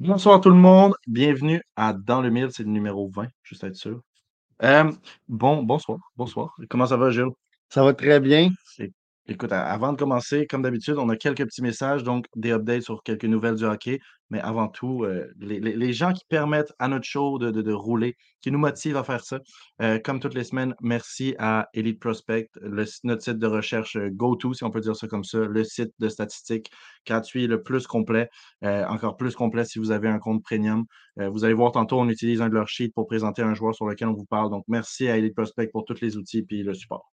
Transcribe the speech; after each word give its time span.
Bonsoir 0.00 0.40
tout 0.40 0.50
le 0.50 0.56
monde, 0.56 0.94
bienvenue 1.06 1.62
à 1.76 1.92
Dans 1.92 2.20
le 2.20 2.30
Mille, 2.30 2.48
c'est 2.50 2.62
le 2.62 2.70
numéro 2.70 3.10
20, 3.10 3.28
juste 3.42 3.64
à 3.64 3.68
être 3.68 3.76
sûr. 3.76 4.02
Euh, 4.62 4.90
bon, 5.28 5.62
bonsoir, 5.62 5.98
bonsoir. 6.16 6.54
Comment 6.68 6.86
ça 6.86 6.96
va, 6.96 7.10
Gilles? 7.10 7.32
Ça 7.68 7.82
va 7.84 7.94
très 7.94 8.20
bien. 8.20 8.50
Écoute, 9.26 9.52
avant 9.52 9.92
de 9.94 9.96
commencer, 9.98 10.46
comme 10.46 10.60
d'habitude, 10.60 10.96
on 10.98 11.08
a 11.08 11.16
quelques 11.16 11.46
petits 11.46 11.62
messages, 11.62 12.04
donc 12.04 12.26
des 12.36 12.50
updates 12.52 12.82
sur 12.82 13.02
quelques 13.02 13.24
nouvelles 13.24 13.54
du 13.54 13.64
hockey. 13.64 13.98
Mais 14.28 14.38
avant 14.40 14.68
tout, 14.68 15.04
euh, 15.04 15.32
les, 15.38 15.92
gens 15.94 16.12
qui 16.12 16.24
permettent 16.28 16.74
à 16.78 16.88
notre 16.88 17.06
show 17.06 17.38
de, 17.38 17.50
de- 17.50 17.72
rouler, 17.72 18.16
qui 18.42 18.50
nous 18.50 18.58
motivent 18.58 18.98
à 18.98 19.04
faire 19.04 19.24
ça, 19.24 19.40
euh, 19.80 19.98
comme 19.98 20.20
toutes 20.20 20.34
les 20.34 20.44
semaines, 20.44 20.74
merci 20.82 21.34
à 21.38 21.68
Elite 21.72 22.00
Prospect, 22.00 22.50
notre 22.62 23.22
site 23.22 23.38
de 23.38 23.46
recherche 23.46 23.96
euh, 23.96 24.10
GoTo, 24.10 24.52
si 24.52 24.62
on 24.62 24.70
peut 24.70 24.80
dire 24.80 24.94
ça 24.96 25.08
comme 25.08 25.24
ça, 25.24 25.38
le 25.38 25.64
site 25.64 25.92
de 26.00 26.08
statistiques 26.10 26.70
gratuit 27.06 27.46
le 27.46 27.62
plus 27.62 27.86
complet, 27.86 28.28
encore 28.62 29.16
plus 29.16 29.34
complet 29.34 29.64
si 29.64 29.78
vous 29.78 29.90
avez 29.90 30.08
un 30.08 30.18
compte 30.18 30.42
premium. 30.42 30.84
Vous 31.16 31.44
allez 31.44 31.54
voir 31.54 31.72
tantôt, 31.72 31.98
on 32.00 32.08
utilise 32.08 32.40
un 32.42 32.48
de 32.48 32.54
leurs 32.54 32.68
sheets 32.68 32.92
pour 32.94 33.06
présenter 33.06 33.42
un 33.42 33.54
joueur 33.54 33.74
sur 33.74 33.86
lequel 33.86 34.08
on 34.08 34.14
vous 34.14 34.24
parle. 34.26 34.50
Donc, 34.50 34.64
merci 34.68 35.08
à 35.08 35.16
Elite 35.16 35.34
Prospect 35.34 35.68
pour 35.68 35.84
tous 35.84 36.00
les 36.00 36.16
outils 36.16 36.46
et 36.50 36.62
le 36.62 36.74
support. 36.74 37.13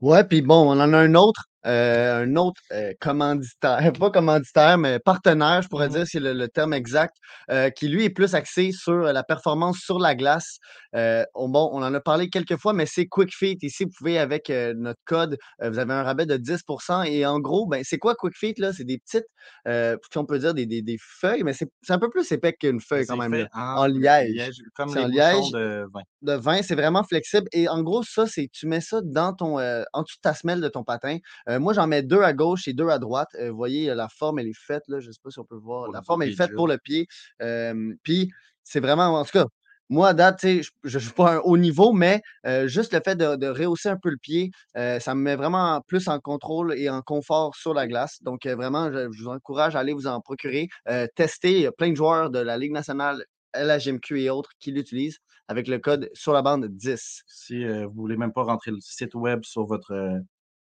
Ouais, 0.00 0.24
puis 0.24 0.42
bon, 0.42 0.68
on 0.70 0.80
en 0.80 0.92
a 0.92 0.98
un 0.98 1.14
autre, 1.14 1.48
euh, 1.64 2.22
un 2.24 2.36
autre 2.36 2.60
euh, 2.72 2.92
commanditaire, 3.00 3.92
pas 3.98 4.10
commanditaire, 4.10 4.78
mais 4.78 4.98
partenaire, 5.00 5.62
je 5.62 5.68
pourrais 5.68 5.88
Mhm. 5.88 5.92
dire, 5.94 6.04
c'est 6.06 6.20
le, 6.20 6.32
le 6.32 6.48
terme 6.48 6.72
exact, 6.74 7.16
euh, 7.50 7.70
qui 7.70 7.88
lui 7.88 8.04
est 8.04 8.10
plus 8.10 8.34
axé 8.34 8.70
sur 8.72 8.94
la 8.94 9.22
performance 9.24 9.78
sur 9.78 9.98
la 9.98 10.14
glace. 10.14 10.58
On, 10.92 11.48
bon, 11.48 11.68
on 11.72 11.82
en 11.82 11.92
a 11.94 12.00
parlé 12.00 12.28
quelques 12.30 12.56
fois, 12.56 12.72
mais 12.72 12.86
c'est 12.86 13.06
QuickFeet. 13.06 13.58
Ici, 13.62 13.84
vous 13.84 13.90
pouvez, 13.98 14.18
avec 14.18 14.48
notre 14.48 15.00
code, 15.04 15.36
vous 15.62 15.78
avez 15.78 15.92
un 15.92 16.02
rabais 16.02 16.26
de 16.26 16.36
10% 16.36 17.02
Et 17.02 17.26
en 17.26 17.38
gros, 17.40 17.66
ben, 17.66 17.82
c'est 17.84 17.98
quoi 17.98 18.14
QuickFeet? 18.14 18.54
C'est 18.72 18.84
des 18.84 18.98
petites, 18.98 19.26
on 19.66 20.24
peut 20.24 20.38
dire, 20.38 20.54
des, 20.54 20.66
des, 20.66 20.82
des 20.82 20.96
feuilles, 21.00 21.42
mais 21.42 21.52
c'est 21.52 21.68
un 21.88 21.98
peu 21.98 22.08
plus 22.10 22.30
épais 22.32 22.52
qu'une 22.54 22.80
feuille 22.80 23.06
quand 23.06 23.16
même. 23.16 23.46
en 23.54 23.82
En 23.82 23.86
liège. 23.86 24.60
comme 24.74 24.88
C'est 24.90 25.00
les 25.00 25.04
en 25.04 25.08
liège. 25.08 25.50
de 25.50 25.86
vin. 25.92 26.00
de 26.22 26.32
vin, 26.32 26.62
c'est 26.62 26.74
vraiment 26.74 27.04
flexible. 27.04 27.46
Et 27.52 27.68
en 27.68 27.82
gros, 27.82 28.02
ça, 28.02 28.26
c'est 28.26 28.48
tu 28.52 28.66
mets 28.66 28.80
ça 28.80 29.00
dans 29.04 29.32
ton, 29.34 29.58
en 29.58 30.02
dessous 30.02 30.16
de 30.16 30.20
ta 30.22 30.34
semelle 30.34 30.60
de 30.60 30.68
ton 30.68 30.84
patin. 30.84 31.18
Euh, 31.56 31.60
moi, 31.60 31.72
j'en 31.72 31.86
mets 31.86 32.02
deux 32.02 32.22
à 32.22 32.32
gauche 32.32 32.68
et 32.68 32.72
deux 32.72 32.88
à 32.88 32.98
droite. 32.98 33.28
Euh, 33.38 33.50
vous 33.50 33.56
voyez, 33.56 33.94
la 33.94 34.08
forme, 34.08 34.38
elle 34.38 34.48
est 34.48 34.58
faite, 34.58 34.84
là. 34.88 35.00
Je 35.00 35.08
ne 35.08 35.12
sais 35.12 35.20
pas 35.22 35.30
si 35.30 35.38
on 35.38 35.44
peut 35.44 35.56
voir. 35.56 35.90
La 35.90 36.02
forme, 36.02 36.22
elle 36.22 36.30
est 36.30 36.36
faite 36.36 36.54
pour 36.54 36.68
le 36.68 36.78
pied. 36.78 37.06
Euh, 37.42 37.94
Puis, 38.02 38.30
c'est 38.62 38.80
vraiment, 38.80 39.06
en 39.14 39.24
tout 39.24 39.32
cas, 39.32 39.46
moi, 39.88 40.08
à 40.08 40.14
date, 40.14 40.40
je 40.42 40.68
ne 40.84 40.98
suis 40.98 41.12
pas 41.12 41.36
un 41.36 41.38
haut 41.38 41.56
niveau, 41.56 41.92
mais 41.92 42.20
euh, 42.44 42.66
juste 42.66 42.92
le 42.92 43.00
fait 43.04 43.14
de, 43.14 43.36
de 43.36 43.46
rehausser 43.46 43.88
un 43.88 43.96
peu 43.96 44.10
le 44.10 44.16
pied, 44.16 44.50
ça 44.74 45.14
me 45.14 45.20
met 45.20 45.36
vraiment 45.36 45.80
plus 45.86 46.08
en 46.08 46.18
contrôle 46.18 46.74
et 46.76 46.90
en 46.90 47.02
confort 47.02 47.54
sur 47.54 47.72
la 47.72 47.86
glace. 47.86 48.22
Donc, 48.22 48.46
vraiment, 48.46 48.92
je, 48.92 49.12
je 49.12 49.22
vous 49.22 49.28
encourage 49.28 49.76
à 49.76 49.80
aller 49.80 49.92
vous 49.92 50.06
en 50.06 50.20
procurer. 50.20 50.68
Tester. 51.14 51.52
Il 51.52 51.60
y 51.60 51.66
a 51.66 51.72
plein 51.72 51.90
de 51.90 51.96
joueurs 51.96 52.30
de 52.30 52.40
la 52.40 52.58
Ligue 52.58 52.72
nationale, 52.72 53.24
LHMQ 53.54 54.20
et 54.20 54.30
autres 54.30 54.50
qui 54.58 54.72
l'utilisent 54.72 55.20
avec 55.48 55.68
le 55.68 55.78
code 55.78 56.10
sur 56.12 56.32
la 56.32 56.42
bande 56.42 56.66
10. 56.66 57.22
Si 57.26 57.64
euh, 57.64 57.86
vous 57.86 57.94
ne 57.94 58.00
voulez 58.00 58.16
même 58.16 58.32
pas 58.32 58.42
rentrer 58.42 58.70
le 58.70 58.80
site 58.80 59.14
web 59.14 59.44
sur 59.44 59.64
votre 59.64 59.92
euh, 59.92 60.18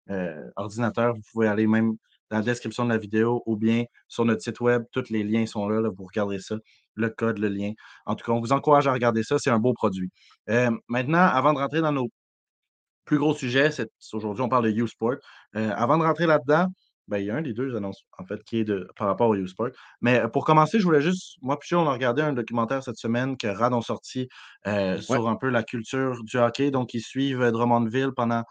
euh, 0.09 0.49
ordinateur, 0.55 1.15
vous 1.15 1.21
pouvez 1.31 1.47
aller 1.47 1.67
même 1.67 1.95
dans 2.31 2.37
la 2.37 2.43
description 2.43 2.85
de 2.85 2.89
la 2.89 2.97
vidéo 2.97 3.43
ou 3.45 3.55
bien 3.55 3.85
sur 4.07 4.25
notre 4.25 4.41
site 4.41 4.59
web. 4.59 4.83
Tous 4.91 5.09
les 5.09 5.23
liens 5.23 5.45
sont 5.45 5.67
là, 5.67 5.81
là 5.81 5.89
vous 5.95 6.05
regarderez 6.05 6.39
ça, 6.39 6.55
le 6.95 7.09
code, 7.09 7.37
le 7.37 7.49
lien. 7.49 7.73
En 8.05 8.15
tout 8.15 8.25
cas, 8.25 8.31
on 8.31 8.39
vous 8.39 8.51
encourage 8.51 8.87
à 8.87 8.93
regarder 8.93 9.23
ça. 9.23 9.37
C'est 9.39 9.51
un 9.51 9.59
beau 9.59 9.73
produit. 9.73 10.09
Euh, 10.49 10.71
maintenant, 10.87 11.19
avant 11.19 11.53
de 11.53 11.59
rentrer 11.59 11.81
dans 11.81 11.91
nos 11.91 12.09
plus 13.05 13.19
gros 13.19 13.35
sujets, 13.35 13.71
c'est- 13.71 13.91
aujourd'hui, 14.13 14.43
on 14.43 14.49
parle 14.49 14.65
de 14.65 14.71
U-Sport. 14.81 15.15
Euh, 15.55 15.71
avant 15.75 15.97
de 15.97 16.03
rentrer 16.03 16.25
là-dedans, 16.25 16.67
ben, 17.07 17.19
il 17.19 17.25
y 17.27 17.29
a 17.29 17.35
un 17.35 17.43
des 17.43 17.53
deux 17.53 17.75
annonces, 17.75 18.03
en 18.17 18.25
fait, 18.25 18.43
qui 18.43 18.57
est 18.59 18.63
de, 18.63 18.89
par 18.95 19.07
rapport 19.07 19.29
au 19.29 19.35
U-Sport. 19.35 19.69
Mais 20.01 20.23
pour 20.33 20.43
commencer, 20.43 20.79
je 20.79 20.85
voulais 20.85 21.01
juste, 21.01 21.35
moi, 21.43 21.59
puis 21.59 21.75
on 21.75 21.87
a 21.87 21.91
regardé 21.91 22.23
un 22.23 22.33
documentaire 22.33 22.81
cette 22.81 22.97
semaine 22.97 23.37
que 23.37 23.45
RAD 23.45 23.73
ont 23.73 23.81
sorti 23.81 24.27
euh, 24.65 24.99
sur 24.99 25.27
un 25.29 25.35
peu 25.35 25.49
la 25.49 25.61
culture 25.61 26.15
du 26.23 26.37
hockey. 26.37 26.71
Donc, 26.71 26.95
ils 26.95 27.01
suivent 27.01 27.51
Drummondville 27.51 28.11
pendant 28.15 28.43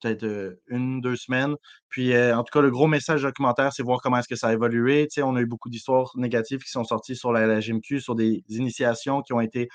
peut-être 0.00 0.24
euh, 0.24 0.60
une, 0.68 1.00
deux 1.00 1.16
semaines. 1.16 1.54
Puis, 1.88 2.12
euh, 2.12 2.36
en 2.36 2.42
tout 2.44 2.52
cas, 2.52 2.60
le 2.60 2.70
gros 2.70 2.86
message 2.86 3.20
du 3.20 3.26
documentaire, 3.26 3.72
c'est 3.72 3.82
voir 3.82 4.00
comment 4.02 4.18
est-ce 4.18 4.28
que 4.28 4.36
ça 4.36 4.48
a 4.48 4.52
évolué. 4.52 5.06
Tu 5.08 5.14
sais, 5.14 5.22
on 5.22 5.36
a 5.36 5.40
eu 5.40 5.46
beaucoup 5.46 5.68
d'histoires 5.68 6.10
négatives 6.16 6.60
qui 6.62 6.70
sont 6.70 6.84
sorties 6.84 7.16
sur 7.16 7.32
la, 7.32 7.46
la 7.46 7.60
GMQ, 7.60 8.00
sur 8.00 8.14
des 8.14 8.42
initiations 8.48 9.22
qui 9.22 9.32
ont 9.32 9.40
été 9.40 9.68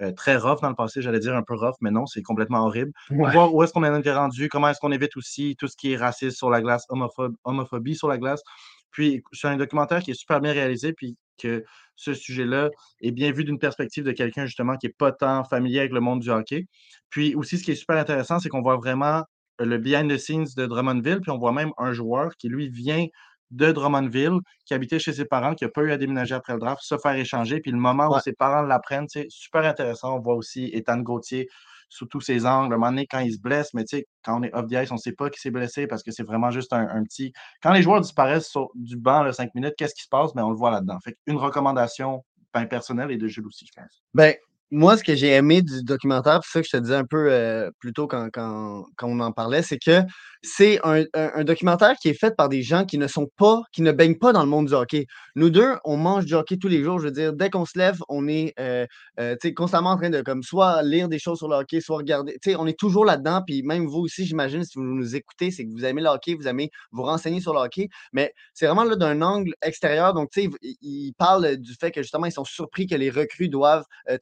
euh, 0.00 0.12
très 0.12 0.36
rough 0.36 0.60
dans 0.60 0.68
le 0.68 0.74
passé. 0.74 1.02
J'allais 1.02 1.20
dire 1.20 1.34
un 1.34 1.42
peu 1.42 1.54
rough, 1.54 1.76
mais 1.80 1.90
non, 1.90 2.06
c'est 2.06 2.22
complètement 2.22 2.64
horrible. 2.66 2.92
Ouais. 3.10 3.32
Voir 3.32 3.54
où 3.54 3.62
est-ce 3.62 3.72
qu'on 3.72 3.84
en 3.84 4.02
est 4.02 4.12
rendu, 4.12 4.48
comment 4.48 4.68
est-ce 4.68 4.80
qu'on 4.80 4.92
évite 4.92 5.16
aussi 5.16 5.56
tout 5.58 5.68
ce 5.68 5.76
qui 5.76 5.92
est 5.92 5.96
racisme 5.96 6.36
sur 6.36 6.50
la 6.50 6.60
glace, 6.60 6.84
homophobe- 6.88 7.36
homophobie 7.44 7.96
sur 7.96 8.08
la 8.08 8.18
glace. 8.18 8.42
Puis, 8.90 9.22
c'est 9.32 9.48
un 9.48 9.56
documentaire 9.56 10.02
qui 10.02 10.12
est 10.12 10.18
super 10.18 10.40
bien 10.40 10.52
réalisé, 10.52 10.92
puis 10.92 11.16
que 11.38 11.64
ce 11.94 12.14
sujet-là 12.14 12.70
est 13.00 13.12
bien 13.12 13.32
vu 13.32 13.44
d'une 13.44 13.58
perspective 13.58 14.04
de 14.04 14.12
quelqu'un, 14.12 14.46
justement, 14.46 14.76
qui 14.76 14.86
n'est 14.86 14.94
pas 14.96 15.12
tant 15.12 15.44
familier 15.44 15.80
avec 15.80 15.92
le 15.92 16.00
monde 16.00 16.20
du 16.20 16.30
hockey. 16.30 16.66
Puis 17.10 17.34
aussi, 17.34 17.58
ce 17.58 17.64
qui 17.64 17.72
est 17.72 17.76
super 17.76 17.96
intéressant, 17.96 18.38
c'est 18.38 18.48
qu'on 18.48 18.62
voit 18.62 18.76
vraiment 18.76 19.22
le 19.58 19.78
behind 19.78 20.10
the 20.10 20.18
scenes 20.18 20.46
de 20.56 20.66
Drummondville, 20.66 21.20
puis 21.20 21.30
on 21.30 21.38
voit 21.38 21.52
même 21.52 21.72
un 21.78 21.92
joueur 21.92 22.36
qui, 22.36 22.48
lui, 22.48 22.68
vient 22.68 23.06
de 23.50 23.72
Drummondville, 23.72 24.40
qui 24.66 24.74
habitait 24.74 24.98
chez 24.98 25.12
ses 25.12 25.24
parents, 25.24 25.54
qui 25.54 25.64
n'a 25.64 25.70
pas 25.70 25.82
eu 25.82 25.90
à 25.90 25.96
déménager 25.96 26.34
après 26.34 26.52
le 26.52 26.58
draft, 26.58 26.82
se 26.82 26.98
faire 26.98 27.14
échanger, 27.14 27.60
puis 27.60 27.70
le 27.70 27.78
moment 27.78 28.08
où 28.14 28.20
ses 28.20 28.34
parents 28.34 28.62
l'apprennent, 28.62 29.08
c'est 29.08 29.26
super 29.30 29.64
intéressant. 29.64 30.16
On 30.16 30.20
voit 30.20 30.34
aussi 30.34 30.70
Ethan 30.74 30.98
Gauthier 30.98 31.48
sous 31.88 32.04
tous 32.04 32.20
ses 32.20 32.44
angles. 32.44 32.74
À 32.74 32.76
un 32.76 32.78
moment 32.78 32.90
donné, 32.90 33.06
quand 33.06 33.20
il 33.20 33.32
se 33.32 33.40
blesse, 33.40 33.72
mais 33.72 33.84
tu 33.84 33.96
sais, 33.96 34.06
quand 34.22 34.38
on 34.38 34.42
est 34.42 34.54
off 34.54 34.66
the 34.66 34.72
ice, 34.72 34.90
on 34.90 34.96
ne 34.96 35.00
sait 35.00 35.12
pas 35.12 35.30
qui 35.30 35.40
s'est 35.40 35.50
blessé 35.50 35.86
parce 35.86 36.02
que 36.02 36.10
c'est 36.10 36.22
vraiment 36.22 36.50
juste 36.50 36.74
un, 36.74 36.86
un 36.86 37.02
petit. 37.02 37.32
Quand 37.62 37.72
les 37.72 37.82
joueurs 37.82 38.02
disparaissent 38.02 38.48
sur- 38.48 38.68
du 38.74 38.98
banc, 38.98 39.22
là, 39.22 39.32
cinq 39.32 39.54
minutes, 39.54 39.74
qu'est-ce 39.78 39.94
qui 39.94 40.02
se 40.02 40.08
passe? 40.08 40.34
Mais 40.34 40.42
on 40.42 40.50
le 40.50 40.56
voit 40.56 40.70
là-dedans. 40.70 40.98
Fait 41.02 41.16
une 41.26 41.38
recommandation 41.38 42.22
ben, 42.52 42.66
personnelle 42.66 43.10
et 43.10 43.16
de 43.16 43.26
Jules 43.26 43.46
aussi, 43.46 43.66
je 43.66 43.80
pense. 43.80 44.02
Ben, 44.12 44.34
moi, 44.70 44.96
ce 44.98 45.04
que 45.04 45.14
j'ai 45.14 45.28
aimé 45.30 45.62
du 45.62 45.82
documentaire, 45.82 46.40
c'est 46.44 46.58
ça 46.58 46.60
que 46.60 46.66
je 46.70 46.76
te 46.76 46.82
disais 46.82 46.94
un 46.94 47.04
peu 47.06 47.28
euh, 47.32 47.70
plus 47.80 47.92
tôt 47.94 48.06
quand, 48.06 48.28
quand, 48.32 48.84
quand 48.96 49.08
on 49.08 49.18
en 49.20 49.32
parlait, 49.32 49.62
c'est 49.62 49.78
que 49.78 50.02
c'est 50.42 50.78
un, 50.84 51.04
un- 51.14 51.44
documentaire 51.44 51.94
qui 52.00 52.08
est 52.08 52.14
fait 52.14 52.36
par 52.36 52.48
des 52.48 52.62
gens 52.62 52.84
qui 52.84 52.98
ne 52.98 53.06
sont 53.06 53.28
pas, 53.36 53.62
qui 53.72 53.82
ne 53.82 53.92
baignent 53.92 54.18
pas 54.18 54.32
dans 54.32 54.42
le 54.42 54.48
monde 54.48 54.66
du 54.66 54.74
hockey. 54.74 55.06
Nous 55.34 55.50
deux, 55.50 55.74
on 55.84 55.96
mange 55.96 56.26
du 56.26 56.34
hockey 56.34 56.58
tous 56.58 56.68
les 56.68 56.82
jours. 56.84 56.98
Je 57.00 57.06
veux 57.06 57.10
dire, 57.10 57.32
dès 57.32 57.50
qu'on 57.50 57.64
se 57.64 57.78
lève, 57.78 57.98
on 58.08 58.28
est 58.28 58.52
euh, 58.60 58.86
euh, 59.18 59.36
constamment 59.56 59.90
en 59.90 59.96
train 59.96 60.10
de 60.10 60.20
comme 60.20 60.42
soit 60.42 60.82
lire 60.82 61.08
des 61.08 61.18
choses 61.18 61.38
sur 61.38 61.48
le 61.48 61.56
hockey, 61.56 61.80
soit 61.80 61.96
regarder. 61.96 62.38
On 62.58 62.66
est 62.66 62.78
toujours 62.78 63.04
là-dedans. 63.04 63.42
Puis 63.46 63.62
même 63.62 63.86
vous 63.86 64.00
aussi, 64.00 64.26
j'imagine, 64.26 64.64
si 64.64 64.78
vous 64.78 64.84
nous 64.84 65.16
écoutez, 65.16 65.50
c'est 65.50 65.64
que 65.64 65.70
vous 65.72 65.84
aimez 65.84 66.02
le 66.02 66.08
hockey, 66.08 66.34
vous 66.34 66.46
aimez 66.46 66.70
vous 66.92 67.02
renseigner 67.02 67.40
sur 67.40 67.52
le 67.54 67.60
hockey. 67.60 67.88
Mais 68.12 68.32
c'est 68.54 68.66
vraiment 68.66 68.84
là 68.84 68.96
d'un 68.96 69.22
angle 69.22 69.52
extérieur. 69.62 70.14
Donc, 70.14 70.30
tu 70.30 70.42
sais, 70.42 70.50
ils 70.82 71.12
parlent 71.16 71.56
du 71.56 71.74
fait 71.74 71.90
que 71.90 72.02
justement, 72.02 72.26
ils 72.26 72.32
sont 72.32 72.44
surpris 72.44 72.86
que 72.86 72.94
les 72.94 73.10
recrues 73.10 73.48
doivent 73.48 73.84
euh, 74.10 74.18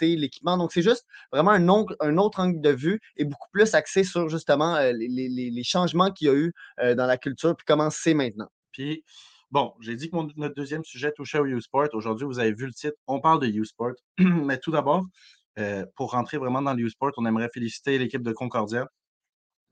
l'équipement. 0.00 0.56
Donc, 0.56 0.72
c'est 0.72 0.82
juste 0.82 1.06
vraiment 1.32 1.50
un, 1.52 1.68
ongle- 1.68 1.96
un 2.00 2.16
autre 2.18 2.40
angle 2.40 2.60
de 2.60 2.70
vue 2.70 3.00
et 3.16 3.24
beaucoup 3.24 3.48
plus 3.52 3.74
axé 3.74 4.04
sur 4.04 4.28
justement 4.28 4.76
euh, 4.76 4.92
les, 4.92 5.08
les- 5.08 5.28
les- 5.28 5.50
les 5.50 5.64
changements 5.64 6.10
qu'il 6.10 6.26
y 6.28 6.30
a 6.30 6.34
eu 6.34 6.52
euh, 6.80 6.94
dans 6.94 7.06
la 7.06 7.16
culture 7.18 7.56
puis 7.56 7.64
comment 7.66 7.90
c'est 7.90 8.14
maintenant. 8.14 8.48
Puis, 8.72 9.04
bon, 9.50 9.72
j'ai 9.80 9.96
dit 9.96 10.10
que 10.10 10.16
mon- 10.16 10.28
notre 10.36 10.54
deuxième 10.54 10.84
sujet 10.84 11.12
touchait 11.12 11.38
au 11.38 11.46
U-Sport. 11.46 11.88
Aujourd'hui, 11.94 12.26
vous 12.26 12.38
avez 12.38 12.52
vu 12.52 12.66
le 12.66 12.72
titre. 12.72 12.96
On 13.06 13.20
parle 13.20 13.40
de 13.40 13.46
U-Sport. 13.46 13.92
Mais 14.18 14.58
tout 14.58 14.70
d'abord, 14.70 15.04
euh, 15.58 15.84
pour 15.96 16.12
rentrer 16.12 16.38
vraiment 16.38 16.62
dans 16.62 16.74
le 16.74 16.82
U-Sport, 16.82 17.12
on 17.16 17.26
aimerait 17.26 17.48
féliciter 17.52 17.98
l'équipe 17.98 18.22
de 18.22 18.32
Concordia 18.32 18.86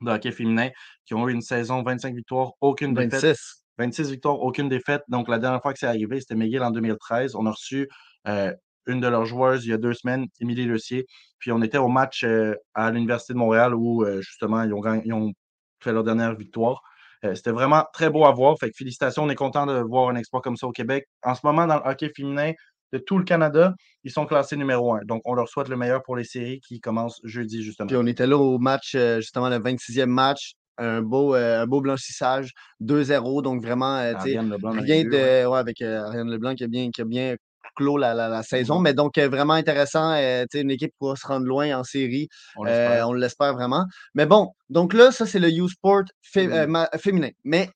de 0.02 0.11
hockey 0.11 0.31
féminin 0.32 0.69
qui 1.06 1.14
ont 1.14 1.26
eu 1.29 1.32
une 1.32 1.41
saison 1.41 1.82
25 1.82 2.14
victoires, 2.14 2.52
aucune 2.61 2.93
défaite. 2.93 3.23
26. 3.23 3.64
26 3.79 4.11
victoires, 4.11 4.41
aucune 4.41 4.69
défaite. 4.69 5.02
Donc, 5.08 5.29
la 5.29 5.38
dernière 5.38 5.62
fois 5.62 5.73
que 5.73 5.79
c'est 5.79 5.87
arrivé, 5.87 6.20
c'était 6.20 6.35
McGill 6.35 6.62
en 6.62 6.70
2013. 6.70 7.35
On 7.35 7.46
a 7.46 7.50
reçu 7.50 7.88
euh, 8.29 8.52
une 8.87 9.00
de 9.00 9.09
leurs 9.09 9.27
joueuses 9.27 9.65
il 9.67 9.71
y 9.71 9.73
a 9.73 9.79
deux 9.79 9.93
semaines, 9.94 10.27
Émilie 10.41 10.67
Lecier. 10.67 11.06
Puis, 11.38 11.53
on 11.53 11.62
était 11.62 11.79
au 11.79 11.88
match 11.88 12.25
euh, 12.25 12.55
à 12.75 12.91
l'Université 12.91 13.33
de 13.33 13.38
Montréal 13.38 13.75
où, 13.75 14.05
euh, 14.05 14.21
justement, 14.21 14.62
ils 14.62 14.73
ont, 14.73 14.81
gagné- 14.81 15.03
ils 15.05 15.12
ont 15.12 15.33
fait 15.83 15.93
leur 15.93 16.05
dernière 16.05 16.35
victoire. 16.35 16.81
Euh, 17.25 17.35
c'était 17.35 17.50
vraiment 17.50 17.85
très 17.93 18.11
beau 18.11 18.25
à 18.25 18.33
voir. 18.33 18.56
Fait 18.59 18.71
que 18.71 18.77
félicitations. 18.77 19.25
On 19.25 19.29
est 19.29 19.35
content 19.35 19.67
de 19.67 19.79
voir 19.81 20.09
un 20.09 20.17
exploit 20.17 20.41
comme 20.41 20.56
ça 20.56 20.67
au 20.67 20.73
Québec. 20.73 21.06
En 21.23 21.35
ce 21.35 21.41
moment, 21.44 21.67
dans 21.67 21.77
le 21.77 21.83
hockey 21.85 22.11
féminin 22.15 22.53
de 22.93 22.99
tout 22.99 23.19
le 23.19 23.25
Canada, 23.25 23.75
ils 24.05 24.11
sont 24.12 24.27
classés 24.27 24.56
numéro 24.56 24.94
un. 24.94 25.00
Donc, 25.05 25.23
on 25.25 25.35
leur 25.35 25.49
souhaite 25.49 25.69
le 25.69 25.77
meilleur 25.77 26.03
pour 26.03 26.17
les 26.17 26.25
séries 26.25 26.61
qui 26.61 26.81
commencent 26.81 27.21
jeudi, 27.25 27.62
justement. 27.62 27.89
Puis 27.89 27.97
on 27.97 28.06
était 28.06 28.27
là 28.27 28.37
au 28.39 28.59
match, 28.59 28.97
justement, 29.19 29.49
le 29.49 29.59
26e 29.59 30.06
match. 30.06 30.53
Un 30.79 31.00
beau, 31.00 31.35
euh, 31.35 31.62
un 31.62 31.67
beau 31.67 31.81
blanchissage, 31.81 32.50
2-0. 32.81 33.41
Donc 33.41 33.62
vraiment, 33.62 33.97
euh, 33.97 34.12
rien 34.82 35.05
de. 35.05 35.47
Ouais, 35.47 35.59
avec 35.59 35.81
euh, 35.81 36.05
Ariane 36.05 36.31
Leblanc 36.31 36.55
qui 36.55 36.65
a 36.65 36.69
bien, 36.69 36.91
qui 36.91 37.00
a 37.00 37.06
bien 37.06 37.35
clos 37.76 37.99
la, 37.99 38.14
la- 38.14 38.28
la 38.28 38.43
saison. 38.43 38.76
Ouais. 38.76 38.82
Mais 38.82 38.94
donc, 38.94 39.19
euh, 39.19 39.28
vraiment 39.28 39.52
intéressant. 39.55 40.12
euh, 40.12 40.44
une 40.55 40.70
équipe 40.73 40.93
pourra 40.99 41.14
se 41.17 41.26
rendre 41.26 41.46
loin 41.46 41.78
en 41.78 41.84
série. 41.84 42.28
On 42.56 42.64
Euh, 42.67 42.69
l'espère. 42.70 43.08
on 43.08 43.12
l'espère 43.12 43.52
vraiment. 43.55 43.84
Mais 44.14 44.26
bon, 44.26 44.52
donc 44.70 44.94
là, 44.94 45.12
ça, 45.12 45.26
c'est 45.26 45.38
le 45.38 45.50
U-Sport 45.50 46.05
fé- 46.23 46.40
euh, 46.46 46.50
Féminin. 46.50 46.67
ma- 46.67 46.99
féminin. 46.99 47.31
Mais 47.44 47.70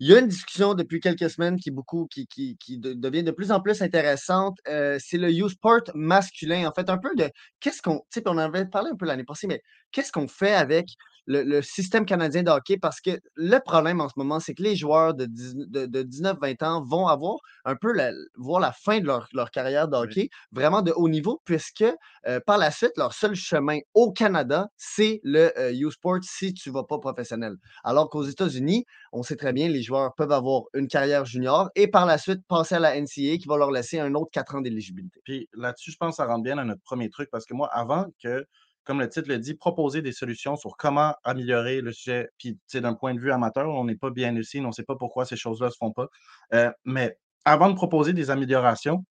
il 0.00 0.08
y 0.10 0.14
a 0.14 0.18
une 0.18 0.26
discussion 0.26 0.74
depuis 0.74 0.98
quelques 0.98 1.30
semaines 1.30 1.56
qui, 1.58 1.70
beaucoup, 1.70 2.08
qui, 2.10 2.26
qui, 2.26 2.56
qui 2.58 2.78
de- 2.78 2.92
devient 2.94 3.22
de 3.22 3.30
plus 3.30 3.52
en 3.52 3.60
plus 3.60 3.82
intéressante. 3.82 4.56
euh, 4.68 4.98
c'est 5.00 5.18
le 5.18 5.30
U-Sport 5.30 5.82
masculin. 5.94 6.66
En 6.68 6.72
fait, 6.72 6.88
un 6.90 6.98
peu 6.98 7.14
de 7.14 7.30
qu'est-ce 7.60 7.80
qu'on. 7.82 7.98
Tu 8.10 8.18
sais, 8.20 8.22
on 8.26 8.30
en 8.32 8.38
avait 8.38 8.64
parlé 8.66 8.90
un 8.90 8.96
peu 8.96 9.06
l'année 9.06 9.24
passée, 9.24 9.46
mais 9.46 9.60
qu'est-ce 9.92 10.10
qu'on 10.10 10.26
fait 10.28 10.54
avec 10.54 10.86
le, 11.26 11.42
le 11.42 11.62
système 11.62 12.04
canadien 12.06 12.42
de 12.42 12.50
hockey? 12.50 12.76
Parce 12.78 13.00
que 13.00 13.10
le 13.34 13.58
problème 13.58 14.00
en 14.00 14.08
ce 14.08 14.14
moment, 14.16 14.40
c'est 14.40 14.54
que 14.54 14.62
les 14.62 14.76
joueurs 14.76 15.14
de, 15.14 15.26
10 15.26 15.54
de, 15.56 15.86
de 15.86 16.02
19-20 16.02 16.62
ans 16.62 16.84
vont 16.84 17.06
avoir 17.08 17.36
un 17.64 17.76
peu 17.76 17.92
la, 17.92 18.10
voir 18.36 18.60
la 18.60 18.72
fin 18.72 19.00
de 19.00 19.06
leur, 19.06 19.28
leur 19.32 19.50
carrière 19.50 19.88
de 19.88 19.96
Oui. 20.02 20.02
hockey 20.02 20.28
vraiment 20.52 20.82
de 20.82 20.92
haut 20.94 21.08
niveau, 21.08 21.40
puisque 21.44 21.84
euh, 22.26 22.40
par 22.46 22.58
la 22.58 22.70
suite, 22.70 22.92
leur 22.96 23.12
seul 23.12 23.34
chemin 23.34 23.78
au 23.94 24.12
Canada, 24.12 24.68
c'est 24.76 25.20
le 25.24 25.52
euh, 25.58 25.72
U-Sport 25.72 26.18
si 26.22 26.52
tu 26.54 26.68
ne 26.70 26.74
vas 26.74 26.84
pas 26.84 26.98
professionnel. 26.98 27.54
Alors 27.84 28.08
qu'aux 28.10 28.24
États-Unis, 28.24 28.84
on 29.12 29.22
sait 29.22 29.36
très 29.36 29.52
bien, 29.52 29.68
les 29.68 29.82
joueurs 29.82 30.14
peuvent 30.14 30.32
avoir 30.32 30.62
une 30.74 30.88
carrière 30.88 31.24
junior 31.24 31.70
et 31.74 31.88
par 31.88 32.06
la 32.06 32.18
suite 32.18 32.40
passer 32.48 32.74
à 32.76 32.80
la 32.80 32.96
NCAA 32.96 33.38
qui 33.38 33.46
va 33.48 33.56
leur 33.56 33.70
laisser 33.70 33.98
un 33.98 34.14
autre 34.14 34.30
quatre 34.32 34.54
ans 34.54 34.60
d'éligibilité. 34.60 35.20
Puis 35.24 35.48
là-dessus, 35.54 35.92
je 35.92 35.96
pense 35.96 36.10
que 36.12 36.16
ça 36.16 36.26
rentre 36.26 36.42
bien 36.42 36.58
à 36.58 36.64
notre 36.64 36.82
premier 36.82 37.10
truc 37.10 37.28
parce 37.30 37.44
que 37.46 37.54
moi, 37.54 37.68
avant 37.72 38.06
que, 38.22 38.46
comme 38.84 39.00
le 39.00 39.08
titre 39.08 39.28
le 39.28 39.38
dit, 39.38 39.54
proposer 39.54 40.02
des 40.02 40.12
solutions 40.12 40.56
sur 40.56 40.76
comment 40.76 41.14
améliorer 41.24 41.80
le 41.80 41.92
sujet, 41.92 42.28
puis 42.38 42.58
d'un 42.74 42.94
point 42.94 43.14
de 43.14 43.20
vue 43.20 43.32
amateur, 43.32 43.68
on 43.68 43.84
n'est 43.84 43.96
pas 43.96 44.10
bien 44.10 44.36
ici, 44.36 44.60
on 44.60 44.68
ne 44.68 44.72
sait 44.72 44.84
pas 44.84 44.96
pourquoi 44.96 45.24
ces 45.24 45.36
choses-là 45.36 45.66
ne 45.66 45.72
se 45.72 45.76
font 45.76 45.92
pas. 45.92 46.08
Euh, 46.54 46.70
mais 46.84 47.16
avant 47.44 47.70
de 47.70 47.74
proposer 47.74 48.12
des 48.12 48.30
améliorations, 48.30 49.04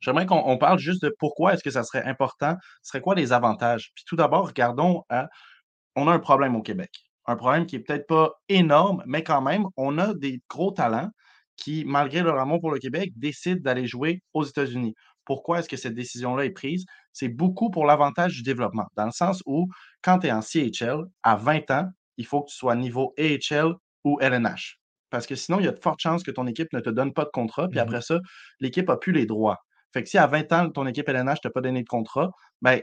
j'aimerais 0.00 0.26
qu'on 0.26 0.42
on 0.44 0.58
parle 0.58 0.78
juste 0.78 1.02
de 1.02 1.14
pourquoi 1.18 1.54
est-ce 1.54 1.62
que 1.62 1.70
ça 1.70 1.84
serait 1.84 2.04
important, 2.04 2.56
ce 2.82 2.90
serait 2.90 3.00
quoi 3.00 3.14
les 3.14 3.32
avantages? 3.32 3.92
Puis 3.94 4.04
tout 4.06 4.16
d'abord, 4.16 4.48
regardons 4.48 5.04
à, 5.08 5.28
on 5.96 6.08
a 6.08 6.12
un 6.12 6.18
problème 6.18 6.56
au 6.56 6.62
Québec. 6.62 6.90
Un 7.26 7.36
problème 7.36 7.66
qui 7.66 7.76
est 7.76 7.80
peut-être 7.80 8.06
pas 8.06 8.32
énorme, 8.48 9.02
mais 9.06 9.22
quand 9.22 9.42
même, 9.42 9.66
on 9.76 9.98
a 9.98 10.14
des 10.14 10.40
gros 10.48 10.72
talents 10.72 11.10
qui, 11.56 11.84
malgré 11.84 12.22
leur 12.22 12.38
amour 12.38 12.60
pour 12.60 12.72
le 12.72 12.78
Québec, 12.78 13.12
décident 13.16 13.60
d'aller 13.62 13.86
jouer 13.86 14.22
aux 14.34 14.44
États-Unis. 14.44 14.94
Pourquoi 15.24 15.60
est-ce 15.60 15.68
que 15.68 15.76
cette 15.76 15.94
décision-là 15.94 16.46
est 16.46 16.50
prise? 16.50 16.86
C'est 17.12 17.28
beaucoup 17.28 17.70
pour 17.70 17.86
l'avantage 17.86 18.34
du 18.34 18.42
développement, 18.42 18.86
dans 18.96 19.06
le 19.06 19.10
sens 19.12 19.42
où, 19.46 19.68
quand 20.02 20.20
tu 20.20 20.26
es 20.28 20.32
en 20.32 20.42
CHL, 20.42 21.00
à 21.22 21.36
20 21.36 21.70
ans, 21.70 21.88
il 22.16 22.26
faut 22.26 22.42
que 22.42 22.50
tu 22.50 22.56
sois 22.56 22.76
niveau 22.76 23.14
AHL 23.18 23.72
ou 24.04 24.18
LNH. 24.20 24.76
Parce 25.10 25.26
que 25.26 25.34
sinon, 25.34 25.58
il 25.60 25.64
y 25.64 25.68
a 25.68 25.72
de 25.72 25.80
fortes 25.80 26.00
chances 26.00 26.22
que 26.22 26.30
ton 26.30 26.46
équipe 26.46 26.72
ne 26.72 26.80
te 26.80 26.90
donne 26.90 27.12
pas 27.12 27.24
de 27.24 27.30
contrat, 27.30 27.68
puis 27.68 27.80
Mhm. 27.80 27.84
après 27.84 28.00
ça, 28.02 28.18
l'équipe 28.60 28.88
n'a 28.88 28.96
plus 28.96 29.12
les 29.12 29.26
droits. 29.26 29.58
Fait 29.92 30.02
que 30.02 30.08
si 30.08 30.18
à 30.18 30.26
20 30.26 30.50
ans, 30.52 30.70
ton 30.70 30.86
équipe 30.86 31.08
LNH 31.08 31.38
ne 31.44 31.48
t'a 31.48 31.50
pas 31.50 31.60
donné 31.60 31.82
de 31.82 31.88
contrat, 31.88 32.30
ben, 32.62 32.80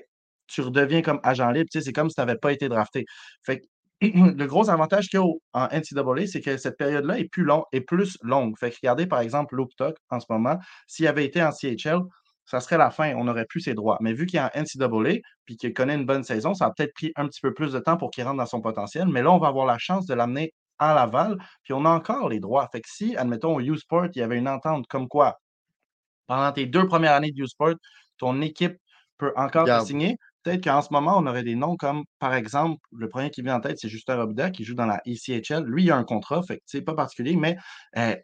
tu 0.47 0.61
redeviens 0.61 1.01
comme 1.01 1.19
agent 1.23 1.49
libre. 1.51 1.69
C'est 1.71 1.93
comme 1.93 2.09
si 2.09 2.15
tu 2.15 2.21
n'avais 2.21 2.37
pas 2.37 2.51
été 2.51 2.69
drafté. 2.69 3.05
Fait 3.45 3.59
que 3.59 3.65
le 4.01 4.45
gros 4.45 4.69
avantage 4.69 5.07
qu'il 5.09 5.19
y 5.19 5.23
a 5.23 5.25
en 5.53 5.67
NCAA, 5.71 6.27
c'est 6.27 6.41
que 6.41 6.57
cette 6.57 6.77
période-là 6.77 7.17
est 7.19 7.25
plus, 7.29 7.43
long, 7.43 7.63
est 7.71 7.81
plus 7.81 8.17
longue. 8.21 8.55
Fait 8.59 8.69
que 8.71 8.75
regardez, 8.81 9.07
par 9.07 9.19
exemple, 9.21 9.55
Luke 9.57 9.71
Tuck 9.77 9.95
en 10.09 10.19
ce 10.19 10.25
moment, 10.29 10.57
s'il 10.87 11.07
avait 11.07 11.25
été 11.25 11.41
en 11.41 11.51
CHL, 11.51 11.99
ça 12.47 12.61
serait 12.61 12.77
la 12.77 12.89
fin, 12.89 13.13
on 13.15 13.25
n'aurait 13.25 13.45
plus 13.45 13.61
ses 13.61 13.73
droits. 13.73 13.97
Mais 14.01 14.13
vu 14.13 14.25
qu'il 14.25 14.39
est 14.39 14.41
en 14.41 14.49
NCAA, 14.55 15.19
puis 15.45 15.57
qu'il 15.57 15.73
connaît 15.73 15.95
une 15.95 16.05
bonne 16.05 16.23
saison, 16.23 16.53
ça 16.53 16.65
a 16.65 16.71
peut-être 16.71 16.93
pris 16.93 17.11
un 17.17 17.27
petit 17.27 17.41
peu 17.41 17.53
plus 17.53 17.73
de 17.73 17.79
temps 17.79 17.97
pour 17.97 18.09
qu'il 18.09 18.23
rentre 18.23 18.37
dans 18.37 18.45
son 18.45 18.61
potentiel. 18.61 19.07
Mais 19.09 19.21
là, 19.21 19.31
on 19.31 19.37
va 19.37 19.49
avoir 19.49 19.65
la 19.65 19.77
chance 19.77 20.05
de 20.05 20.13
l'amener 20.13 20.53
à 20.79 20.93
Laval, 20.95 21.37
puis 21.63 21.73
on 21.73 21.85
a 21.85 21.89
encore 21.89 22.29
les 22.29 22.39
droits. 22.39 22.67
Fait 22.71 22.81
que 22.81 22.87
si, 22.89 23.17
admettons, 23.17 23.55
au 23.55 23.59
U-Sport, 23.59 24.07
il 24.15 24.19
y 24.19 24.21
avait 24.21 24.37
une 24.37 24.47
entente 24.47 24.87
comme 24.87 25.07
quoi, 25.07 25.37
pendant 26.27 26.51
tes 26.51 26.65
deux 26.65 26.87
premières 26.87 27.13
années 27.13 27.31
de 27.31 27.43
U-Sport, 27.43 27.75
ton 28.17 28.41
équipe 28.41 28.77
peut 29.17 29.33
encore 29.35 29.65
te 29.65 29.85
signer, 29.85 30.17
peut-être 30.43 30.63
qu'en 30.63 30.81
ce 30.81 30.89
moment, 30.91 31.17
on 31.17 31.27
aurait 31.27 31.43
des 31.43 31.55
noms 31.55 31.75
comme, 31.75 32.03
par 32.19 32.33
exemple, 32.33 32.79
le 32.91 33.09
premier 33.09 33.29
qui 33.29 33.41
vient 33.41 33.55
en 33.55 33.59
tête, 33.61 33.77
c'est 33.79 33.89
Justin 33.89 34.15
Robida, 34.17 34.51
qui 34.51 34.63
joue 34.63 34.75
dans 34.75 34.85
la 34.85 35.01
ECHL. 35.05 35.63
Lui, 35.65 35.83
il 35.83 35.91
a 35.91 35.97
un 35.97 36.03
contrat, 36.03 36.41
fait 36.43 36.57
que, 36.57 36.63
sais, 36.65 36.81
pas 36.81 36.93
particulier, 36.93 37.35
mais 37.35 37.57
euh, 37.97 38.15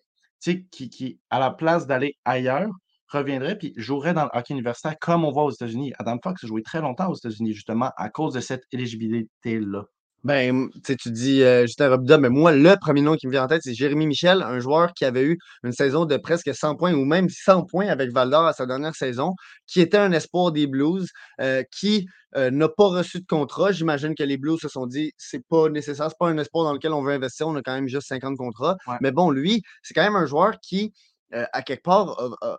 tu 0.42 0.52
sais, 0.52 0.66
qui, 0.72 0.90
qui, 0.90 1.20
à 1.30 1.40
la 1.40 1.52
place 1.52 1.88
d'aller 1.88 2.16
ailleurs, 2.26 2.70
reviendrait 3.18 3.58
puis 3.58 3.74
jouerait 3.78 4.14
dans 4.14 4.26
le 4.26 4.30
hockey 4.34 4.54
universitaire 4.54 4.96
comme 5.00 5.26
on 5.26 5.32
voit 5.32 5.44
aux 5.44 5.52
États-Unis. 5.52 5.94
Adam 6.00 6.18
Fox 6.24 6.44
a 6.44 6.48
joué 6.48 6.62
très 6.62 6.82
longtemps 6.82 7.10
aux 7.10 7.16
États-Unis, 7.16 7.54
justement, 7.54 7.92
à 7.98 8.10
cause 8.10 8.34
de 8.34 8.40
cette 8.40 8.64
éligibilité-là. 8.72 9.86
Ben, 10.24 10.70
tu 10.86 11.12
dis 11.12 11.44
euh, 11.44 11.64
Justin 11.64 11.90
Robida, 11.90 12.18
mais 12.18 12.30
moi, 12.30 12.54
le 12.54 12.76
premier 12.80 13.02
nom 13.02 13.18
qui 13.18 13.28
me 13.28 13.32
vient 13.34 13.44
en 13.44 13.48
tête, 13.48 13.62
c'est 13.62 13.74
Jérémy 13.74 14.08
Michel, 14.08 14.42
un 14.42 14.60
joueur 14.60 14.94
qui 14.94 15.04
avait 15.04 15.24
eu 15.24 15.38
une 15.66 15.74
saison 15.74 16.06
de 16.06 16.16
presque 16.16 16.56
100 16.56 16.78
points 16.78 16.94
ou 16.94 17.04
même 17.04 17.28
100 17.28 17.66
points 17.66 17.88
avec 17.88 18.10
Val 18.14 18.30
d'Or 18.30 18.46
à 18.46 18.54
sa 18.54 18.66
dernière 18.66 18.96
saison, 18.96 19.34
qui 19.68 19.82
était 19.82 19.98
un 19.98 20.14
espoir 20.14 20.54
des 20.54 20.66
Blues, 20.66 21.10
euh, 21.42 21.64
qui 21.78 22.08
euh, 22.38 22.52
n'a 22.52 22.70
pas 22.70 22.88
reçu 22.88 23.20
de 23.20 23.26
contrat. 23.26 23.74
J'imagine 23.74 24.16
que 24.16 24.24
les 24.24 24.38
Blues 24.38 24.62
se 24.62 24.70
sont 24.70 24.88
dit, 24.88 25.12
c'est 25.18 25.46
pas 25.46 25.68
nécessaire, 25.68 26.08
c'est 26.08 26.18
pas 26.18 26.30
un 26.30 26.38
espoir 26.38 26.64
dans 26.64 26.74
lequel 26.74 26.94
on 26.94 27.04
veut 27.04 27.12
investir, 27.12 27.50
on 27.50 27.56
a 27.58 27.62
quand 27.62 27.74
même 27.74 27.90
juste 27.90 28.08
50 28.08 28.38
contrats. 28.38 28.78
Ouais. 28.88 28.96
Mais 29.02 29.12
bon, 29.12 29.30
lui, 29.30 29.62
c'est 29.82 29.94
quand 29.94 30.04
même 30.04 30.16
un 30.16 30.26
joueur 30.26 30.54
qui, 30.62 30.94
euh, 31.34 31.46
à 31.54 31.62
quelque 31.62 31.84
part, 31.84 32.16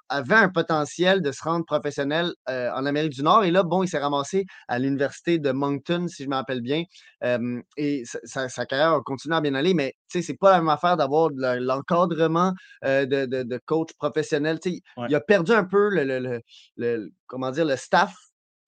avait 0.09 0.35
un 0.35 0.49
potentiel 0.49 1.23
de 1.23 1.33
se 1.33 1.43
rendre 1.43 1.65
professionnel 1.65 2.33
euh, 2.49 2.71
en 2.73 2.87
Amérique 2.87 3.13
du 3.13 3.23
Nord. 3.23 3.45
Et 3.45 3.51
là, 3.51 3.63
bon, 3.63 3.83
il 3.83 3.89
s'est 3.89 3.99
ramassé 3.99 4.45
à 4.69 4.79
l'université 4.79 5.39
de 5.39 5.53
Moncton, 5.53 6.07
si 6.09 6.25
je 6.25 6.29
me 6.29 6.35
rappelle 6.35 6.61
bien. 6.61 6.83
Et 7.77 8.05
sa, 8.05 8.49
sa- 8.49 8.67
carrière 8.67 8.93
a 8.95 9.01
continué 9.03 9.37
à 9.37 9.41
bien 9.41 9.55
aller, 9.55 9.75
mais 9.75 9.95
tu 10.11 10.19
sais, 10.19 10.27
c'est 10.27 10.39
pas 10.39 10.51
la 10.53 10.59
même 10.59 10.69
affaire 10.69 10.97
d'avoir 10.97 11.31
l'encadrement 11.35 12.53
euh, 12.85 13.07
de, 13.07 13.27
de- 13.27 13.43
de 13.43 13.61
coach 13.67 13.91
professionnel. 13.99 14.59
Tu 14.61 14.71
sais, 14.75 14.81
Ouais. 14.97 15.07
Il 15.09 15.15
a 15.15 15.21
perdu 15.21 15.53
un 15.53 15.65
peu 15.65 15.89
le, 15.91 16.05
le- 16.05 16.19
le- 16.21 16.41
le- 16.77 17.11
comment 17.27 17.51
dire, 17.51 17.65
le 17.65 17.77
staff, 17.77 18.15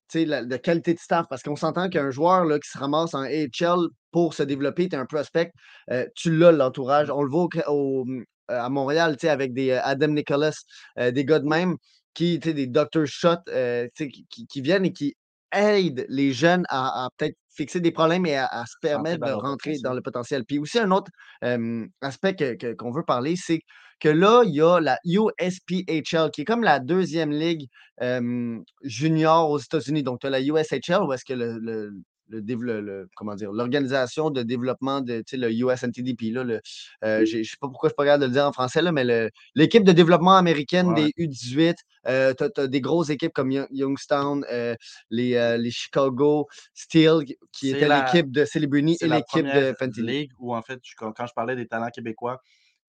tu 0.09 0.21
sais, 0.21 0.25
la, 0.25 0.45
de 0.45 0.57
qualité 0.57 0.95
de 0.95 0.99
staff, 0.99 1.27
parce 1.29 1.43
qu'on 1.43 1.57
s'entend 1.57 1.89
qu'un 1.89 2.11
joueur 2.11 2.45
là, 2.45 2.59
qui 2.59 2.69
se 2.71 2.79
ramasse 2.79 3.15
en 3.15 3.23
AHL 3.23 3.89
pour 4.13 4.35
se 4.35 4.43
développer, 4.43 4.89
tu 4.89 4.97
es 4.97 4.99
un 4.99 5.07
prospect, 5.07 5.53
euh, 5.91 6.07
tu 6.15 6.37
l'as 6.37 6.53
l'entourage. 6.53 7.11
On 7.11 7.23
le 7.23 7.31
voit 7.31 7.49
au 7.69 8.05
à 8.49 8.69
Montréal, 8.69 9.17
tu 9.17 9.27
sais, 9.27 9.29
avec 9.31 9.53
des 9.53 9.71
euh, 9.71 9.81
Adam 9.83 10.09
Nicholas, 10.09 10.57
euh, 10.99 11.11
des 11.11 11.25
gars 11.25 11.39
de 11.41 11.47
même, 11.49 11.77
qui, 12.15 12.39
tu 12.41 12.49
sais, 12.49 12.55
des 12.55 12.67
Dr. 12.67 13.05
Shot, 13.07 13.37
euh, 13.49 13.87
tu 13.95 14.05
sais, 14.05 14.11
qui, 14.11 14.27
qui- 14.31 14.47
qui 14.47 14.61
viennent 14.61 14.85
et 14.87 14.93
qui 14.93 15.15
aident 15.53 16.07
les 16.09 16.33
jeunes 16.33 16.65
à, 16.69 17.05
à 17.07 17.09
peut-être 17.17 17.37
fixer 17.55 17.81
des 17.81 17.93
problèmes 17.93 18.27
et 18.27 18.37
à, 18.37 18.47
à 18.47 18.65
se 18.67 18.75
permettre 18.81 19.21
de 19.27 19.33
rentrer 19.41 19.71
dans 19.83 19.95
le 19.95 20.03
potentiel. 20.03 20.45
Puis 20.45 20.59
aussi, 20.59 20.79
un 20.79 20.91
autre 20.91 21.11
euh, 21.45 21.87
aspect 22.03 22.35
que- 22.35 22.55
que- 22.55 22.75
qu'on 22.75 22.91
veut 22.91 23.05
parler, 23.05 23.35
c'est 23.37 23.61
que 24.01 24.09
là, 24.11 24.43
il 24.45 24.55
y 24.55 24.61
a 24.61 24.79
la 24.81 24.99
USPHL, 25.05 26.31
qui 26.31 26.43
est 26.43 26.45
comme 26.45 26.63
la 26.63 26.81
deuxième 26.81 27.31
ligue 27.31 27.67
euh, 28.03 28.59
junior 28.83 29.51
aux 29.51 29.59
États-Unis. 29.59 30.03
Donc, 30.03 30.21
tu 30.21 30.27
as 30.27 30.31
la 30.31 30.41
USHL, 30.41 31.03
où 31.03 31.13
est-ce 31.13 31.25
que 31.25 31.33
le, 31.33 31.59
le- 31.59 31.93
le 32.29 32.41
le- 32.81 33.09
comment 33.15 33.35
dire, 33.35 33.53
l'organisation 33.53 34.31
de 34.31 34.43
développement 34.43 35.01
de, 35.01 35.19
tu 35.19 35.25
sais, 35.31 35.37
le 35.37 35.51
USNTDP, 35.53 36.33
là, 36.33 36.45
le, 36.45 36.61
euh, 37.05 37.25
je 37.25 37.43
sais 37.43 37.57
pas 37.61 37.69
pourquoi 37.69 37.89
je 37.89 37.93
suis 37.93 37.97
pas 37.97 38.05
capable 38.05 38.23
de 38.23 38.27
le 38.29 38.33
dire 38.33 38.45
en 38.47 38.53
français, 38.53 38.83
là, 38.83 38.93
mais 38.93 39.31
l'équipe 39.55 39.85
de 39.85 39.93
développement 39.93 40.37
américaine 40.37 40.89
Ouais. 40.89 41.13
des 41.17 41.27
U18, 41.27 41.77
euh, 42.09 42.35
tu 42.35 42.61
as, 42.61 42.67
des 42.67 42.81
grosses 42.81 43.11
équipes 43.11 43.33
comme 43.33 43.51
Young- 43.53 43.69
Youngstown, 43.71 44.45
euh, 44.51 44.75
les, 45.11 45.35
euh, 45.37 45.57
les 45.57 45.71
Chicago 45.71 46.47
Steel, 46.75 47.25
qui- 47.53 47.71
était 47.71 47.89
l'équipe 47.89 48.31
de 48.31 48.45
Celebrini 48.45 48.97
C'est 48.97 49.07
et 49.07 49.09
l'équipe 49.09 49.45
de 49.47 49.75
Fenty. 49.79 50.03
ligue 50.03 50.31
où, 50.39 50.55
en 50.55 50.63
fait, 50.63 50.81
je- 50.83 50.95
quand, 50.97 51.13
quand 51.13 51.27
je 51.27 51.35
parlais 51.35 51.57
des 51.57 51.67
talents 51.67 51.91
québécois 51.91 52.41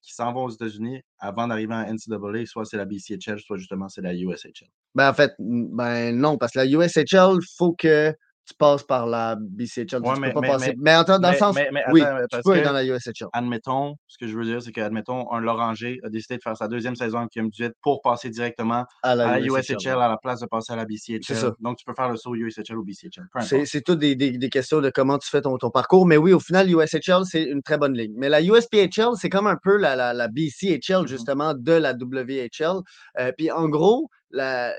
qui 0.02 0.14
s'en 0.14 0.32
vont 0.32 0.46
aux 0.46 0.50
États-Unis 0.52 1.02
avant 1.20 1.48
d'arriver 1.48 1.74
en 1.74 1.82
NCAA, 1.84 2.46
soit 2.46 2.66
c'est 2.66 2.78
la 2.78 2.86
BCHL, 2.86 3.40
soit 3.40 3.58
justement 3.58 3.90
c'est 3.90 4.02
la 4.02 4.14
USHL. 4.14 4.70
Ben, 4.96 5.10
en 5.10 5.14
fait, 5.14 5.34
ben 5.40 6.16
non, 6.18 6.38
parce 6.38 6.54
que 6.54 6.60
la 6.60 6.66
USHL, 6.66 7.38
il 7.42 7.48
faut 7.58 7.74
que 7.74 8.14
tu 8.48 8.54
passes 8.58 8.84
par 8.84 9.06
la 9.08 9.36
BCHL. 9.38 10.02
Ouais, 10.02 10.14
tu 10.16 10.22
mais- 10.22 10.28
peux 10.30 10.36
pas 10.36 10.42
mais- 10.42 10.48
passer. 10.48 10.68
mais- 10.78 10.92
Mais, 10.92 10.96
en 10.96 11.04
dans 11.20 11.32
le 11.32 11.38
sens, 11.38 11.56
oui, 11.92 12.02
tu 12.32 12.40
peux 12.44 12.56
être 12.56 12.64
dans 12.66 12.72
la 12.72 12.86
USHL. 12.86 13.28
Admettons, 13.34 13.96
ce 14.08 14.18
que 14.18 14.26
je 14.28 14.38
veux 14.38 14.46
dire, 14.46 14.62
c'est 14.62 14.72
que, 14.72 14.80
admettons, 14.82 15.32
un 15.34 15.40
Loranger 15.42 16.00
a 16.04 16.10
décidé 16.10 16.38
de 16.38 16.42
faire 16.42 16.56
sa 16.56 16.68
deuxième 16.68 16.96
saison 16.96 17.18
avec 17.20 17.36
UM18 17.36 17.74
pour 17.82 18.02
passer 18.02 18.30
directement 18.30 18.86
À 19.04 19.16
la, 19.16 19.28
à 19.30 19.40
la 19.40 19.46
USHL. 19.46 19.76
USHL 19.78 20.00
à 20.00 20.08
la 20.08 20.18
place 20.18 20.40
de 20.40 20.46
passer 20.46 20.72
à 20.74 20.76
la 20.78 20.84
C'est 20.84 21.18
BCHL. 21.20 21.36
ça. 21.36 21.52
Donc, 21.60 21.78
tu 21.78 21.86
peux 21.86 21.94
faire 21.94 22.10
le 22.10 22.16
saut 22.16 22.36
USHL 22.36 22.78
ou 22.78 22.84
BCHL. 22.84 23.66
C'est 23.66 23.82
toutes 23.82 24.00
des, 24.00 24.16
des- 24.16 24.50
questions 24.50 24.80
de 24.80 24.90
comment 24.90 25.18
tu 25.18 25.30
fais 25.30 25.42
ton, 25.42 25.58
ton 25.58 25.70
parcours. 25.70 26.06
Mais 26.08 26.16
oui, 26.18 26.32
au 26.34 26.40
final, 26.40 26.70
USHL, 26.72 27.26
c'est 27.26 27.44
une 27.44 27.62
très 27.62 27.78
bonne 27.78 27.94
ligue. 27.98 28.14
Mais 28.16 28.30
la 28.30 28.42
USPHL, 28.42 29.16
c'est 29.16 29.30
comme 29.30 29.48
un 29.48 29.58
peu 29.62 29.76
la, 29.78 29.96
la, 29.98 30.14
la 30.14 30.28
BCHL, 30.30 31.02
Mhm. 31.02 31.08
justement, 31.08 31.54
de 31.54 31.74
la 31.74 31.94
WHL. 31.94 32.78
Euh, 33.20 33.32
puis 33.38 33.52
en 33.52 33.68
gros, 33.68 34.10
la, 34.32 34.74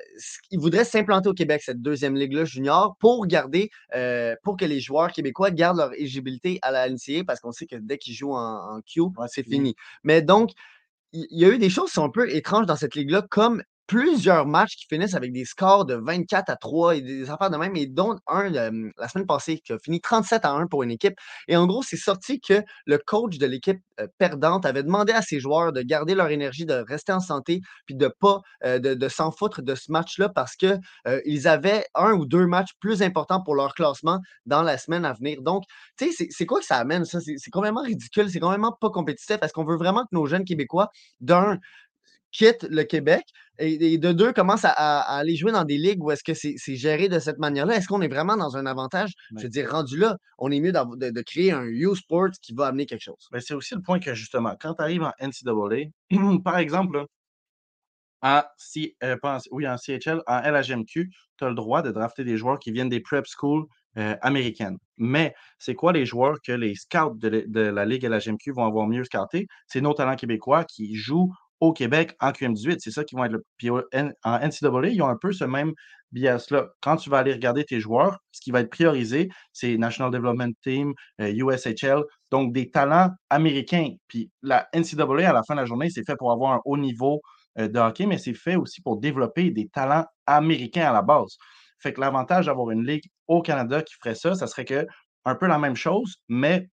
ils 0.51 0.59
voudraient 0.59 0.85
s'implanter 0.85 1.29
au 1.29 1.35
Québec, 1.35 1.63
cette 1.65 1.81
deuxième 1.83 2.15
ligue-là 2.17 2.45
junior, 2.45 2.97
pour 2.99 3.27
garder, 3.27 3.71
euh, 3.95 4.35
pour 4.43 4.57
que 4.57 4.65
les 4.65 4.81
joueurs 4.81 5.13
québécois 5.13 5.51
gardent 5.51 5.79
leur 5.79 5.95
éligibilité 5.95 6.59
à 6.63 6.71
la 6.71 6.89
NCA, 6.89 7.25
parce 7.27 7.41
qu'on 7.41 7.53
sait 7.53 7.67
que 7.67 7.77
dès 7.77 7.99
qu'ils 7.99 8.15
jouent 8.15 8.35
en, 8.35 8.77
en 8.77 8.81
Q, 8.83 9.01
Ouais, 9.01 9.27
c'est 9.29 9.43
fini. 9.43 9.75
Mais 10.05 10.23
donc, 10.23 10.51
il 11.13 11.27
il 11.31 11.41
y 11.41 11.45
a 11.45 11.49
eu 11.49 11.59
des 11.59 11.71
choses 11.71 11.89
qui 11.89 11.95
sont 11.95 12.05
un 12.05 12.11
peu 12.11 12.31
étranges 12.31 12.67
dans 12.67 12.77
cette 12.77 12.95
ligue-là, 12.95 13.23
comme 13.23 13.63
plusieurs 13.89 14.47
matchs 14.47 14.77
qui 14.77 14.87
finissent 14.87 15.15
avec 15.15 15.33
des 15.33 15.47
scores 15.47 15.87
de 15.87 15.95
24 15.95 16.51
à 16.51 16.57
3 16.57 16.97
et 16.97 17.01
des 17.01 17.31
affaires 17.31 17.51
de 17.51 17.57
même, 17.57 17.75
et 17.75 17.87
dont 17.87 18.17
un 18.29 18.55
euh, 18.55 18.91
la 18.99 19.09
semaine 19.09 19.27
passée 19.27 19.59
qui 19.59 19.73
a 19.73 19.79
fini 19.79 20.01
37 20.01 20.45
à 20.45 20.53
1 20.53 20.67
pour 20.67 20.83
une 20.83 20.91
équipe. 20.91 21.15
Et 21.49 21.57
en 21.57 21.67
gros, 21.67 21.83
c'est 21.83 21.97
sorti 21.97 22.39
que 22.39 22.63
le 22.87 22.99
coach 22.99 23.39
de 23.39 23.47
l'équipe 23.47 23.81
euh, 23.99 24.07
perdante 24.19 24.67
avait 24.67 24.83
demandé 24.83 25.13
à 25.13 25.23
ses 25.23 25.41
joueurs 25.41 25.73
de 25.73 25.81
garder 25.81 26.15
leur 26.15 26.29
énergie, 26.29 26.67
de 26.67 26.75
rester 26.75 27.13
en 27.13 27.21
santé, 27.21 27.63
puis 27.87 27.95
de 27.95 28.09
pas 28.21 28.43
euh, 28.65 28.79
de, 28.79 29.09
s'en 29.09 29.31
foutre 29.33 29.63
de 29.63 29.75
ce 29.75 29.91
match-là 29.91 30.29
parce 30.29 30.55
que 30.55 30.77
ils 31.25 31.49
avaient 31.49 31.87
un 31.95 32.13
ou 32.13 32.27
deux 32.27 32.47
matchs 32.47 32.73
plus 32.81 33.03
importants 33.03 33.43
pour 33.43 33.55
leur 33.55 33.73
classement 33.75 34.21
dans 34.45 34.63
la 34.63 34.77
semaine 34.77 35.07
à 35.07 35.15
venir. 35.15 35.41
Donc, 35.41 35.65
tu 35.97 36.13
sais, 36.13 36.27
c'est 36.29 36.47
quoi 36.47 36.61
que 36.61 36.67
ça 36.67 36.77
amène, 36.77 37.07
ça? 37.07 37.21
C'est 37.21 37.51
complètement 37.51 37.83
ridicule, 37.83 38.31
c'est 38.31 38.41
complètement 38.41 38.77
pas 38.79 38.91
compétitif. 38.91 39.39
Est-ce 39.41 39.53
qu'on 39.55 39.65
veut 39.65 39.77
vraiment 39.77 40.03
que 40.03 40.11
nos 40.13 40.27
jeunes 40.27 40.45
Québécois, 40.45 40.91
d'un, 41.21 41.59
quittent 42.33 42.67
le 42.71 42.85
Québec 42.85 43.25
et, 43.59 43.99
de 43.99 44.13
deux 44.13 44.33
commencent 44.33 44.65
à, 44.65 45.01
aller 45.01 45.37
jouer 45.37 45.53
dans 45.53 45.65
des 45.65 45.79
ligues 45.79 46.03
où 46.03 46.11
est-ce 46.11 46.23
que 46.23 46.35
c'est 46.35 46.77
géré 46.77 47.09
de 47.09 47.19
cette 47.19 47.39
manière-là? 47.39 47.77
Est-ce 47.77 47.89
qu'on 47.89 48.01
est 48.03 48.09
vraiment 48.09 48.37
dans 48.37 48.57
un 48.57 48.67
avantage? 48.67 49.13
Je 49.37 49.43
veux 49.43 49.49
dire, 49.49 49.71
rendu 49.71 49.99
là, 49.99 50.17
on 50.39 50.51
est 50.51 50.61
mieux 50.61 50.73
de, 50.73 51.23
créer 51.23 51.53
un 51.53 51.65
U-Sport 51.65 52.31
qui 52.41 52.55
va 52.55 52.67
amener 52.67 52.87
quelque 52.87 53.03
chose. 53.03 53.29
C'est 53.41 53.55
aussi 53.55 53.75
le 53.75 53.83
point 53.83 53.99
que 53.99 54.15
justement, 54.15 54.55
quand 54.61 54.75
tu 54.75 54.83
arrives 54.83 55.03
en 55.03 55.13
NCAA, 55.21 55.91
par 56.45 56.59
exemple, 56.59 57.05
en, 58.23 58.43
C, 58.57 58.97
euh, 59.03 59.17
oui, 59.51 59.69
en 59.69 59.77
CHL, 59.77 60.23
en 60.27 60.41
LHMQ, 60.41 61.11
tu 61.39 61.45
as 61.45 61.49
le 61.49 61.55
droit 61.55 61.83
de 61.83 61.91
drafter 61.91 62.25
des 62.25 62.37
joueurs 62.37 62.59
qui 62.59 62.73
viennent 62.73 62.89
des 62.89 63.01
prep 63.01 63.27
schools 63.27 63.65
euh, 63.97 64.17
américaines. 64.23 64.79
Mais 64.97 65.35
c'est 65.59 65.75
quoi 65.75 65.93
les 65.93 66.05
joueurs 66.05 66.39
que 66.45 66.53
les 66.53 66.75
scouts 66.75 67.15
de, 67.17 67.45
de 67.47 67.61
la 67.61 67.85
Ligue 67.85 68.05
LHMQ 68.05 68.53
vont 68.53 68.65
avoir 68.65 68.87
mieux 68.87 69.05
scouté? 69.05 69.47
C'est 69.67 69.81
nos 69.81 69.95
talents 69.95 70.17
québécois 70.17 70.65
qui 70.65 70.95
jouent 70.97 71.33
au 71.61 71.73
Québec 71.73 72.15
en 72.21 72.31
QM18. 72.31 72.77
C'est 72.79 72.91
ça 72.91 73.05
qui 73.05 73.15
vont 73.15 73.25
être 73.25 73.33
le. 73.33 73.45
Puis 73.57 73.71
en 73.71 74.39
NCAA, 74.39 74.89
ils 74.89 75.03
ont 75.03 75.09
un 75.09 75.17
peu 75.17 75.33
ce 75.33 75.45
même 75.45 75.73
bias-là. 76.13 76.69
Quand 76.81 76.97
tu 76.97 77.11
vas 77.11 77.19
aller 77.19 77.33
regarder 77.33 77.65
tes 77.65 77.81
joueurs, 77.81 78.19
ce 78.33 78.41
qui 78.41 78.51
va 78.51 78.61
être 78.61 78.71
priorisé, 78.71 79.29
c'est 79.53 79.77
National 79.77 80.11
Development 80.11 80.53
Team, 80.63 80.93
USHL, 81.19 81.99
euh, 81.99 82.03
donc 82.31 82.53
des 82.53 82.71
talents 82.71 83.11
américains. 83.31 83.91
Puis 84.09 84.31
la 84.43 84.69
NCAA, 84.75 85.29
à 85.29 85.33
la 85.33 85.43
fin 85.47 85.55
de 85.55 85.61
la 85.61 85.67
journée, 85.67 85.91
c'est 85.91 86.05
fait 86.07 86.17
pour 86.17 86.33
avoir 86.33 86.53
un 86.53 86.61
haut 86.65 86.79
niveau 86.79 87.21
euh, 87.59 87.69
de 87.69 87.79
hockey, 87.79 88.07
mais 88.07 88.19
c'est 88.19 88.35
fait 88.35 88.57
aussi 88.57 88.81
pour 88.81 88.99
développer 88.99 89.51
des 89.51 89.69
talents 89.69 90.07
américains 90.27 90.89
à 90.89 90.93
la 90.93 91.03
base. 91.03 91.37
Fait 91.81 91.93
que 91.93 92.01
l'avantage 92.01 92.47
d'avoir 92.47 92.71
une 92.71 92.85
ligue 92.85 93.05
au 93.27 93.43
Canada 93.43 93.83
qui 93.83 93.95
ferait 93.95 94.15
ça, 94.15 94.35
ça 94.35 94.47
serait 94.47 94.65
que 94.65 94.87
un 95.25 95.35
peu 95.35 95.47
la 95.47 95.59
même 95.59 95.77
chose, 95.77 96.17
mais 96.29 96.69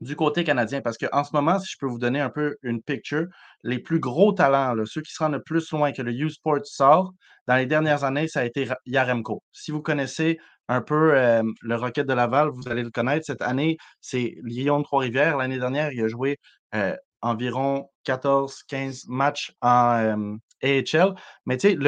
du 0.00 0.16
côté 0.16 0.44
canadien. 0.44 0.80
Parce 0.80 0.96
qu'en 0.98 1.24
ce 1.24 1.30
moment, 1.32 1.58
si 1.58 1.72
je 1.72 1.76
peux 1.78 1.86
vous 1.86 1.98
donner 1.98 2.20
un 2.20 2.30
peu 2.30 2.56
une 2.62 2.82
picture, 2.82 3.26
les 3.62 3.78
plus 3.78 4.00
gros 4.00 4.32
talents, 4.32 4.74
ceux 4.84 5.02
qui 5.02 5.12
se 5.12 5.22
rendent 5.22 5.32
le 5.32 5.42
plus 5.42 5.70
loin 5.72 5.92
que 5.92 6.02
le 6.02 6.12
U-Sport 6.12 6.60
sort, 6.64 7.12
dans 7.46 7.56
les 7.56 7.66
dernières 7.66 8.04
années, 8.04 8.28
ça 8.28 8.40
a 8.40 8.44
été 8.44 8.68
Yaremko. 8.86 9.42
Si 9.52 9.70
vous 9.70 9.82
connaissez 9.82 10.38
un 10.68 10.82
peu 10.82 11.12
le 11.62 11.74
Rocket 11.74 12.06
de 12.06 12.12
Laval, 12.12 12.50
vous 12.50 12.68
allez 12.68 12.82
le 12.82 12.90
connaître. 12.90 13.24
Cette 13.24 13.42
année, 13.42 13.78
c'est 14.00 14.36
Lyon 14.42 14.80
de 14.80 14.84
Trois-Rivières. 14.84 15.38
L'année 15.38 15.58
dernière, 15.58 15.90
il 15.92 16.02
a 16.02 16.08
joué 16.08 16.38
environ 17.22 17.88
14-15 18.06 19.04
matchs 19.08 19.52
en 19.62 20.36
AHL. 20.62 21.14
Mais 21.46 21.56
tu 21.56 21.70
sais, 21.70 21.78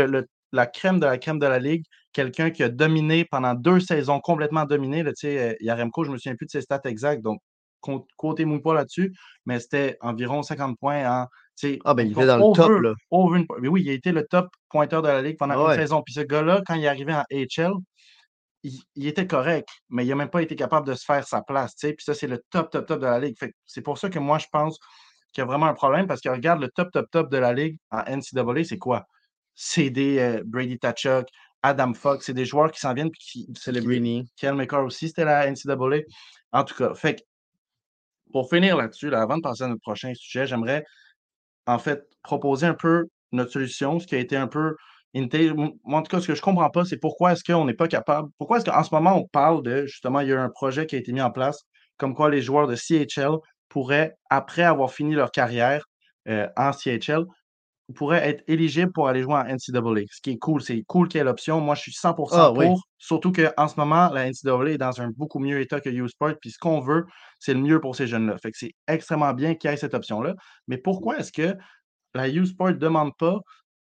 la 0.52 0.66
crème 0.66 0.98
de 0.98 1.06
la 1.06 1.18
crème 1.18 1.38
de 1.38 1.46
la 1.46 1.58
ligue, 1.58 1.84
quelqu'un 2.12 2.50
qui 2.50 2.62
a 2.62 2.68
dominé 2.70 3.24
pendant 3.24 3.54
deux 3.54 3.78
saisons, 3.80 4.18
complètement 4.18 4.64
dominé. 4.64 5.04
Sais, 5.14 5.58
Yaremko, 5.60 6.04
je 6.04 6.08
ne 6.08 6.14
me 6.14 6.18
souviens 6.18 6.34
plus 6.36 6.46
de 6.46 6.50
ses 6.50 6.62
stats 6.62 6.80
exacts, 6.86 7.22
donc 7.22 7.40
côté 8.16 8.44
mouille 8.44 8.60
pas 8.60 8.74
là-dessus, 8.74 9.12
mais 9.46 9.60
c'était 9.60 9.96
environ 10.00 10.42
50 10.42 10.78
points 10.78 11.22
en. 11.22 11.26
Ah, 11.84 11.92
ben 11.92 12.06
il 12.06 12.12
était 12.12 12.24
dans 12.24 12.38
le 12.38 12.56
top, 12.56 12.70
là. 12.80 12.94
mais 13.60 13.68
oui, 13.68 13.82
il 13.82 13.90
a 13.90 13.92
été 13.92 14.12
le 14.12 14.26
top 14.26 14.48
pointeur 14.70 15.02
de 15.02 15.08
la 15.08 15.20
Ligue 15.20 15.36
pendant 15.36 15.68
une 15.68 15.76
saison. 15.76 16.02
Puis 16.02 16.14
ce 16.14 16.20
gars-là, 16.20 16.62
quand 16.66 16.74
il 16.74 16.84
est 16.84 16.88
arrivé 16.88 17.12
en 17.12 17.22
HL, 17.30 17.72
il, 18.62 19.06
était 19.06 19.26
correct, 19.26 19.68
mais 19.88 20.04
il 20.04 20.08
n'a 20.08 20.14
même 20.14 20.30
pas 20.30 20.42
été 20.42 20.56
capable 20.56 20.86
de 20.86 20.94
se 20.94 21.04
faire 21.04 21.26
sa 21.26 21.42
place. 21.42 21.74
Puis 21.74 21.96
ça, 21.98 22.14
c'est 22.14 22.26
le 22.26 22.42
top, 22.50 22.70
top, 22.70 22.86
top 22.86 23.00
de 23.00 23.06
la 23.06 23.18
Ligue. 23.18 23.36
C'est 23.66 23.82
pour 23.82 23.98
ça 23.98 24.08
que 24.08 24.18
moi, 24.18 24.38
je 24.38 24.46
pense 24.50 24.78
qu'il 25.32 25.42
y 25.42 25.44
a 25.44 25.46
vraiment 25.46 25.66
un 25.66 25.74
problème 25.74 26.06
parce 26.06 26.20
que 26.20 26.28
regarde 26.28 26.60
le 26.60 26.68
top, 26.68 26.90
top, 26.92 27.10
top 27.10 27.30
de 27.30 27.38
la 27.38 27.52
Ligue 27.52 27.78
en 27.90 28.02
NCAA, 28.04 28.64
c'est 28.64 28.78
quoi? 28.78 29.06
C'est 29.54 29.90
des 29.90 30.18
euh, 30.18 30.42
Brady 30.44 30.78
Tachuk, 30.78 31.26
Adam 31.62 31.94
Fox, 31.94 32.26
c'est 32.26 32.34
des 32.34 32.44
joueurs 32.44 32.70
qui 32.70 32.80
s'en 32.80 32.94
viennent. 32.94 33.10
Puis 33.10 33.46
qui, 33.54 33.80
Brini. 33.80 34.30
Kel 34.36 34.54
aussi, 34.78 35.08
c'était 35.08 35.24
la 35.24 35.50
NCAA. 35.50 36.02
En 36.52 36.64
tout 36.64 36.74
cas, 36.74 36.94
fait 36.94 37.24
pour 38.32 38.48
finir 38.48 38.76
là-dessus, 38.76 39.12
avant 39.14 39.36
de 39.36 39.42
passer 39.42 39.64
à 39.64 39.68
notre 39.68 39.82
prochain 39.82 40.12
sujet, 40.14 40.46
j'aimerais 40.46 40.84
en 41.66 41.78
fait 41.78 42.02
proposer 42.22 42.66
un 42.66 42.74
peu 42.74 43.06
notre 43.32 43.52
solution, 43.52 43.98
ce 44.00 44.06
qui 44.06 44.14
a 44.14 44.18
été 44.18 44.36
un 44.36 44.48
peu 44.48 44.74
moi, 45.14 45.98
en 45.98 46.02
tout 46.02 46.10
cas, 46.10 46.20
ce 46.20 46.26
que 46.26 46.34
je 46.34 46.40
ne 46.40 46.44
comprends 46.44 46.70
pas, 46.70 46.84
c'est 46.84 46.98
pourquoi 46.98 47.32
est-ce 47.32 47.44
qu'on 47.44 47.64
n'est 47.64 47.74
pas 47.74 47.88
capable, 47.88 48.28
pourquoi 48.38 48.58
est-ce 48.58 48.70
qu'en 48.70 48.82
ce 48.82 48.94
moment, 48.94 49.16
on 49.16 49.26
parle 49.26 49.62
de, 49.62 49.86
justement, 49.86 50.20
il 50.20 50.28
y 50.28 50.32
a 50.32 50.40
un 50.40 50.50
projet 50.50 50.86
qui 50.86 50.96
a 50.96 50.98
été 50.98 51.12
mis 51.12 51.22
en 51.22 51.30
place, 51.30 51.64
comme 51.96 52.14
quoi 52.14 52.30
les 52.30 52.42
joueurs 52.42 52.66
de 52.66 52.76
CHL 52.76 53.36
pourraient, 53.68 54.14
après 54.30 54.62
avoir 54.62 54.92
fini 54.92 55.14
leur 55.14 55.30
carrière 55.30 55.84
euh, 56.28 56.48
en 56.56 56.72
CHL, 56.72 57.24
pourrait 57.92 58.28
être 58.28 58.44
éligible 58.48 58.92
pour 58.92 59.08
aller 59.08 59.22
jouer 59.22 59.34
en 59.34 59.44
NCAA. 59.44 60.04
Ce 60.10 60.20
qui 60.20 60.30
est 60.30 60.38
cool, 60.38 60.62
c'est 60.62 60.82
cool 60.86 61.08
qu'il 61.08 61.18
y 61.18 61.20
ait 61.20 61.24
l'option. 61.24 61.60
Moi, 61.60 61.74
je 61.74 61.82
suis 61.82 61.92
100% 61.92 62.28
ah 62.32 62.52
pour. 62.54 62.82
Surtout 62.98 63.32
qu'en 63.32 63.68
ce 63.68 63.76
moment, 63.76 64.10
la 64.10 64.30
NCAA 64.30 64.72
est 64.72 64.78
dans 64.78 65.00
un 65.00 65.10
beaucoup 65.16 65.38
mieux 65.38 65.60
état 65.60 65.80
que 65.80 65.88
U-Sport. 65.88 66.34
Puis 66.40 66.50
ce 66.50 66.58
qu'on 66.58 66.80
veut, 66.80 67.06
c'est 67.38 67.54
le 67.54 67.60
mieux 67.60 67.80
pour 67.80 67.96
ces 67.96 68.06
jeunes-là. 68.06 68.36
Fait 68.38 68.50
que 68.50 68.58
c'est 68.58 68.72
extrêmement 68.86 69.32
bien 69.32 69.54
qu'il 69.54 69.70
y 69.70 69.72
ait 69.72 69.76
cette 69.76 69.94
option-là. 69.94 70.34
Mais 70.68 70.78
pourquoi 70.78 71.18
est-ce 71.18 71.32
que 71.32 71.56
la 72.14 72.28
U-Sport 72.28 72.68
ne 72.68 72.74
demande 72.74 73.12
pas 73.18 73.38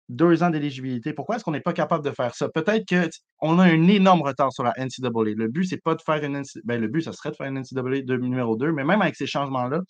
deux 0.09 0.43
ans 0.43 0.51
d'éligibilité? 0.51 1.13
Pourquoi 1.13 1.37
est-ce 1.37 1.45
qu'on 1.45 1.53
n'est 1.53 1.61
pas 1.61 1.73
capable 1.73 2.05
de 2.05 2.11
faire 2.11 2.35
ça? 2.35 2.49
Peut-être 2.49 2.85
qu'on 2.89 3.59
a 3.59 3.65
un 3.65 3.89
énorme 3.89 4.23
retard 4.23 4.53
sur 4.53 4.65
la 4.65 4.73
NCAA. 4.77 5.35
Le 5.37 5.49
but, 5.49 5.65
c'est 5.65 5.83
pas 5.83 5.95
de 5.95 6.03
faire 6.03 6.23
une 6.23 6.39
NCAA. 6.41 6.61
Ben, 6.65 6.81
le 6.81 6.89
but, 6.89 7.03
ça 7.03 7.13
serait 7.13 7.31
de 7.31 7.37
faire 7.37 7.47
une 7.47 7.61
NCAA 7.61 8.03
de 8.03 8.17
numéro 8.17 8.57
2, 8.57 8.73
mais 8.73 8.85
même 8.85 9.03
avec 9.03 9.17
ces 9.17 9.27
changements-là, 9.27 9.81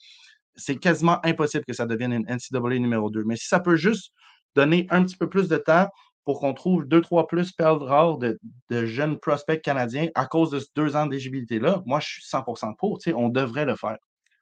c'est 0.57 0.77
quasiment 0.77 1.25
impossible 1.25 1.65
que 1.65 1.73
ça 1.73 1.87
devienne 1.87 2.13
une 2.13 2.27
NCAA 2.27 2.79
numéro 2.79 3.11
2. 3.11 3.25
Mais 3.25 3.37
si 3.37 3.47
ça 3.47 3.61
peut 3.61 3.77
juste 3.77 4.13
donner 4.55 4.87
un 4.91 5.05
petit 5.05 5.17
peu 5.17 5.29
plus 5.29 5.49
de 5.49 5.57
temps 5.57 5.89
pour 6.25 6.41
qu'on 6.41 6.55
trouve 6.55 6.87
deux, 6.87 7.01
trois 7.01 7.27
plus 7.27 7.53
perles 7.53 7.83
rares 7.83 8.19
de, 8.19 8.39
jeunes 8.71 9.19
prospects 9.19 9.61
canadiens 9.61 10.09
à 10.15 10.27
cause 10.27 10.51
de 10.51 10.59
ces 10.59 10.69
deux 10.75 10.97
ans 10.97 11.07
d'éligibilité-là, 11.07 11.83
moi, 11.87 12.01
je 12.01 12.09
suis 12.09 12.23
100% 12.23 12.77
pour. 12.77 12.99
On 13.15 13.29
devrait 13.29 13.67
le 13.67 13.77
faire. 13.77 13.99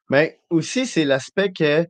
Mais 0.08 0.40
aussi, 0.50 0.86
c'est 0.86 1.04
l'aspect 1.04 1.52
que 1.52 1.86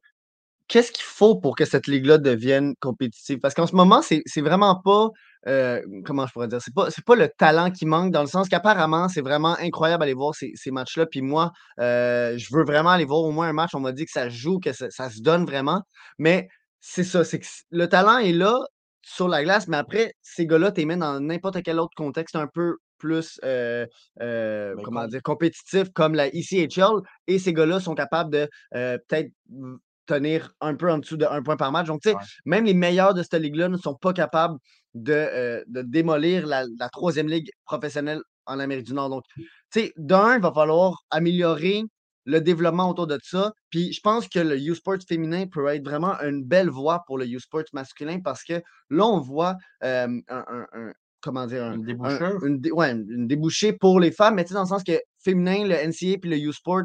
qu'est-ce 0.69 0.93
qu'il 0.93 1.05
faut 1.05 1.37
pour 1.37 1.57
que 1.57 1.65
cette 1.65 1.87
ligue-là 1.87 2.19
devienne 2.19 2.75
compétitive? 2.81 3.39
Parce 3.41 3.55
qu'en 3.55 3.67
ce 3.67 3.75
moment, 3.75 4.01
c'est 4.03 4.41
vraiment 4.41 4.81
pas 4.81 5.11
euh, 5.49 5.83
comment 6.05 6.27
je 6.27 6.33
pourrais 6.33 6.49
dire, 6.49 6.61
c'est 6.63 6.75
pas, 6.75 6.89
pas 7.05 7.17
le 7.17 7.29
talent 7.29 7.71
qui 7.71 7.87
manque, 7.87 8.13
dans 8.13 8.21
le 8.21 8.29
sens 8.29 8.49
qu'apparemment, 8.49 9.09
c'est 9.09 9.21
vraiment 9.21 9.57
incroyable 9.59 10.01
d'aller 10.01 10.15
voir 10.15 10.35
ces, 10.35 10.71
matchs-là. 10.71 11.07
Puis 11.07 11.23
moi, 11.23 11.53
euh, 11.81 12.37
je 12.39 12.55
veux 12.55 12.65
vraiment 12.65 12.91
aller 12.91 13.05
voir 13.05 13.21
au 13.21 13.33
moins 13.33 13.49
un 13.49 13.53
match. 13.53 13.75
On 13.75 13.81
m'a 13.81 13.93
dit 13.93 14.05
que 14.05 14.13
ça 14.13 14.29
joue, 14.29 14.59
que 14.59 14.73
ça, 14.73 15.11
se 15.11 15.21
donne 15.21 15.45
vraiment. 15.45 15.83
Mais 16.19 16.49
c'est 16.81 17.05
ça, 17.05 17.25
c'est 17.25 17.41
que 17.41 17.47
le 17.71 17.89
talent 17.89 18.19
est 18.19 18.33
là 18.33 18.59
sur 19.05 19.27
la 19.29 19.43
glace, 19.43 19.67
mais 19.67 19.77
après, 19.77 20.15
ces 20.23 20.47
gars-là, 20.47 20.71
tu 20.71 20.87
les 20.87 20.97
dans 20.97 21.19
n'importe 21.21 21.63
quel 21.63 21.81
autre 21.81 21.95
contexte 21.97 22.37
un 22.37 22.47
peu 22.47 22.77
plus 22.99 23.41
euh, 23.43 23.85
ben, 24.17 24.77
comment 24.85 25.09
dire, 25.09 25.23
compétitif 25.23 25.89
comme 25.93 26.15
la 26.15 26.29
ECHL. 26.29 27.01
Et 27.27 27.41
ces 27.41 27.53
gars-là 27.53 27.81
sont 27.81 27.95
capables 27.95 28.31
de 28.31 28.49
peut-être 28.71 29.33
tenir 30.07 30.53
un 30.61 30.75
peu 30.75 30.91
en 30.91 30.99
dessous 30.99 31.17
de 31.17 31.25
un 31.25 31.43
point 31.43 31.57
par 31.57 31.73
match. 31.73 31.87
Donc, 31.87 32.03
tu 32.03 32.11
sais, 32.11 32.17
même 32.45 32.65
les 32.65 32.75
meilleurs 32.75 33.15
de 33.15 33.23
cette 33.23 33.35
ligue-là 33.35 33.69
ne 33.69 33.77
sont 33.77 33.95
pas 33.95 34.13
capables 34.13 34.59
de, 34.95 35.13
euh, 35.13 35.65
de 35.67 35.83
démolir 35.83 36.47
la, 36.47 36.67
troisième 36.91 37.29
ligue 37.29 37.51
professionnelle 37.65 38.21
en 38.47 38.59
Amérique 38.59 38.87
du 38.87 38.95
Nord. 38.95 39.11
Donc, 39.11 39.23
tu 39.37 39.45
sais, 39.71 39.93
d'un, 39.97 40.37
il 40.37 40.43
va 40.43 40.53
falloir 40.53 41.03
améliorer 41.11 41.85
le 42.25 42.41
développement 42.41 42.91
autour 42.91 43.07
de 43.07 43.19
ça. 43.23 43.53
Puis 43.71 43.93
je 43.93 44.01
pense 44.01 44.29
que 44.29 44.39
le 44.39 44.57
U-Sport 44.59 44.99
féminin 45.09 45.47
peut 45.47 45.67
être 45.69 45.85
vraiment 45.85 46.15
une 46.21 46.45
belle 46.45 46.71
voie 46.71 47.03
pour 47.07 47.19
le 47.19 47.27
U-Sport 47.27 47.65
masculin 47.73 48.21
parce 48.21 48.45
que 48.45 48.63
là, 48.91 49.07
on 49.07 49.21
voit 49.21 49.57
un, 49.81 50.21
comment 51.21 51.47
dire, 51.47 51.73
une, 51.73 51.85
une, 52.43 53.27
débouchée 53.27 53.73
pour 53.73 54.01
les 54.01 54.13
femmes, 54.13 54.35
mais 54.37 54.45
tu 54.45 54.49
sais, 54.49 54.55
dans 54.55 54.63
le 54.63 54.69
sens 54.69 54.85
que 54.85 55.01
féminin, 55.23 55.65
le 55.67 55.75
NCA 55.75 56.19
puis 56.21 56.31
le 56.31 56.37
U-Sport, 56.37 56.85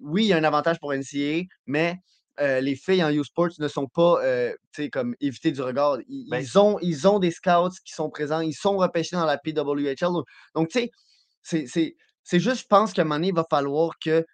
oui, 0.00 0.24
il 0.24 0.28
y 0.28 0.32
a 0.32 0.36
un 0.36 0.44
avantage 0.44 0.78
pour 0.78 0.92
NCA, 0.92 1.42
mais 1.66 1.96
euh, 2.40 2.60
les 2.60 2.76
filles 2.76 3.02
en 3.02 3.10
U-Sports 3.10 3.50
ne 3.58 3.68
sont 3.68 3.86
pas 3.86 4.22
euh, 4.22 4.54
comme 4.92 5.14
évitées 5.20 5.52
du 5.52 5.62
regard. 5.62 5.98
Ben 6.30 6.40
ils, 6.40 6.58
ont, 6.58 6.78
ils 6.80 7.08
ont 7.08 7.18
des 7.18 7.30
scouts 7.30 7.70
qui 7.84 7.92
sont 7.92 8.10
présents, 8.10 8.40
ils 8.40 8.54
sont 8.54 8.76
repêchés 8.76 9.16
dans 9.16 9.26
la 9.26 9.38
PWHL. 9.38 10.22
Donc, 10.54 10.68
tu 10.68 10.90
sais, 11.42 11.94
c'est 12.22 12.38
juste, 12.38 12.62
je 12.62 12.66
pense 12.66 12.92
qu'à 12.92 13.02
un 13.02 13.04
moment 13.04 13.16
donné, 13.16 13.28
il 13.28 13.34
va 13.34 13.46
falloir 13.48 13.98
que 13.98 14.24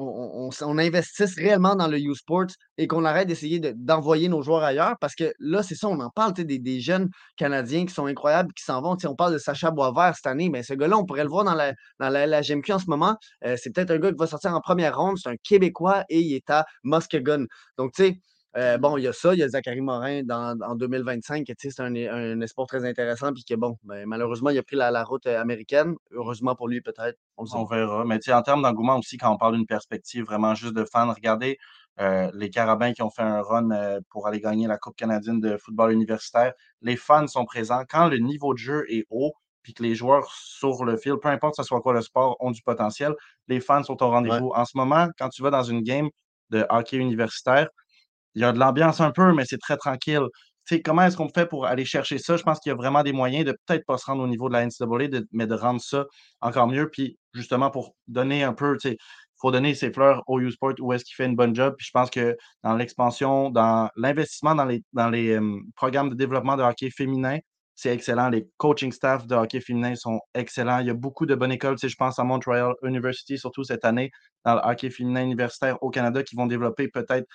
on, 0.00 0.78
investisse 0.78 1.36
réellement 1.36 1.76
dans 1.76 1.88
le 1.88 1.98
U-Sports 1.98 2.52
et 2.78 2.86
qu'on 2.86 3.04
arrête 3.04 3.28
d'essayer 3.28 3.60
d'envoyer 3.60 4.28
nos 4.28 4.42
joueurs 4.42 4.62
ailleurs 4.62 4.96
parce 5.00 5.14
que 5.14 5.32
là, 5.38 5.62
c'est 5.62 5.74
ça, 5.74 5.88
on 5.88 6.00
en 6.00 6.10
parle, 6.10 6.32
des, 6.32 6.58
des 6.58 6.80
jeunes 6.80 7.10
Canadiens 7.36 7.84
qui 7.84 7.94
sont 7.94 8.06
incroyables, 8.06 8.52
qui 8.54 8.64
s'en 8.64 8.80
vont. 8.80 8.96
On 9.04 9.14
parle 9.14 9.34
de 9.34 9.38
Sacha 9.38 9.70
Boisvert 9.70 10.14
cette 10.14 10.26
année, 10.26 10.48
mais 10.48 10.62
ce 10.62 10.74
gars-là, 10.74 10.96
on 10.96 11.04
pourrait 11.04 11.24
le 11.24 11.30
voir 11.30 11.44
dans 11.44 11.54
la, 11.54 11.74
dans 11.98 12.08
la, 12.08 12.40
GMQ 12.40 12.72
en 12.72 12.78
ce 12.78 12.86
moment. 12.86 13.16
Euh, 13.44 13.56
c'est 13.60 13.74
peut-être 13.74 13.90
un 13.90 13.98
gars 13.98 14.10
qui 14.10 14.18
va 14.18 14.26
sortir 14.26 14.54
en 14.54 14.60
première 14.60 14.96
ronde, 14.96 15.18
c'est 15.18 15.28
un 15.28 15.36
Québécois 15.42 16.04
et 16.08 16.20
il 16.20 16.34
est 16.34 16.50
à 16.50 16.64
Muskegon. 16.84 17.46
Donc, 17.76 17.92
tu 17.92 18.04
sais, 18.04 18.20
Euh, 18.56 18.78
bon, 18.78 18.96
il 18.96 19.02
y 19.04 19.06
a 19.08 19.12
ça, 19.12 19.32
il 19.34 19.38
y 19.38 19.42
a 19.44 19.48
Zachary 19.48 19.80
Morin 19.80 20.22
dans, 20.24 20.58
en 20.62 20.74
2025, 20.74 21.46
tu 21.46 21.54
sais, 21.56 21.70
c'est 21.70 21.82
un, 21.82 21.94
un 21.94 22.40
espoir 22.40 22.66
très 22.66 22.84
intéressant, 22.84 23.32
puis 23.32 23.44
que 23.44 23.54
bon, 23.54 23.76
ben, 23.84 24.06
malheureusement, 24.06 24.50
il 24.50 24.58
a 24.58 24.62
pris 24.64 24.74
la, 24.76 24.90
la 24.90 25.04
route 25.04 25.26
euh, 25.26 25.40
américaine. 25.40 25.94
Heureusement 26.10 26.56
pour 26.56 26.66
lui, 26.68 26.80
peut-être. 26.80 27.16
On, 27.36 27.64
verra. 27.64 28.04
Mais 28.04 28.18
en 28.30 28.42
termes 28.42 28.62
d'engouement 28.62 28.98
aussi, 28.98 29.16
quand 29.18 29.32
on 29.32 29.36
parle 29.36 29.54
d'une 29.56 29.66
perspective 29.66 30.24
vraiment 30.24 30.54
juste 30.56 30.74
de 30.74 30.84
fans, 30.84 31.12
regardez 31.12 31.58
euh, 32.00 32.30
les 32.34 32.50
Carabins 32.50 32.92
qui 32.92 33.02
ont 33.02 33.10
fait 33.10 33.22
un 33.22 33.40
run 33.42 33.70
euh, 33.70 34.00
pour 34.10 34.26
aller 34.26 34.40
gagner 34.40 34.66
la 34.66 34.78
Coupe 34.78 34.96
canadienne 34.96 35.40
de 35.40 35.56
football 35.56 35.92
universitaire. 35.92 36.52
Les 36.82 36.96
fans 36.96 37.26
sont 37.28 37.44
présents. 37.44 37.84
Quand 37.88 38.08
le 38.08 38.18
niveau 38.18 38.52
de 38.54 38.58
jeu 38.58 38.84
est 38.88 39.04
haut, 39.10 39.32
puis 39.62 39.74
que 39.74 39.82
les 39.82 39.94
joueurs 39.94 40.30
sur 40.32 40.84
le 40.84 40.96
fil, 40.96 41.14
peu 41.22 41.28
importe 41.28 41.56
ce 41.56 41.62
soit 41.62 41.80
quoi 41.82 41.92
le 41.92 42.00
sport, 42.00 42.36
ont 42.40 42.50
du 42.50 42.62
potentiel, 42.62 43.14
les 43.48 43.60
fans 43.60 43.82
sont 43.82 44.02
au 44.02 44.06
Ouais. 44.06 44.10
rendez-vous. 44.10 44.50
En 44.54 44.64
ce 44.64 44.76
moment, 44.76 45.08
quand 45.18 45.28
tu 45.28 45.42
vas 45.42 45.50
dans 45.50 45.62
une 45.62 45.82
game 45.82 46.08
de 46.50 46.66
hockey 46.70 46.96
universitaire, 46.96 47.68
il 48.34 48.42
y 48.42 48.44
a 48.44 48.52
de 48.52 48.58
l'ambiance 48.58 49.00
un 49.00 49.10
peu, 49.10 49.32
mais 49.34 49.44
c'est 49.46 49.58
très 49.58 49.76
tranquille. 49.76 50.22
Comment 50.84 51.02
est-ce 51.02 51.16
qu'on 51.16 51.28
fait 51.28 51.46
pour 51.46 51.66
aller 51.66 51.84
chercher 51.84 52.18
ça? 52.18 52.36
Je 52.36 52.44
pense 52.44 52.60
qu'il 52.60 52.70
y 52.70 52.72
a 52.72 52.76
vraiment 52.76 53.02
des 53.02 53.12
moyens 53.12 53.44
de 53.44 53.56
peut-être 53.66 53.84
pas 53.86 53.98
se 53.98 54.06
rendre 54.06 54.22
au 54.22 54.28
niveau 54.28 54.48
de 54.48 54.54
la 54.54 54.64
NCAA, 54.64 55.20
mais 55.32 55.46
de 55.46 55.54
rendre 55.54 55.80
ça 55.80 56.06
encore 56.40 56.68
mieux. 56.68 56.88
Puis 56.88 57.18
justement, 57.34 57.70
pour 57.70 57.96
donner 58.06 58.44
un 58.44 58.52
peu, 58.52 58.76
il 58.84 58.96
faut 59.40 59.50
donner 59.50 59.74
ses 59.74 59.92
fleurs 59.92 60.22
au 60.28 60.38
U-Sport 60.40 60.74
où 60.80 60.92
est-ce 60.92 61.04
qu'il 61.04 61.14
fait 61.16 61.26
une 61.26 61.34
bonne 61.34 61.54
job. 61.54 61.74
Puis 61.76 61.86
je 61.86 61.90
pense 61.92 62.10
que 62.10 62.36
dans 62.62 62.74
l'expansion, 62.76 63.50
dans 63.50 63.90
l'investissement 63.96 64.54
dans 64.54 64.64
les, 64.64 64.84
dans 64.92 65.10
les 65.10 65.30
euh, 65.30 65.58
programmes 65.74 66.10
de 66.10 66.14
développement 66.14 66.56
de 66.56 66.62
hockey 66.62 66.90
féminin, 66.90 67.38
c'est 67.80 67.94
excellent. 67.94 68.28
Les 68.28 68.46
coaching 68.58 68.92
staff 68.92 69.26
de 69.26 69.34
hockey 69.34 69.58
féminin 69.58 69.94
sont 69.94 70.20
excellents. 70.34 70.80
Il 70.80 70.86
y 70.86 70.90
a 70.90 70.94
beaucoup 70.94 71.24
de 71.24 71.34
bonnes 71.34 71.52
écoles. 71.52 71.76
Tu 71.76 71.80
sais, 71.80 71.88
je 71.88 71.96
pense 71.96 72.18
à 72.18 72.24
Montreal 72.24 72.74
University, 72.82 73.38
surtout 73.38 73.64
cette 73.64 73.86
année, 73.86 74.10
dans 74.44 74.56
le 74.56 74.60
hockey 74.62 74.90
féminin 74.90 75.22
universitaire 75.22 75.82
au 75.82 75.88
Canada, 75.88 76.22
qui 76.22 76.36
vont 76.36 76.44
développer 76.44 76.88
peut-être 76.88 77.26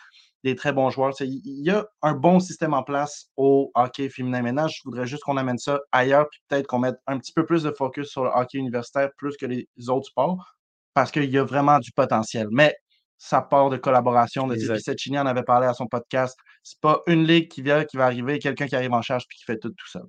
des 0.44 0.56
très 0.56 0.72
bons 0.72 0.92
joueurs. 0.92 1.14
Il 1.20 1.42
y 1.66 1.72
a 1.72 1.88
un 2.04 2.14
bon 2.14 2.40
système 2.40 2.76
en 2.76 2.84
place 2.84 3.32
au 3.38 3.72
hockey 3.74 4.08
féminin. 4.08 4.44
Maintenant, 4.44 4.68
je 4.68 4.80
voudrais 4.86 5.08
juste 5.08 5.24
qu'on 5.24 5.38
amène 5.38 5.58
ça 5.58 5.80
ailleurs, 5.92 6.28
puis 6.30 6.40
peut-être 6.48 6.68
qu'on 6.68 6.78
mette 6.78 6.98
un 7.08 7.18
petit 7.18 7.34
peu 7.34 7.44
plus 7.44 7.64
de 7.64 7.72
focus 7.72 8.10
sur 8.10 8.24
le 8.24 8.30
hockey 8.30 8.60
universitaire 8.60 9.10
plus 9.18 9.36
que 9.38 9.48
les 9.48 9.68
autres 9.90 10.10
sports, 10.10 10.46
parce 10.94 11.10
qu'il 11.10 11.32
y 11.32 11.40
a 11.40 11.44
vraiment 11.44 11.80
du 11.80 11.92
potentiel. 11.92 12.50
Mais 12.52 12.76
ça 13.18 13.42
part 13.42 13.72
de 13.72 13.78
collaboration. 13.78 14.46
De. 14.46 14.54
Pizzecchini 14.54 15.18
en 15.18 15.26
avait 15.26 15.42
parlé 15.42 15.66
à 15.66 15.74
son 15.74 15.88
podcast. 15.88 16.38
C'est 16.62 16.80
pas 16.82 17.02
une 17.08 17.26
ligue 17.26 17.50
qui 17.50 17.64
vient, 17.64 17.84
qui 17.84 17.98
va 17.98 18.06
arriver, 18.06 18.38
quelqu'un 18.38 18.68
qui 18.68 18.76
arrive 18.76 18.94
en 18.94 19.02
charge 19.02 19.24
puis 19.28 19.40
qui 19.40 19.44
fait 19.46 19.58
tout 19.58 19.70
tout 19.70 19.90
seul. 19.90 20.04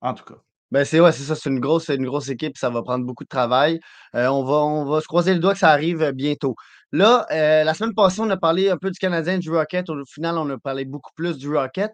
En 0.00 0.14
tout 0.14 0.24
cas. 0.24 0.40
Ben 0.70 0.84
c'est 0.84 1.00
ouais, 1.00 1.10
c'est 1.12 1.24
ça, 1.24 1.34
c'est 1.34 1.50
une 1.50 1.58
grosse, 1.58 1.88
une 1.88 2.04
grosse 2.06 2.28
équipe, 2.28 2.56
ça 2.56 2.70
va 2.70 2.82
prendre 2.82 3.04
beaucoup 3.04 3.24
de 3.24 3.28
travail. 3.28 3.80
Euh, 4.14 4.28
on 4.28 4.44
va, 4.44 4.54
on 4.54 4.84
va 4.84 5.00
se 5.00 5.06
croiser 5.06 5.34
le 5.34 5.40
doigt 5.40 5.52
que 5.52 5.58
ça 5.58 5.70
arrive 5.70 6.00
euh, 6.00 6.12
bientôt. 6.12 6.54
Là, 6.92 7.26
euh, 7.32 7.64
la 7.64 7.74
semaine 7.74 7.94
passée, 7.94 8.20
on 8.20 8.30
a 8.30 8.36
parlé 8.36 8.70
un 8.70 8.76
peu 8.76 8.90
du 8.90 8.98
Canadien, 8.98 9.38
du 9.38 9.50
Rocket. 9.50 9.90
Au 9.90 10.04
final, 10.06 10.38
on 10.38 10.48
a 10.50 10.58
parlé 10.58 10.84
beaucoup 10.84 11.10
plus 11.16 11.36
du 11.38 11.52
Rocket. 11.54 11.90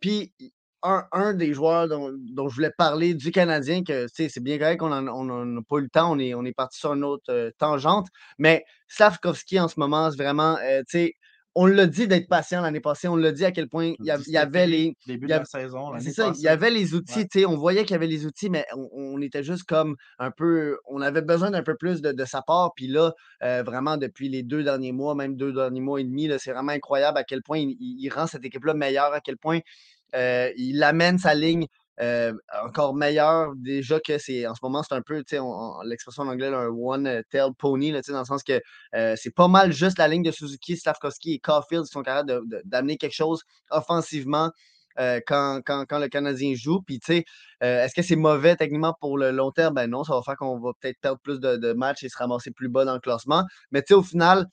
Puis 0.00 0.32
un, 0.82 1.04
un 1.12 1.34
des 1.34 1.54
joueurs 1.54 1.88
dont, 1.88 2.10
dont 2.34 2.48
je 2.48 2.54
voulais 2.56 2.72
parler 2.76 3.14
du 3.14 3.30
Canadien, 3.30 3.82
que 3.84 4.06
c'est 4.12 4.40
bien 4.40 4.58
correct 4.58 4.78
qu'on 4.78 4.88
n'a 4.90 5.62
pas 5.68 5.76
eu 5.76 5.82
le 5.82 5.88
temps, 5.88 6.12
on 6.12 6.18
est, 6.18 6.34
on 6.34 6.44
est 6.44 6.52
parti 6.52 6.78
sur 6.78 6.94
une 6.94 7.04
autre 7.04 7.52
tangente. 7.58 8.08
Mais 8.38 8.64
Slavkovski 8.88 9.60
en 9.60 9.68
ce 9.68 9.78
moment, 9.78 10.10
c'est 10.10 10.22
vraiment, 10.22 10.56
tu 10.56 10.84
sais, 10.88 11.14
on 11.60 11.66
l'a 11.66 11.86
dit 11.86 12.06
d'être 12.06 12.28
patient 12.28 12.60
l'année 12.62 12.80
passée, 12.80 13.08
on 13.08 13.16
l'a 13.16 13.32
dit 13.32 13.44
à 13.44 13.50
quel 13.50 13.68
point 13.68 13.92
il 13.98 14.04
y, 14.04 14.36
avait 14.36 14.66
les. 14.66 14.94
Début 15.06 15.26
il 15.26 15.30
y 15.30 15.32
de 15.32 15.34
a- 15.34 15.38
la 15.40 15.44
saison. 15.44 15.86
c'est 15.88 15.98
l'année 15.98 16.12
ça, 16.12 16.24
il 16.24 16.28
passée. 16.28 16.42
y 16.42 16.48
avait 16.48 16.70
les 16.70 16.94
outils, 16.94 17.26
Ouais. 17.34 17.44
on 17.46 17.56
voyait 17.56 17.82
qu'il 17.82 17.92
y 17.92 17.94
avait 17.94 18.06
les 18.06 18.26
outils, 18.26 18.48
mais 18.48 18.64
on, 18.76 18.88
on 18.92 19.20
était 19.20 19.42
juste 19.42 19.64
comme 19.64 19.96
un 20.18 20.30
peu, 20.30 20.78
on 20.86 21.00
avait 21.00 21.22
besoin 21.22 21.50
d'un 21.50 21.62
peu 21.62 21.74
plus 21.76 22.00
de, 22.00 22.12
de 22.12 22.24
sa 22.24 22.42
part. 22.42 22.72
Puis 22.76 22.86
là, 22.86 23.12
euh, 23.42 23.62
vraiment, 23.64 23.96
depuis 23.96 24.28
les 24.28 24.42
deux 24.42 24.62
derniers 24.62 24.92
mois, 24.92 25.14
même 25.14 25.34
deux 25.36 25.52
derniers 25.52 25.80
mois 25.80 26.00
et 26.00 26.04
demi, 26.04 26.30
c'est 26.38 26.52
vraiment 26.52 26.72
incroyable 26.72 27.18
à 27.18 27.24
quel 27.24 27.42
point 27.42 27.58
il 27.58 28.08
rend 28.10 28.26
cette 28.26 28.44
équipe-là 28.44 28.74
meilleure, 28.74 29.12
à 29.12 29.20
quel 29.20 29.36
point 29.36 29.58
euh, 30.14 30.50
il 30.56 30.82
amène 30.82 31.18
sa 31.18 31.34
ligne 31.34 31.66
euh, 32.00 32.32
encore 32.62 32.94
meilleure. 32.94 33.52
Déjà 33.56 34.00
que 34.00 34.18
c'est, 34.18 34.46
en 34.46 34.54
ce 34.54 34.60
moment, 34.62 34.82
c'est 34.82 34.94
un 34.94 35.02
peu, 35.02 35.18
tu 35.18 35.30
sais, 35.30 35.38
on- 35.38 35.78
on- 35.78 35.82
l'expression 35.82 36.22
en 36.24 36.28
anglais, 36.28 36.50
là, 36.50 36.58
un 36.58 36.68
one-tail 36.68 37.50
pony, 37.58 37.90
là, 37.92 38.00
tu 38.02 38.06
sais, 38.06 38.12
dans 38.12 38.20
le 38.20 38.24
sens 38.24 38.42
que 38.42 38.60
euh, 38.94 39.14
c'est 39.16 39.34
pas 39.34 39.48
mal 39.48 39.72
juste 39.72 39.98
la 39.98 40.08
ligne 40.08 40.22
de 40.22 40.30
Suzuki, 40.30 40.76
Slavkovski 40.76 41.34
et 41.34 41.38
Caulfield 41.38 41.84
qui 41.84 41.92
sont 41.92 42.02
capables 42.02 42.40
d'amener 42.64 42.96
quelque 42.96 43.14
chose 43.14 43.42
offensivement 43.70 44.50
euh, 45.00 45.20
quand, 45.26 45.60
quand, 45.64 45.84
quand 45.88 45.98
le 45.98 46.08
Canadien 46.08 46.54
joue. 46.56 46.80
Puis, 46.82 46.98
tu 47.00 47.12
sais, 47.14 47.24
euh, 47.62 47.84
est-ce 47.84 47.94
que 47.94 48.02
c'est 48.02 48.16
mauvais 48.16 48.56
techniquement 48.56 48.94
pour 49.00 49.16
le 49.18 49.30
long 49.30 49.50
terme? 49.52 49.74
Ben 49.74 49.88
non, 49.88 50.04
ça 50.04 50.14
va 50.14 50.22
faire 50.22 50.36
qu'on 50.36 50.58
va 50.58 50.72
peut-être 50.80 50.98
perdre 51.00 51.20
plus 51.20 51.38
de, 51.40 51.56
de 51.56 51.72
matchs 51.72 52.02
et 52.04 52.08
se 52.08 52.16
ramasser 52.18 52.50
plus 52.50 52.68
bas 52.68 52.84
dans 52.84 52.94
le 52.94 53.00
classement. 53.00 53.44
Mais, 53.70 53.82
tu 53.82 53.88
sais, 53.88 53.94
au 53.94 54.02
final, 54.02 54.46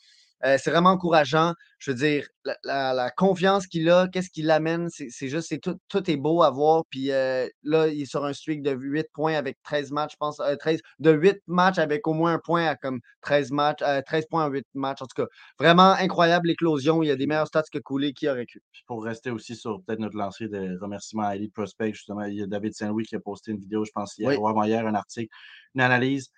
euh, 0.44 0.58
c'est 0.62 0.72
vraiment 0.72 0.92
encourageant. 0.92 1.54
Je 1.80 1.92
veux 1.92 1.98
dire, 1.98 2.28
la, 2.46 2.56
la- 2.64 2.94
la 2.94 3.12
confiance 3.12 3.68
qu'il 3.68 3.90
a, 3.90 4.08
qu'est-ce 4.08 4.30
qu'il 4.30 4.50
amène, 4.50 4.88
c'est 4.90 5.28
juste, 5.28 5.60
tout, 5.62 5.76
tout 5.88 6.10
est 6.10 6.18
beau 6.18 6.42
à 6.44 6.50
voir. 6.50 6.84
Puis 6.90 7.12
euh, 7.12 7.48
là, 7.64 7.88
il 7.88 8.02
est 8.02 8.06
sur 8.06 8.26
un 8.26 8.34
streak 8.34 8.62
de 8.64 8.72
8 8.72 9.08
points 9.14 9.36
avec 9.36 9.58
13 9.64 9.92
matchs, 9.92 10.12
je 10.14 10.18
pense, 10.18 10.40
euh, 10.40 10.56
13, 10.56 10.80
de 11.00 11.12
8 11.12 11.38
matchs 11.48 11.78
avec 11.78 12.08
au 12.08 12.14
moins 12.14 12.34
un 12.34 12.40
point 12.40 12.66
à 12.66 12.76
comme 12.76 13.00
13 13.22 13.52
matchs, 13.52 13.82
euh, 13.82 14.02
13 14.06 14.26
points 14.30 14.46
en 14.46 14.50
8 14.50 14.66
matchs. 14.74 15.02
En 15.02 15.06
tout 15.06 15.22
cas, 15.24 15.28
vraiment 15.60 15.92
incroyable 15.92 16.48
l'éclosion. 16.48 17.04
Il 17.04 17.08
y 17.08 17.12
a 17.12 17.16
des 17.16 17.28
meilleurs 17.28 17.48
stats 17.48 17.64
que 17.72 17.80
Cooley 17.80 18.14
qui 18.14 18.28
aurait 18.30 18.46
cru. 18.46 18.62
Puis 18.72 18.84
pour 18.88 19.04
rester 19.04 19.32
aussi 19.32 19.56
sur 19.56 19.82
peut-être 19.84 20.00
notre 20.00 20.18
lancée 20.18 20.48
de 20.48 20.78
remerciements 20.82 21.24
à 21.28 21.36
Elite 21.36 21.54
Prospect, 21.54 21.94
justement, 21.94 22.24
il 22.24 22.36
y 22.36 22.42
a 22.44 22.48
David 22.48 22.74
Saint-Louis 22.74 23.06
qui 23.06 23.16
a 23.16 23.20
posté 23.20 23.52
une 23.52 23.60
vidéo, 23.60 23.86
je 23.86 23.92
pense, 23.94 24.18
hier 24.18 24.30
Oui. 24.30 24.36
ou 24.38 24.48
avant-hier, 24.48 24.86
un 24.88 24.96
article, 24.96 25.30
une 25.76 25.82
analyse 25.82 26.30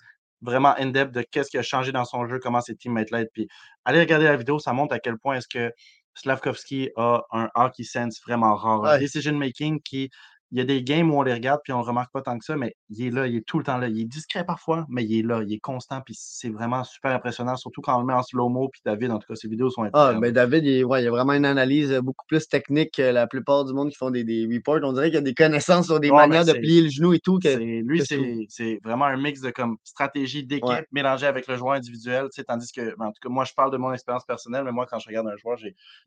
vraiment 0.41 0.75
in-depth 0.77 1.13
de 1.13 1.21
qu'est-ce 1.21 1.49
qui 1.49 1.57
a 1.57 1.63
changé 1.63 1.91
dans 1.91 2.05
son 2.05 2.27
jeu, 2.27 2.39
comment 2.39 2.61
ses 2.61 2.75
teammates 2.75 3.11
l'aident. 3.11 3.29
Puis 3.33 3.47
allez 3.85 3.99
regarder 3.99 4.25
la 4.25 4.37
vidéo, 4.37 4.59
ça 4.59 4.73
montre 4.73 4.93
à 4.93 4.99
quel 4.99 5.17
point 5.17 5.35
est-ce 5.37 5.47
que 5.47 5.71
Slavkovski 6.15 6.89
a 6.95 7.21
un 7.31 7.49
hockey 7.55 7.83
sense 7.83 8.21
vraiment 8.25 8.55
rare. 8.55 8.85
Un 8.85 8.99
decision 8.99 9.33
making 9.33 9.81
qui. 9.81 10.09
Il 10.51 10.57
y 10.57 10.61
a 10.61 10.63
des 10.63 10.81
games 10.83 11.11
où 11.11 11.17
on 11.19 11.23
les 11.23 11.33
regarde 11.33 11.59
puis 11.63 11.73
on 11.73 11.79
ne 11.79 11.83
remarque 11.83 12.11
pas 12.13 12.21
tant 12.21 12.37
que 12.37 12.45
ça, 12.45 12.55
mais 12.55 12.75
il 12.89 13.05
est 13.05 13.09
là, 13.11 13.27
il 13.27 13.35
est 13.35 13.45
tout 13.45 13.57
le 13.57 13.65
temps 13.65 13.77
là. 13.77 13.87
Il 13.87 13.99
est 13.99 14.05
discret 14.05 14.45
parfois, 14.45 14.85
mais 14.89 15.03
il 15.03 15.19
est 15.19 15.21
là, 15.23 15.41
il 15.45 15.53
est 15.53 15.59
constant, 15.59 15.99
puis 16.01 16.15
c'est 16.17 16.49
vraiment 16.49 16.83
super 16.85 17.11
impressionnant, 17.11 17.55
surtout 17.57 17.81
quand 17.81 17.97
on 17.97 17.99
le 18.01 18.05
met 18.05 18.13
en 18.13 18.23
slow-mo. 18.23 18.69
Puis 18.69 18.81
David, 18.85 19.11
en 19.11 19.19
tout 19.19 19.27
cas, 19.27 19.35
ses 19.35 19.49
vidéos 19.49 19.69
sont 19.69 19.83
Ah, 19.83 19.87
incroyables. 19.87 20.19
ben 20.21 20.31
David, 20.31 20.65
il, 20.65 20.85
ouais, 20.85 21.03
il 21.03 21.07
a 21.07 21.11
vraiment 21.11 21.33
une 21.33 21.45
analyse 21.45 21.91
euh, 21.91 22.01
beaucoup 22.01 22.25
plus 22.27 22.47
technique 22.47 22.91
que 22.95 23.01
la 23.01 23.27
plupart 23.27 23.65
du 23.65 23.73
monde 23.73 23.89
qui 23.89 23.97
font 23.97 24.09
des, 24.09 24.23
des 24.23 24.47
reports. 24.51 24.79
On 24.83 24.93
dirait 24.93 25.07
qu'il 25.07 25.15
y 25.15 25.17
a 25.17 25.21
des 25.21 25.33
connaissances 25.33 25.87
sur 25.87 25.99
des 25.99 26.09
Ouais, 26.09 26.15
ben, 26.23 26.27
manières 26.29 26.45
de 26.45 26.53
plier 26.53 26.81
le 26.83 26.89
genou 26.89 27.13
et 27.13 27.19
tout. 27.19 27.39
Que, 27.39 27.49
lui, 27.57 28.01
c'est 28.49 28.79
vraiment 28.83 29.05
un 29.05 29.17
mix 29.17 29.41
de 29.41 29.49
comme 29.51 29.77
stratégie 29.83 30.45
d'équipe 30.45 30.67
Ouais. 30.67 30.85
mélangée 30.91 31.27
avec 31.27 31.47
le 31.47 31.57
joueur 31.57 31.73
individuel. 31.73 32.27
Tandis 32.47 32.71
que, 32.71 32.95
ben, 32.97 33.07
en 33.07 33.11
tout 33.11 33.19
cas, 33.21 33.29
moi, 33.29 33.43
je 33.43 33.53
parle 33.53 33.71
de 33.71 33.77
mon 33.77 33.91
expérience 33.91 34.25
personnelle, 34.25 34.63
mais 34.63 34.71
moi, 34.71 34.85
quand 34.89 34.99
je 34.99 35.07
regarde 35.07 35.27
un 35.27 35.35
joueur, 35.35 35.57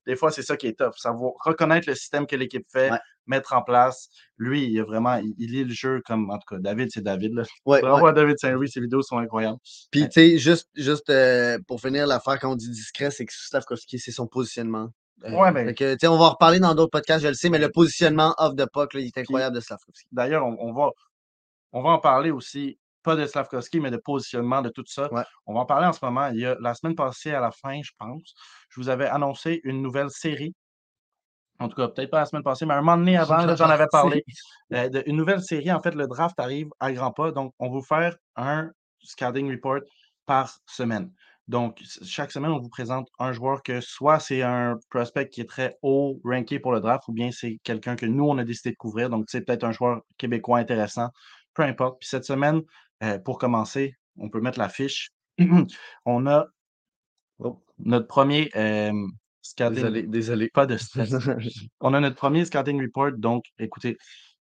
des 0.07 0.17
fois, 0.17 0.31
c'est 0.31 0.43
ça 0.43 0.57
qui 0.57 0.67
est 0.67 0.79
tough. 0.79 0.95
Savoir 0.97 1.33
reconnaître 1.45 1.89
le 1.89 1.95
système 1.95 2.27
que 2.27 2.37
l'équipe 2.37 2.67
fait, 2.73 2.91
mettre 3.27 3.53
en 3.53 3.63
place. 3.63 4.09
Lui, 4.43 4.65
il 4.65 4.81
a 4.81 4.85
vraiment, 4.85 5.17
il, 5.17 5.35
il 5.37 5.51
lit 5.53 5.65
le 5.65 5.73
jeu 5.75 6.01
comme, 6.07 6.31
en 6.31 6.39
tout 6.39 6.55
cas, 6.55 6.59
David, 6.59 6.89
c'est 6.91 7.03
David. 7.03 7.35
Là. 7.35 7.43
Ouais, 7.67 7.83
David 8.15 8.39
Saint-Louis, 8.39 8.71
ses 8.71 8.81
vidéos 8.81 9.03
sont 9.03 9.19
incroyables. 9.19 9.59
Puis, 9.91 10.01
Ouais. 10.01 10.09
tu 10.09 10.15
sais, 10.15 10.39
juste, 10.39 10.69
juste 10.75 11.11
euh, 11.11 11.59
pour 11.69 11.79
finir 11.79 12.07
l'affaire, 12.07 12.39
quand 12.41 12.51
on 12.51 12.57
dit 12.57 12.71
discret, 12.71 13.11
c'est 13.11 13.27
que 13.27 13.33
Slavkovski, 13.35 13.99
c'est 13.99 14.13
son 14.13 14.27
positionnement. 14.27 14.89
Euh, 15.25 15.33
Ouais, 15.33 15.53
fait 15.53 15.75
que, 15.75 15.93
tu 15.93 15.99
sais, 16.01 16.07
on 16.09 16.17
va 16.17 16.25
en 16.25 16.31
reparler 16.31 16.59
dans 16.59 16.75
d'autres 16.75 16.91
podcasts, 16.91 17.23
je 17.23 17.29
le 17.29 17.35
sais, 17.35 17.51
mais 17.51 17.59
le 17.59 17.71
positionnement 17.71 18.35
off 18.39 18.57
the 18.57 18.65
puck, 18.73 18.95
là, 18.95 19.01
il 19.01 19.09
est 19.09 19.19
incroyable 19.19 19.55
de 19.55 19.61
Slavkovski. 19.61 20.07
D'ailleurs, 20.11 20.47
on, 20.47 20.57
on 20.59 20.73
va, 20.73 20.89
on 21.73 21.83
va 21.83 21.91
en 21.91 21.99
parler 21.99 22.31
aussi, 22.31 22.79
pas 23.03 23.17
de 23.17 23.27
Slavkovski, 23.27 23.79
mais 23.81 23.91
de 23.91 23.99
positionnement, 23.99 24.63
de 24.63 24.71
tout 24.71 24.85
ça. 24.87 25.13
Ouais. 25.13 25.23
On 25.45 25.53
va 25.53 25.61
en 25.61 25.67
parler 25.67 25.87
en 25.87 25.93
ce 25.93 26.03
moment. 26.03 26.29
Il 26.29 26.41
y 26.41 26.47
a, 26.47 26.57
la 26.61 26.73
semaine 26.73 26.95
passée, 26.95 27.33
à 27.33 27.41
la 27.41 27.51
fin, 27.51 27.79
je 27.83 27.91
pense, 27.99 28.33
je 28.71 28.81
vous 28.81 28.89
avais 28.89 29.07
annoncé 29.07 29.61
une 29.65 29.83
nouvelle 29.83 30.09
série. 30.09 30.55
En 31.61 31.69
tout 31.69 31.77
cas, 31.77 31.89
peut-être 31.89 32.11
pas 32.11 32.21
la 32.21 32.27
semaine 32.27 32.43
passée, 32.43 32.67
mais 32.67 32.75
un 32.75 32.81
moment 32.83 32.97
donné 32.97 33.17
avant, 33.17 33.55
j'en 33.57 33.69
avais 33.71 33.87
parlé. 33.93 34.25
Euh, 34.73 34.89
de- 34.89 35.03
une 35.07 35.17
nouvelle 35.17 35.41
série, 35.43 35.71
en 35.71 35.81
fait, 35.81 35.95
le 35.95 36.07
draft 36.07 36.39
arrive 36.41 36.69
à 36.81 36.93
grands 36.93 37.13
pas. 37.13 37.33
Donc, 37.33 37.55
on 37.59 37.67
va 37.69 37.73
vous 37.73 37.83
faire 37.83 38.17
un 38.37 38.71
scouting 39.01 39.51
report 39.51 39.81
par 40.27 40.59
semaine. 40.67 41.13
Donc, 41.49 41.81
chaque 42.05 42.31
semaine, 42.33 42.53
on 42.53 42.61
vous 42.61 42.69
présente 42.69 43.09
un 43.19 43.33
joueur 43.33 43.63
que 43.63 43.81
soit 43.81 44.21
c'est 44.21 44.43
un 44.43 44.79
prospect 44.89 45.29
qui 45.29 45.41
est 45.41 45.49
très 45.49 45.77
haut 45.83 46.21
ranké 46.25 46.61
pour 46.61 46.73
le 46.73 46.81
draft, 46.81 47.09
ou 47.09 47.13
bien 47.13 47.31
c'est 47.33 47.59
quelqu'un 47.65 47.97
que 47.97 48.07
nous, 48.07 48.25
on 48.25 48.39
a 48.39 48.45
décidé 48.45 48.71
de 48.71 48.77
couvrir. 48.77 49.11
Donc, 49.11 49.25
c'est 49.29 49.41
peut-être 49.43 49.65
un 49.65 49.73
joueur 49.73 50.03
québécois 50.17 50.59
intéressant, 50.59 51.09
peu 51.55 51.63
importe. 51.63 51.99
Puis 52.01 52.09
cette 52.09 52.25
semaine, 52.25 52.63
euh, 53.03 53.19
pour 53.19 53.39
commencer, 53.39 53.95
on 54.17 54.29
peut 54.31 54.41
mettre 54.41 54.59
la 54.59 54.69
fiche. 54.69 55.11
on 56.05 56.27
a 56.27 56.47
Oh, 57.43 57.63
notre 57.79 58.07
premier 58.07 58.51
euh, 58.55 58.93
scouting. 59.43 59.75
désolé, 59.77 60.03
désolé. 60.03 60.51
Pas 60.53 60.67
de 60.67 60.77
stress. 60.79 61.15
On 61.81 61.95
a 61.95 62.01
notre 62.01 62.17
premier 62.17 62.45
scouting 62.45 62.81
report. 62.81 63.13
Donc, 63.13 63.45
écoutez, 63.59 63.97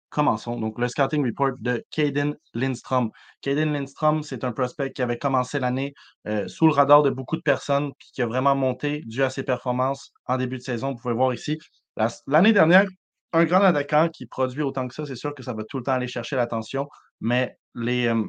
commençons. 0.10 0.60
Donc, 0.60 0.80
le 0.80 0.88
scouting 0.88 1.26
report 1.26 1.54
de 1.60 1.84
Caden 1.92 2.36
Lindstrom. 2.54 3.12
Caden 3.42 3.74
Lindstrom, 3.74 4.24
c'est 4.24 4.44
un 4.44 4.52
prospect 4.52 4.92
qui 4.92 5.02
avait 5.02 5.18
commencé 5.18 5.60
l'année 5.60 5.94
euh, 6.28 6.48
sous 6.48 6.66
le 6.68 6.74
radar 6.74 7.04
de 7.04 7.10
beaucoup 7.10 7.36
de 7.36 7.42
personnes, 7.42 7.92
puis 8.00 8.10
qui 8.14 8.22
a 8.22 8.26
vraiment 8.26 8.56
monté 8.56 9.02
dû 9.06 9.22
à 9.24 9.30
ses 9.30 9.44
performances 9.44 10.12
en 10.26 10.38
début 10.38 10.58
de 10.58 10.64
saison. 10.64 10.92
Vous 10.94 10.98
pouvez 11.02 11.14
voir 11.14 11.34
ici. 11.34 11.60
La- 11.98 12.08
L'année 12.28 12.54
dernière, 12.54 12.86
un 13.34 13.44
grand 13.44 13.62
attaquant 13.62 14.08
qui 14.10 14.26
produit 14.26 14.62
autant 14.62 14.88
que 14.88 14.94
ça, 14.96 15.06
c'est 15.06 15.16
sûr 15.16 15.36
que 15.36 15.44
ça 15.44 15.54
va 15.54 15.64
tout 15.66 15.78
le 15.78 15.84
temps 15.84 15.94
aller 15.94 16.08
chercher 16.08 16.36
l'attention, 16.38 16.88
mais 17.20 17.58
les, 17.76 18.08
euh, 18.08 18.24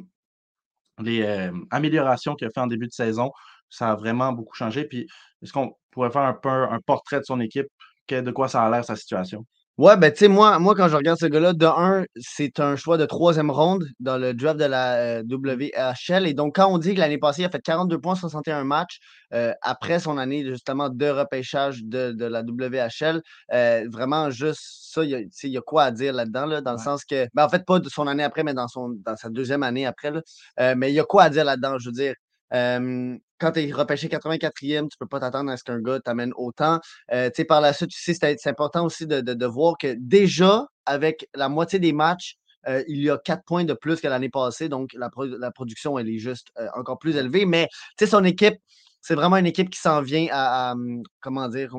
les 1.01 1.21
euh, 1.21 1.51
améliorations 1.71 2.35
qu'il 2.35 2.47
a 2.47 2.49
fait 2.51 2.59
en 2.59 2.67
début 2.67 2.87
de 2.87 2.91
saison, 2.91 3.31
ça 3.69 3.91
a 3.91 3.95
vraiment 3.95 4.31
beaucoup 4.33 4.55
changé. 4.55 4.85
Puis, 4.85 5.07
est-ce 5.41 5.53
qu'on 5.53 5.73
pourrait 5.91 6.11
faire 6.11 6.21
un 6.23 6.33
peu 6.33 6.49
un 6.49 6.79
portrait 6.85 7.19
de 7.19 7.25
son 7.25 7.39
équipe? 7.39 7.67
que- 8.09 8.21
de 8.21 8.31
quoi 8.31 8.47
ça 8.47 8.63
a 8.63 8.69
l'air 8.69 8.83
sa 8.83 8.95
situation? 8.95 9.45
Ouais, 9.77 9.95
ben, 9.95 10.11
tu 10.11 10.19
sais, 10.19 10.27
moi, 10.27 10.59
moi, 10.59 10.75
quand 10.75 10.89
je 10.89 10.95
regarde 10.97 11.17
ce 11.17 11.25
gars-là, 11.27 11.53
de 11.53 11.65
un, 11.65 12.03
c'est 12.19 12.59
un 12.59 12.75
choix 12.75 12.97
de 12.97 13.05
troisième 13.05 13.49
ronde 13.49 13.85
dans 14.01 14.17
le 14.17 14.33
draft 14.33 14.59
de 14.59 14.65
la 14.65 14.95
euh, 15.19 15.23
WHL. 15.23 16.27
Et 16.27 16.33
donc, 16.33 16.55
quand 16.57 16.67
on 16.67 16.77
dit 16.77 16.93
que 16.95 16.99
l'année 16.99 17.17
passée, 17.17 17.43
il 17.43 17.45
a 17.45 17.49
fait 17.49 17.61
42 17.61 17.97
points, 17.97 18.15
61 18.15 18.65
matchs, 18.65 18.99
euh, 19.33 19.53
après 19.61 19.99
son 20.01 20.17
année, 20.17 20.43
justement, 20.45 20.89
de 20.89 21.07
repêchage 21.07 21.81
de, 21.85 22.11
de 22.11 22.25
la 22.25 22.41
WHL, 22.43 23.21
euh, 23.53 23.87
vraiment, 23.89 24.29
juste 24.29 24.59
ça, 24.93 25.05
il 25.05 25.11
y 25.11 25.15
a, 25.15 25.19
tu 25.19 25.29
sais, 25.31 25.47
il 25.47 25.53
y 25.53 25.57
a 25.57 25.61
quoi 25.61 25.83
à 25.83 25.91
dire 25.91 26.11
là-dedans, 26.11 26.45
là, 26.45 26.59
dans 26.59 26.73
le 26.73 26.77
sens 26.77 27.05
que, 27.05 27.27
ben, 27.33 27.45
en 27.45 27.49
fait, 27.49 27.65
pas 27.65 27.79
de 27.79 27.87
son 27.87 28.05
année 28.07 28.23
après, 28.23 28.43
mais 28.43 28.53
dans, 28.53 28.67
son, 28.67 28.89
dans 29.05 29.15
sa 29.15 29.29
deuxième 29.29 29.63
année 29.63 29.85
après, 29.85 30.11
là. 30.11 30.21
Euh, 30.59 30.73
mais 30.75 30.91
il 30.91 30.95
y 30.95 30.99
a 30.99 31.05
quoi 31.05 31.23
à 31.23 31.29
dire 31.29 31.45
là-dedans, 31.45 31.77
je 31.79 31.87
veux 31.87 31.93
dire. 31.93 32.15
Euh, 32.53 33.17
quand 33.39 33.51
tu 33.53 33.59
es 33.61 33.71
repêché 33.71 34.07
84e, 34.09 34.87
tu 34.89 34.97
peux 34.97 35.07
pas 35.07 35.19
t'attendre 35.19 35.51
à 35.51 35.57
ce 35.57 35.63
qu'un 35.63 35.79
gars 35.81 35.99
t'amène 35.99 36.33
autant. 36.35 36.79
Euh, 37.11 37.29
tu 37.29 37.37
sais, 37.37 37.45
par 37.45 37.61
la 37.61 37.73
suite, 37.73 37.89
tu 37.91 38.01
sais, 38.01 38.13
c'est 38.37 38.49
important 38.49 38.85
aussi 38.85 39.07
de, 39.07 39.21
de- 39.21 39.33
de 39.33 39.45
voir 39.45 39.77
que 39.77 39.95
déjà, 39.99 40.65
avec 40.85 41.27
la 41.35 41.49
moitié 41.49 41.79
des 41.79 41.93
matchs, 41.93 42.35
euh, 42.67 42.83
il 42.87 43.01
y 43.01 43.09
a 43.09 43.17
quatre 43.17 43.43
points 43.45 43.63
de 43.63 43.73
plus 43.73 44.01
que 44.01 44.07
l'année 44.07 44.29
passée. 44.29 44.67
Donc, 44.69 44.91
la, 44.93 45.09
pro- 45.09 45.25
la 45.25 45.51
production, 45.51 45.97
elle 45.97 46.09
est 46.09 46.17
juste 46.19 46.47
encore 46.75 46.99
plus 46.99 47.15
élevée. 47.15 47.45
Mais, 47.45 47.67
tu 47.97 48.05
sais, 48.05 48.07
son 48.11 48.23
équipe, 48.25 48.55
c'est 49.01 49.15
vraiment 49.15 49.37
une 49.37 49.45
équipe 49.45 49.69
qui 49.69 49.79
s'en 49.79 50.01
vient 50.01 50.27
à, 50.31 50.71
à, 50.71 50.73
hum, 50.73 51.01
comment 51.21 51.47
dire, 51.47 51.73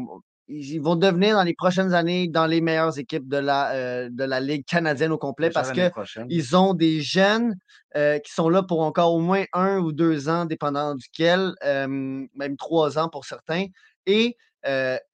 ils 0.51 0.79
vont 0.81 0.97
devenir 0.97 1.37
dans 1.37 1.45
les 1.45 1.55
prochaines 1.55 1.95
années 1.95 2.29
dans 2.29 2.47
les 2.47 2.61
meilleures 2.61 2.99
équipes 2.99 3.29
de 3.29 3.37
la, 3.37 3.73
euh, 3.73 4.09
de 4.11 4.25
la 4.25 4.41
Ligue 4.41 4.65
canadienne 4.65 5.13
au 5.13 5.19
complet 5.19 5.49
Déjà 5.49 5.61
parce 5.61 5.69
l'année 5.77 5.89
que 5.89 5.95
prochaine. 5.95 6.27
ils 6.29 6.57
ont 6.57 6.75
des 6.75 7.01
jeunes 7.01 7.55
euh, 7.97 8.19
qui 8.19 8.33
sont 8.33 8.49
là 8.49 8.63
pour 8.63 8.81
encore 8.81 9.15
au 9.15 9.21
moins 9.21 9.45
un 9.53 9.79
ou 9.79 9.93
deux 9.93 10.29
ans, 10.29 10.45
dépendant 10.45 10.95
duquel, 10.95 11.55
euh, 11.65 11.87
même 11.87 12.57
trois 12.57 12.99
ans 12.99 13.09
pour 13.09 13.25
certains, 13.25 13.67
et 14.07 14.37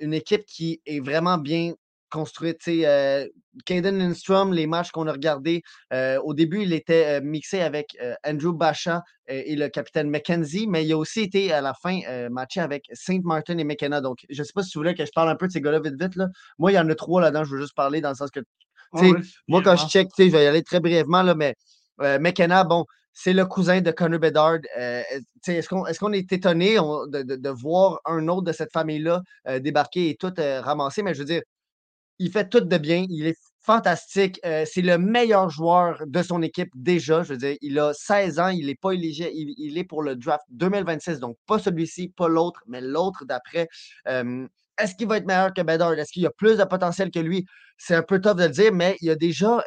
une 0.01 0.13
équipe 0.13 0.45
qui 0.47 0.81
est 0.87 0.99
vraiment 0.99 1.39
bien 1.39 1.73
construite. 2.11 2.59
tu 2.59 2.81
sais, 2.81 2.87
Euh, 2.87 3.27
Caden 3.65 3.99
Lindstrom, 3.99 4.53
les 4.53 4.67
matchs 4.67 4.91
qu'on 4.91 5.07
a 5.07 5.13
regardés, 5.13 5.63
euh, 5.93 6.21
au 6.23 6.35
début, 6.35 6.63
il 6.63 6.73
était 6.73 7.19
euh, 7.19 7.21
mixé 7.23 7.61
avec 7.61 7.97
euh, 8.03 8.15
Andrew 8.27 8.53
Bacha 8.53 9.03
et 9.29 9.57
le 9.57 9.69
capitaine 9.69 10.09
McKenzie, 10.09 10.67
mais 10.69 10.85
il 10.85 10.93
a 10.93 10.97
aussi 10.97 11.23
été 11.23 11.53
à 11.53 11.61
la 11.61 11.75
fin 11.75 11.99
matché 12.31 12.61
avec 12.61 12.85
Saint 12.93 13.19
Martin 13.25 13.59
et 13.59 13.65
McKenna. 13.65 14.01
Donc, 14.01 14.19
je 14.31 14.41
ne 14.41 14.45
sais 14.45 14.53
pas 14.55 14.63
si 14.63 14.71
tu 14.71 14.79
voulais 14.79 14.95
que 14.95 15.05
je 15.05 15.11
parle 15.13 15.29
un 15.31 15.35
peu 15.37 15.49
de 15.49 15.53
ces 15.53 15.61
gars-là 15.61 15.81
vite, 15.81 16.01
vite. 16.01 16.15
Là. 16.15 16.29
Moi, 16.59 16.71
il 16.71 16.75
y 16.77 16.79
en 16.79 16.89
a 16.89 16.95
trois 16.95 17.21
là-dedans, 17.21 17.43
je 17.43 17.55
veux 17.55 17.61
juste 17.61 17.75
parler 17.75 18.01
dans 18.01 18.11
le 18.11 18.15
sens 18.15 18.31
que 18.31 18.39
ouais, 18.93 19.11
moi, 19.49 19.63
quand 19.65 19.75
je 19.77 19.87
check, 19.89 20.09
je 20.17 20.25
vais 20.25 20.45
y 20.45 20.47
aller 20.47 20.63
très 20.63 20.79
brièvement, 20.79 21.23
là, 21.23 21.35
mais 21.35 21.55
McKenna, 21.99 22.63
bon, 22.63 22.85
c'est 23.13 23.33
le 23.33 23.47
cousin 23.47 23.81
de 23.81 23.91
Connor 23.91 24.21
Bedard. 24.21 24.59
Euh, 24.79 25.03
est-ce 25.49 25.99
qu'on 25.99 26.13
est, 26.13 26.33
étonné 26.33 26.79
on- 26.79 27.07
de, 27.07 27.23
de- 27.23 27.37
de 27.37 27.49
voir 27.49 27.99
un 28.05 28.29
autre 28.29 28.43
de 28.43 28.53
cette 28.53 28.71
famille-là 28.73 29.23
euh, 29.49 29.59
débarquer 29.59 30.11
et 30.11 30.17
tout 30.17 30.33
euh, 30.39 30.61
ramasser? 30.61 31.03
Mais 31.03 31.15
je 31.15 31.21
veux 31.21 31.25
dire, 31.25 31.41
il 32.19 32.31
fait 32.31 32.49
tout 32.49 32.61
de 32.61 32.79
bien. 32.79 33.07
Il 33.09 33.27
est 33.27 33.37
fantastique. 33.61 34.41
Euh, 34.45 34.65
c'est 34.71 34.83
le 34.83 34.97
meilleur 34.99 35.51
joueur 35.51 36.03
de 36.07 36.23
son 36.23 36.43
équipe 36.43 36.71
déjà. 36.75 37.23
Je 37.23 37.33
veux 37.33 37.39
dire, 37.39 37.57
il 37.61 37.79
a 37.79 37.93
16 37.95 38.39
ans. 38.39 38.49
Il 38.49 38.67
n'est 38.67 38.75
pas 38.77 38.93
éligible. 38.93 39.31
Il, 39.33 39.77
est 39.79 39.85
pour 39.85 40.03
le 40.03 40.17
draft 40.17 40.45
2026. 40.51 41.21
Donc, 41.21 41.37
pas 41.47 41.59
celui-ci, 41.59 42.09
pas 42.09 42.29
l'autre, 42.29 42.63
mais 42.67 42.81
l'autre 42.81 43.25
d'après. 43.25 43.69
Est-ce 44.79 44.95
qu'il 44.95 45.09
va 45.09 45.17
être 45.17 45.27
meilleur 45.27 45.55
que 45.55 45.63
Bedard? 45.63 45.95
Est-ce 45.95 46.13
qu'il 46.13 46.27
a 46.27 46.31
plus 46.31 46.59
de 46.59 46.65
potentiel 46.65 47.11
que 47.11 47.19
lui? 47.19 47.47
C'est 47.79 47.95
un 47.95 48.03
peu 48.03 48.21
tough 48.21 48.37
de 48.37 48.45
le 48.45 48.51
dire, 48.51 48.73
mais 48.73 48.97
il 49.01 49.11
a 49.11 49.15
déjà 49.17 49.65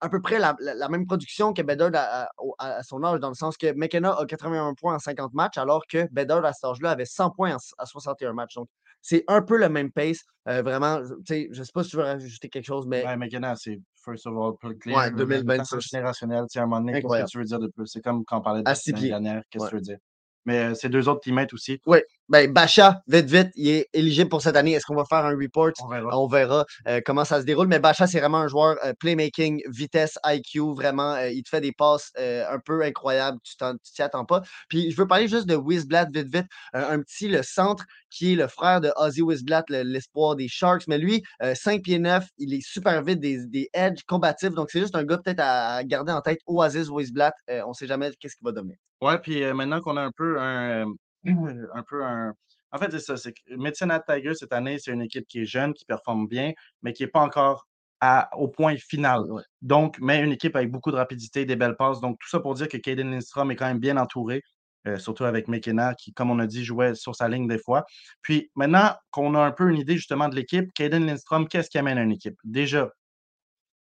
à 0.00 0.08
peu 0.08 0.20
près 0.22 0.38
la, 0.38 0.56
même 0.88 1.06
production 1.06 1.52
que 1.52 1.62
Bedard 1.62 1.90
à- 1.94 2.28
à 2.58 2.82
son 2.82 3.02
âge, 3.04 3.20
dans 3.20 3.28
le 3.28 3.34
sens 3.34 3.56
que 3.56 3.72
McKenna 3.72 4.12
a 4.12 4.24
81 4.26 4.74
points 4.74 4.94
en 4.94 4.98
50 4.98 5.34
matchs, 5.34 5.58
alors 5.58 5.82
que 5.86 6.08
Bedard 6.12 6.44
à 6.44 6.52
cet 6.52 6.64
âge-là 6.64 6.92
avait 6.92 7.04
100 7.04 7.30
points 7.30 7.54
en- 7.54 7.58
à 7.78 7.86
61 7.86 8.32
matchs. 8.32 8.54
Donc, 8.54 8.68
c'est 9.02 9.24
un 9.28 9.42
peu 9.42 9.56
le 9.58 9.68
même 9.68 9.90
pace. 9.92 10.20
Euh, 10.48 10.62
vraiment, 10.62 11.00
tu 11.02 11.14
sais, 11.28 11.48
je 11.52 11.60
ne 11.60 11.64
sais 11.64 11.72
pas 11.72 11.82
si 11.84 11.90
tu 11.90 11.96
veux 11.96 12.02
rajouter 12.02 12.48
quelque 12.48 12.64
chose, 12.66 12.86
mais 12.86 13.04
Ouais, 13.04 13.16
McKenna, 13.16 13.54
c'est 13.56 13.80
first 14.04 14.26
of 14.26 14.34
all, 14.36 14.52
plus 14.58 14.76
clair. 14.78 14.96
Ouais, 14.96 15.10
le- 15.10 15.16
le 15.16 15.24
2026. 15.26 15.70
temps 15.70 15.80
générationnel, 15.80 16.44
à 16.54 16.58
un 16.60 16.66
moment 16.66 16.80
donné, 16.80 16.92
qu'est-ce 17.02 17.24
que 17.24 17.30
tu 17.30 17.38
veux 17.38 17.44
dire 17.44 17.58
de 17.58 17.68
plus? 17.68 17.86
C'est 17.86 18.00
comme 18.02 18.24
quand 18.24 18.38
on 18.38 18.42
parlait 18.42 18.62
de 18.62 18.70
pieds. 18.94 19.08
dernière, 19.08 19.42
qu'est-ce 19.50 19.64
que 19.64 19.64
Ouais. 19.64 19.70
tu 19.70 19.74
veux 19.76 19.80
dire? 19.82 19.98
Mais 20.46 20.70
euh, 20.70 20.74
ces 20.74 20.88
deux 20.88 21.08
autres 21.08 21.20
teammates 21.20 21.52
aussi, 21.52 21.80
oui, 21.86 21.98
ben, 22.30 22.50
Bacha, 22.52 23.02
vite, 23.08 23.28
vite, 23.28 23.48
il 23.56 23.68
est 23.68 23.88
éligible 23.92 24.30
pour 24.30 24.40
cette 24.40 24.56
année. 24.56 24.72
Est-ce 24.72 24.86
qu'on 24.86 24.94
va 24.94 25.04
faire 25.04 25.24
un 25.26 25.36
report? 25.36 25.72
on 25.82 25.88
verra. 25.88 26.18
On 26.18 26.26
verra 26.28 26.64
euh, 26.88 27.00
comment 27.04 27.24
ça 27.24 27.40
se 27.40 27.44
déroule. 27.44 27.66
Mais 27.66 27.80
Bacha, 27.80 28.06
c'est 28.06 28.20
vraiment 28.20 28.38
un 28.38 28.48
joueur 28.48 28.76
euh, 28.84 28.92
playmaking, 28.98 29.60
vitesse, 29.68 30.16
IQ, 30.24 30.74
vraiment. 30.76 31.14
euh, 31.14 31.28
il 31.30 31.42
te 31.42 31.48
fait 31.48 31.60
des 31.60 31.72
passes 31.72 32.12
un 32.16 32.58
peu 32.64 32.82
incroyables. 32.82 33.38
Tu 33.42 33.56
t'y 33.92 34.02
attends 34.02 34.24
pas. 34.24 34.42
Puis 34.68 34.90
je 34.92 34.96
veux 34.96 35.06
parler 35.06 35.28
juste 35.28 35.46
de 35.46 35.56
Wizblatt, 35.56 36.08
vite, 36.14 36.32
vite. 36.32 36.46
Un 36.72 37.00
petit, 37.00 37.28
le 37.28 37.42
centre, 37.42 37.84
qui 38.10 38.32
est 38.32 38.36
le 38.36 38.46
frère 38.48 38.80
de 38.80 38.92
Ozzy 38.96 39.22
Wizblatt, 39.22 39.64
le- 39.68 39.82
l'espoir 39.82 40.36
des 40.36 40.48
Sharks. 40.48 40.86
Mais 40.88 40.98
lui, 40.98 41.22
euh, 41.42 41.54
5 41.54 41.82
pieds 41.82 41.98
9, 41.98 42.24
il 42.38 42.54
est 42.54 42.64
super 42.64 43.02
vite, 43.02 43.20
des, 43.20 43.44
des 43.46 43.68
edges 43.72 44.02
combatifs. 44.06 44.50
Donc 44.50 44.70
c'est 44.70 44.80
juste 44.80 44.94
un 44.94 45.04
gars 45.04 45.18
peut-être 45.18 45.40
à, 45.40 45.74
à 45.76 45.84
garder 45.84 46.12
en 46.12 46.20
tête. 46.20 46.38
Oasis 46.46 46.88
Wizblatt, 46.88 47.34
euh, 47.50 47.62
on 47.66 47.72
sait 47.72 47.86
jamais 47.88 48.10
qu'est-ce 48.20 48.36
qu'il 48.36 48.44
va 48.44 48.52
devenir. 48.52 48.76
Ouais, 49.02 49.18
puis 49.18 49.42
maintenant 49.52 49.80
qu'on 49.80 49.96
a 49.96 50.02
un 50.02 50.12
peu 50.16 50.38
un, 50.40 50.84
un 51.26 51.82
peu 51.88 52.04
un. 52.04 52.34
En 52.72 52.78
fait, 52.78 52.90
c'est 52.90 53.00
ça. 53.00 53.16
C'est 53.16 53.32
que 53.32 53.40
Medicine 53.56 53.90
at 53.90 54.00
Tiger, 54.00 54.34
cette 54.34 54.52
année, 54.52 54.78
c'est 54.78 54.92
une 54.92 55.02
équipe 55.02 55.26
qui 55.26 55.40
est 55.40 55.46
jeune, 55.46 55.74
qui 55.74 55.84
performe 55.84 56.26
bien, 56.28 56.52
mais 56.82 56.92
qui 56.92 57.02
n'est 57.02 57.08
pas 57.08 57.20
encore 57.20 57.66
au 58.36 58.48
point 58.48 58.76
final. 58.76 59.22
Donc, 59.62 59.98
mais 60.00 60.22
une 60.22 60.32
équipe 60.32 60.56
avec 60.56 60.70
beaucoup 60.70 60.90
de 60.90 60.96
rapidité, 60.96 61.44
des 61.44 61.56
belles 61.56 61.76
passes. 61.76 62.00
Donc, 62.00 62.18
tout 62.18 62.28
ça 62.28 62.40
pour 62.40 62.54
dire 62.54 62.68
que 62.68 62.76
Caden 62.76 63.10
Lindstrom 63.10 63.50
est 63.50 63.56
quand 63.56 63.66
même 63.66 63.78
bien 63.78 63.96
entouré, 63.96 64.42
euh, 64.86 64.98
surtout 64.98 65.24
avec 65.24 65.48
McKenna, 65.48 65.94
qui, 65.94 66.12
comme 66.14 66.30
on 66.30 66.38
a 66.38 66.46
dit, 66.46 66.64
jouait 66.64 66.94
sur 66.94 67.14
sa 67.14 67.28
ligne 67.28 67.46
des 67.46 67.58
fois. 67.58 67.84
Puis 68.22 68.50
maintenant 68.54 68.94
qu'on 69.10 69.34
a 69.34 69.40
un 69.40 69.52
peu 69.52 69.68
une 69.68 69.76
idée 69.78 69.96
justement 69.96 70.28
de 70.28 70.36
l'équipe, 70.36 70.72
Caden 70.74 71.06
Lindstrom, 71.06 71.48
qu'est-ce 71.48 71.68
qui 71.70 71.78
amène 71.78 71.98
à 71.98 72.02
une 72.02 72.12
équipe? 72.12 72.38
Déjà, 72.44 72.90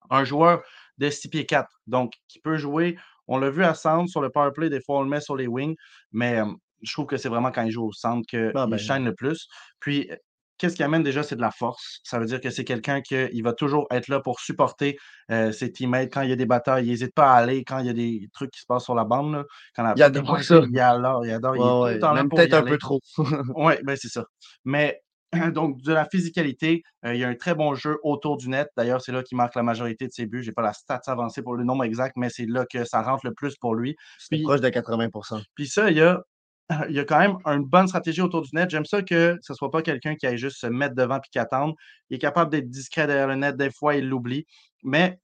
un 0.10 0.24
joueur 0.24 0.62
de 0.98 1.10
6 1.10 1.30
pieds 1.30 1.46
4, 1.46 1.70
donc 1.88 2.14
qui 2.28 2.40
peut 2.40 2.58
jouer. 2.58 2.98
On 3.28 3.38
l'a 3.38 3.50
vu 3.50 3.64
à 3.64 3.74
centre 3.76 4.10
sur 4.10 4.22
le 4.22 4.30
power 4.30 4.52
play, 4.54 4.70
des 4.70 4.82
fois 4.82 5.00
on 5.00 5.04
le 5.04 5.10
met 5.10 5.22
sur 5.22 5.36
les 5.36 5.48
wings, 5.48 5.76
mais 6.12 6.42
je 6.82 6.94
trouve 6.94 7.06
que 7.06 7.18
c'est 7.18 7.30
vraiment 7.30 7.52
quand 7.52 7.64
il 7.64 7.72
joue 7.72 7.86
au 7.88 7.92
centre 7.92 8.26
qu'il 8.28 8.52
Ah 8.56 8.68
ben. 8.68 8.78
shine 8.78 9.06
le 9.06 9.14
plus. 9.14 9.48
Puis, 9.80 10.10
qu'est-ce 10.58 10.76
qui 10.76 10.84
amène 10.84 11.04
déjà, 11.04 11.24
c'est 11.24 11.36
de 11.36 11.42
la 11.42 11.52
force. 11.52 12.00
Ça 12.04 12.20
veut 12.20 12.26
dire 12.26 12.40
que 12.42 12.50
c'est 12.50 12.66
quelqu'un 12.66 13.02
qui 13.02 13.42
va 13.42 13.54
toujours 13.54 13.88
être 13.92 14.08
là 14.10 14.20
pour 14.20 14.40
supporter 14.40 14.98
euh, 15.32 15.52
ses 15.52 15.72
teammates 15.72 16.14
quand 16.14 16.22
il 16.22 16.30
y 16.30 16.34
a 16.34 16.36
des 16.36 16.46
batailles. 16.46 16.86
Il 16.86 16.90
n'hésite 16.90 17.14
pas 17.16 17.32
à 17.32 17.38
aller 17.38 17.64
quand 17.64 17.80
il 17.80 17.88
y 17.88 17.90
a 17.90 17.94
des 17.94 18.30
trucs 18.34 18.52
qui 18.52 18.60
se 18.60 18.66
passent 18.68 18.84
sur 18.84 18.96
la 18.96 19.06
bande. 19.06 19.34
là, 19.34 19.46
quand 19.76 19.84
la 19.84 19.94
Il 19.96 20.04
adore 20.04 20.40
ça. 20.42 20.62
Il 20.70 20.80
adore, 20.80 21.26
il 21.26 21.32
adore. 21.32 21.56
il 21.56 21.62
est 21.62 22.04
Ouais, 22.04 22.28
pour 22.28 22.40
y 22.40 22.42
peut-être 22.42 22.54
un 22.54 22.64
peu 22.64 22.78
trop. 22.78 23.00
Oui, 23.56 23.74
ben 23.84 23.96
c'est 23.96 24.10
ça. 24.10 24.26
Mais 24.66 25.02
donc, 25.54 25.82
de 25.82 25.94
la 25.94 26.06
physicalité, 26.06 26.82
euh, 27.06 27.14
il 27.14 27.20
y 27.20 27.24
a 27.24 27.28
un 27.28 27.36
très 27.36 27.54
bon 27.56 27.76
jeu 27.76 27.98
autour 28.04 28.38
du 28.38 28.50
net. 28.50 28.68
D'ailleurs, 28.76 29.02
c'est 29.02 29.12
là 29.12 29.24
qu'il 29.24 29.38
marque 29.38 29.56
la 29.56 29.64
majorité 29.64 30.08
de 30.08 30.12
ses 30.12 30.26
buts. 30.26 30.42
Je 30.42 30.50
n'ai 30.50 30.54
pas 30.54 30.62
la 30.62 30.74
stats 30.74 31.02
avancée 31.08 31.42
pour 31.42 31.56
le 31.56 31.64
nombre 31.64 31.84
exact, 31.84 32.14
mais 32.18 32.30
c'est 32.30 32.48
là 32.48 32.66
que 32.66 32.84
ça 32.84 33.02
rentre 33.02 33.26
le 33.26 33.34
plus 33.34 33.56
pour 33.58 33.76
lui. 33.76 33.96
C'est 34.18 34.42
proche 34.42 34.62
de 34.62 34.70
80% 34.70 35.42
puis 35.56 35.68
ça, 35.68 35.90
il 35.92 35.98
y 35.98 36.02
a, 36.02 36.22
il 36.90 36.96
y 36.96 37.00
a 37.00 37.06
quand 37.06 37.20
même 37.20 37.38
une 37.46 37.64
bonne 37.64 37.88
stratégie 37.88 38.22
autour 38.22 38.42
du 38.42 38.50
net. 38.54 38.70
J'aime 38.70 38.86
ça 38.86 39.02
que 39.02 39.38
ce 39.42 39.54
ne 39.54 39.56
soit 39.56 39.72
pas 39.72 39.82
quelqu'un 39.82 40.16
qui 40.16 40.28
aille 40.28 40.38
juste 40.38 40.60
se 40.60 40.68
mettre 40.68 40.96
devant 40.96 41.20
puis 41.20 41.30
qui 41.32 41.40
attende. 41.40 41.74
Il 42.10 42.16
est 42.16 42.20
capable 42.20 42.52
d'être 42.52 42.70
discret 42.70 43.08
derrière 43.08 43.28
le 43.28 43.36
net. 43.36 43.58
Des 43.58 43.72
fois, 43.72 43.96
il 43.96 44.08
l'oublie. 44.08 44.46
Mais 44.84 45.20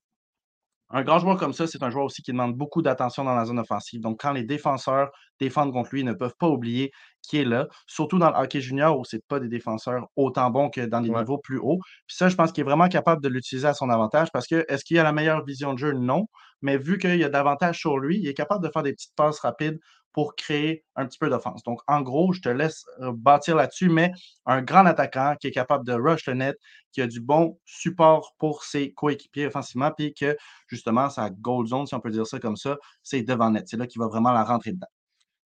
un 0.90 1.04
grand 1.04 1.20
joueur 1.20 1.38
comme 1.38 1.54
ça, 1.54 1.68
c'est 1.68 1.84
un 1.84 1.90
joueur 1.90 2.06
aussi 2.06 2.22
qui 2.22 2.32
demande 2.32 2.56
beaucoup 2.56 2.82
d'attention 2.82 3.24
dans 3.24 3.36
la 3.36 3.46
zone 3.46 3.60
offensive. 3.60 4.02
Donc, 4.02 4.22
quand 4.22 4.32
les 4.32 4.44
défenseurs 4.44 5.12
défendent 5.40 5.74
contre 5.74 5.90
lui, 5.92 6.02
ils 6.02 6.06
ne 6.06 6.14
peuvent 6.14 6.36
pas 6.40 6.48
oublier 6.48 6.92
qui 7.28 7.38
est 7.40 7.46
là. 7.46 7.68
Surtout 7.88 8.18
dans 8.20 8.30
le 8.32 8.36
hockey 8.38 8.62
junior 8.62 8.98
où 9.00 9.06
ce 9.06 9.18
pas 9.28 9.40
des 9.40 9.48
défenseurs 9.48 10.08
autant 10.16 10.50
bons 10.52 10.70
que 10.70 10.82
dans 10.82 11.00
les 11.00 11.10
Ouais. 11.10 11.20
niveaux 11.20 11.38
plus 11.38 11.58
hauts. 11.60 11.80
Puis 12.08 12.16
ça, 12.18 12.30
je 12.30 12.36
pense 12.36 12.52
qu'il 12.52 12.62
est 12.62 12.66
vraiment 12.66 12.90
capable 12.90 13.22
de 13.22 13.30
l'utiliser 13.30 13.68
à 13.68 13.74
son 13.74 13.90
avantage 13.90 14.30
parce 14.32 14.48
que 14.48 14.66
est-ce 14.70 14.84
qu'il 14.86 15.00
a 15.00 15.04
la 15.04 15.12
meilleure 15.14 15.44
vision 15.46 15.74
de 15.74 15.80
jeu? 15.80 15.94
Non. 15.94 16.26
Mais 16.62 16.78
vu 16.78 16.98
qu'il 16.98 17.18
y 17.18 17.24
a 17.24 17.30
davantage 17.30 17.80
sur 17.80 17.98
lui, 18.00 18.18
il 18.20 18.28
est 18.28 18.34
capable 18.34 18.64
de 18.66 18.72
faire 18.72 18.84
des 18.84 18.94
petites 18.94 19.16
passes 19.16 19.40
rapides 19.40 19.80
pour 20.14 20.36
créer 20.38 20.86
un 20.96 21.06
petit 21.06 21.18
peu 21.20 21.30
d'offense. 21.30 21.62
Donc, 21.64 21.82
en 21.88 22.02
gros, 22.02 22.32
je 22.32 22.40
te 22.40 22.48
laisse 22.48 22.86
euh, 23.02 23.12
bâtir 23.14 23.58
là-dessus, 23.58 23.90
mais 23.90 24.12
un 24.46 24.62
grand 24.62 24.86
attaquant 24.86 25.36
qui 25.40 25.48
est 25.48 25.52
capable 25.52 25.86
de 25.86 25.92
rush 25.92 26.26
le 26.28 26.36
net, 26.36 26.58
qui 26.94 27.02
a 27.02 27.08
du 27.08 27.20
bon 27.20 27.60
support 27.66 28.34
pour 28.40 28.64
ses 28.64 28.94
coéquipiers 28.94 29.48
offensivement, 29.48 29.92
puis 29.92 30.14
que 30.14 30.38
justement, 30.68 31.10
sa 31.10 31.30
goal 31.30 31.68
zone, 31.68 31.86
si 31.86 31.96
on 31.96 32.00
peut 32.00 32.12
dire 32.12 32.26
ça 32.26 32.40
comme 32.40 32.56
ça, 32.56 32.78
c'est 33.04 33.24
devant 33.24 33.50
net. 33.52 33.68
C'est 33.68 33.76
là 33.76 33.88
qu'il 33.88 34.00
va 34.00 34.08
vraiment 34.08 34.32
la 34.32 34.46
rentrer 34.46 34.72
dedans. 34.72 34.88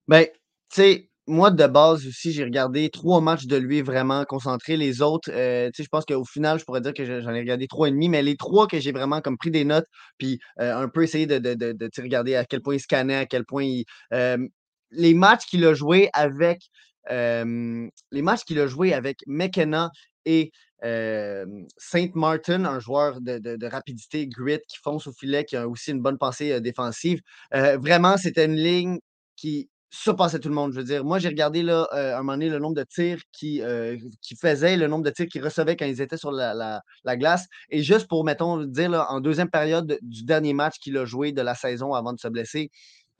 Ben, 0.07 0.27
tu 0.27 0.31
sais, 0.71 1.11
moi, 1.29 1.51
de 1.51 1.67
base 1.67 2.07
aussi, 2.07 2.33
j'ai 2.33 2.45
regardé 2.45 2.91
trois 2.91 3.21
matchs 3.21 3.47
de 3.47 3.57
lui 3.57 3.83
vraiment 3.83 4.25
concentrés. 4.25 4.77
Les 4.77 5.03
autres, 5.03 5.31
euh, 5.33 5.71
je 5.77 5.85
pense 5.91 6.05
qu'au 6.05 6.25
final, 6.25 6.59
je 6.59 6.65
pourrais 6.65 6.81
dire 6.81 6.95
que 6.95 7.05
je- 7.05 7.21
j'en 7.21 7.31
ai 7.35 7.41
regardé 7.41 7.69
trois 7.69 7.89
et 7.89 7.91
demi, 7.93 8.09
mais 8.09 8.23
les 8.23 8.37
trois 8.37 8.67
que 8.67 8.81
j'ai 8.81 8.93
vraiment 8.93 9.21
comme 9.21 9.37
pris 9.39 9.51
des 9.51 9.65
notes, 9.65 9.87
puis 10.19 10.41
euh, 10.61 10.75
un 10.77 10.89
peu 10.89 11.03
essayé 11.05 11.27
de, 11.27 11.39
de, 11.39 11.55
de, 11.55 11.73
de, 11.73 11.91
regarder 12.03 12.35
à 12.37 12.45
quel 12.45 12.63
point 12.63 12.75
il 12.77 12.81
scannait, 12.81 13.17
à 13.17 13.27
quel 13.27 13.45
point 13.45 13.65
il. 13.65 13.85
euh, 14.13 14.39
les 14.91 15.15
matchs 15.15 15.45
qu'il 15.47 15.65
a 15.67 15.75
joués 15.75 16.11
avec. 16.15 16.63
euh, 17.11 17.89
les 18.11 18.23
matchs 18.23 18.45
qu'il 18.45 18.59
a 18.61 18.67
joués 18.67 18.93
avec 18.95 19.21
McKenna 19.27 19.91
et 20.25 20.51
euh, 20.85 21.47
Saint 21.77 22.09
Martin, 22.15 22.65
un 22.65 22.81
joueur 22.81 23.21
de, 23.21 23.39
de- 23.39 23.67
rapidité, 23.67 24.27
grit, 24.29 24.61
qui 24.69 24.77
fonce 24.83 25.07
au 25.07 25.13
filet, 25.13 25.45
qui 25.45 25.57
a 25.57 25.67
aussi 25.69 25.91
une 25.93 26.01
bonne 26.03 26.19
pensée 26.19 26.61
défensive. 26.61 27.21
Vraiment, 27.53 28.17
c'était 28.17 28.45
une 28.47 28.57
ligne 28.57 28.99
qui 29.37 29.69
surpassait 29.91 30.39
tout 30.41 30.49
le 30.49 30.55
monde. 30.55 30.73
Je 30.73 30.79
veux 30.79 30.85
dire, 30.85 31.05
moi, 31.05 31.19
j'ai 31.19 31.29
regardé 31.29 31.63
là, 31.63 31.87
euh, 31.95 32.15
un 32.15 32.19
moment 32.19 32.33
donné 32.33 32.49
le 32.51 32.59
nombre 32.59 32.75
de 32.77 32.85
tirs 32.85 33.21
qui, 33.33 33.63
euh, 33.63 33.97
qui 34.23 34.37
faisaient, 34.37 34.77
le 34.77 34.87
nombre 34.87 35.05
de 35.05 35.11
tirs 35.11 35.27
qu'ils 35.27 35.43
recevaient 35.45 35.77
quand 35.77 35.87
ils 35.87 36.01
étaient 36.03 36.17
sur 36.19 36.31
la, 36.33 36.55
la- 36.55 36.83
la 37.05 37.17
glace. 37.17 37.47
Et 37.71 37.83
juste 37.83 38.07
pour, 38.09 38.25
mettons, 38.25 38.63
dire, 38.65 38.91
là, 38.91 39.07
en 39.11 39.21
deuxième 39.21 39.51
période 39.51 39.99
du 40.03 40.25
dernier 40.25 40.53
match 40.53 40.79
qu'il 40.79 40.97
a 40.99 41.05
joué 41.05 41.33
de 41.33 41.43
la 41.43 41.55
saison 41.55 41.95
avant 41.95 42.13
de 42.13 42.19
se 42.21 42.29
blesser, 42.29 42.71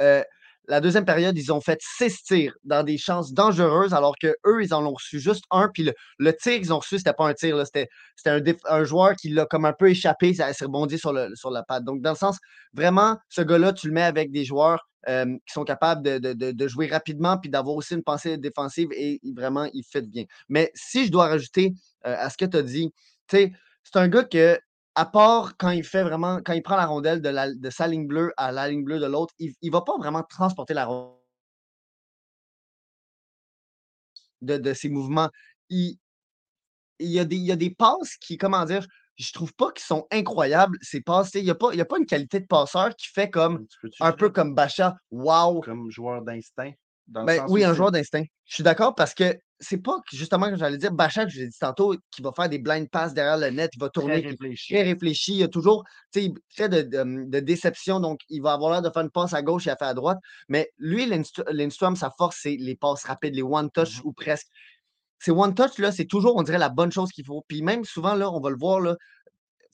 euh, 0.01 0.23
la 0.69 0.81
deuxième 0.81 1.05
période, 1.07 1.37
ils 1.37 1.53
ont 1.53 1.61
fait 1.61 1.81
six 1.81 2.23
tirs 2.23 2.55
dans 2.63 2.83
des 2.83 2.99
chances 2.99 3.33
dangereuses, 3.33 3.95
alors 3.95 4.15
que 4.21 4.35
eux, 4.47 4.63
ils 4.63 4.75
en 4.75 4.85
ont 4.85 4.93
reçu 4.93 5.19
juste 5.19 5.45
un. 5.51 5.69
Puis 5.73 5.91
le, 6.19 6.33
tir 6.35 6.59
qu'ils 6.59 6.73
ont 6.73 6.79
reçu, 6.79 6.99
c'était 6.99 7.15
pas 7.15 7.27
un 7.27 7.35
tir, 7.35 7.57
c'était, 7.67 7.89
un, 8.67 8.85
joueur 8.85 9.15
qui 9.17 9.31
l'a 9.31 9.47
comme 9.47 9.65
un 9.65 9.73
peu 9.73 9.91
échappé, 9.91 10.35
ça 10.35 10.53
s'est 10.53 10.67
rebondi 10.67 10.99
sur, 10.99 11.13
la 11.13 11.63
patte. 11.67 11.85
Donc, 11.85 12.03
dans 12.03 12.11
le 12.11 12.17
sens, 12.17 12.39
vraiment, 12.75 13.17
ce 13.31 13.41
gars-là, 13.41 13.73
tu 13.73 13.89
le 13.89 13.95
mets 13.95 14.03
avec 14.03 14.31
des 14.31 14.45
joueurs 14.45 14.87
euh, 15.09 15.25
qui 15.25 15.53
sont 15.53 15.65
capables 15.65 16.03
de, 16.03 16.69
jouer 16.69 16.87
rapidement 16.87 17.39
puis 17.39 17.49
d'avoir 17.49 17.77
aussi 17.77 17.95
une 17.95 18.03
pensée 18.03 18.37
défensive 18.37 18.89
et 18.93 19.21
vraiment, 19.35 19.69
il 19.73 19.85
fait 19.85 20.03
bien. 20.03 20.25
Mais 20.49 20.71
si 20.75 21.07
je 21.07 21.11
dois 21.11 21.29
rajouter 21.29 21.73
euh, 22.07 22.15
à 22.19 22.29
ce 22.29 22.37
que 22.37 22.45
tu 22.45 22.57
as 22.57 22.63
dit, 22.63 22.93
tu 23.29 23.37
sais, 23.37 23.53
c'est 23.85 23.99
un 23.99 24.09
gars 24.09 24.25
que, 24.25 24.59
à 24.99 25.07
part 25.07 25.57
quand 25.57 25.71
il 25.71 25.85
fait 25.85 26.03
vraiment, 26.03 26.41
quand 26.45 26.55
il 26.55 26.63
prend 26.63 26.75
la 26.77 26.87
rondelle 26.87 27.23
de, 27.23 27.29
la- 27.29 27.55
de 27.55 27.71
sa 27.71 27.87
ligne 27.87 28.09
bleue 28.09 28.33
à 28.37 28.51
la 28.51 28.69
ligne 28.69 28.83
bleue 28.83 28.99
de 28.99 29.07
l'autre, 29.07 29.33
il 29.39 29.55
ne 29.63 29.71
va 29.71 29.83
pas 29.83 29.97
vraiment 29.97 30.25
transporter 30.25 30.75
la 30.75 30.87
rondelle 30.87 31.15
de, 34.43 34.57
de 34.57 34.73
ses 34.75 34.89
mouvements. 34.89 35.31
Il, 35.71 35.97
il 36.99 37.11
y 37.11 37.21
a 37.21 37.25
des, 37.25 37.37
il 37.37 37.45
y 37.45 37.53
a 37.53 37.57
des 37.57 37.71
passes 37.71 38.17
qui, 38.21 38.37
comment 38.39 38.65
dire, 38.65 38.85
je 39.15 39.33
trouve 39.33 39.55
pas 39.55 39.71
qu'ils 39.71 39.85
sont 39.85 40.09
incroyables, 40.11 40.77
ces 40.81 41.01
passes. 41.01 41.33
Il 41.35 41.45
n'y 41.45 41.51
a, 41.51 41.55
pas- 41.55 41.73
y 41.75 41.81
a 41.81 41.85
pas 41.85 41.99
une 41.99 42.07
qualité 42.07 42.41
de 42.41 42.47
passeur 42.47 42.95
qui 42.97 43.07
fait 43.07 43.31
comme 43.31 43.67
un 44.01 44.13
peu 44.13 44.31
comme 44.31 44.57
Bacha. 44.57 44.97
Wow! 45.13 45.61
comme 45.61 45.91
joueur 45.93 46.23
d'instinct? 46.23 46.73
Ben, 47.07 47.47
oui, 47.49 47.63
un 47.63 47.73
joueur 47.73 47.93
d'instinct. 47.93 48.25
Je 48.47 48.55
suis 48.55 48.65
d'accord 48.65 48.97
parce 48.97 49.15
que 49.15 49.39
c'est 49.61 49.79
pas 49.79 49.97
justement, 50.13 50.47
comme 50.47 50.57
j'allais 50.59 50.79
dire, 50.79 50.93
Bachak, 50.93 51.29
je 51.31 51.41
l'ai 51.41 51.49
dit 51.49 51.59
tantôt, 51.59 51.97
qui 52.11 52.23
va 52.23 52.33
faire 52.33 52.49
des 52.49 52.59
blind 52.59 52.89
passes 52.89 53.15
derrière 53.15 53.37
le 53.39 53.51
net, 53.51 53.71
il 53.75 53.81
va 53.81 53.89
très 53.89 54.01
tourner, 54.03 54.21
est 54.21 54.29
réfléchi. 54.29 54.73
très 54.75 54.83
réfléchi. 54.83 55.33
Il 55.33 55.39
y 55.39 55.43
a 55.43 55.49
toujours, 55.49 55.85
tu 56.13 56.21
sais, 56.21 56.27
il 56.27 56.35
fait 56.51 56.69
de, 56.69 56.83
de- 56.83 57.25
de 57.29 57.41
déception, 57.41 58.01
donc 58.01 58.21
il 58.29 58.41
va 58.43 58.53
avoir 58.53 58.73
l'air 58.73 58.83
de 58.83 58.91
faire 58.91 59.03
une 59.03 59.11
passe 59.11 59.35
à 59.35 59.43
gauche 59.43 59.67
et 59.67 59.71
à 59.71 59.77
faire 59.77 59.89
à 59.89 59.95
droite. 59.95 60.19
Mais 60.49 60.71
lui, 60.79 61.07
Lindstr- 61.07 61.51
Lindstrom, 61.51 61.97
sa 61.97 62.11
force, 62.17 62.39
c'est 62.43 62.57
les 62.59 62.77
passes 62.77 63.05
rapides, 63.05 63.35
les 63.35 63.43
one-touch 63.43 63.99
Mhm. 63.99 64.03
ou 64.05 64.13
presque. 64.13 64.47
Ces 65.21 65.33
one-touch, 65.33 65.79
là, 65.79 65.91
c'est 65.91 66.05
toujours, 66.05 66.37
on 66.37 66.43
dirait, 66.43 66.59
la 66.59 66.69
bonne 66.69 66.93
chose 66.93 67.11
qu'il 67.11 67.25
faut. 67.25 67.45
Puis 67.49 67.63
même 67.63 67.85
souvent, 67.85 68.15
là, 68.15 68.31
on 68.31 68.41
va 68.41 68.51
le 68.51 68.57
voir, 68.57 68.81
là, 68.81 68.95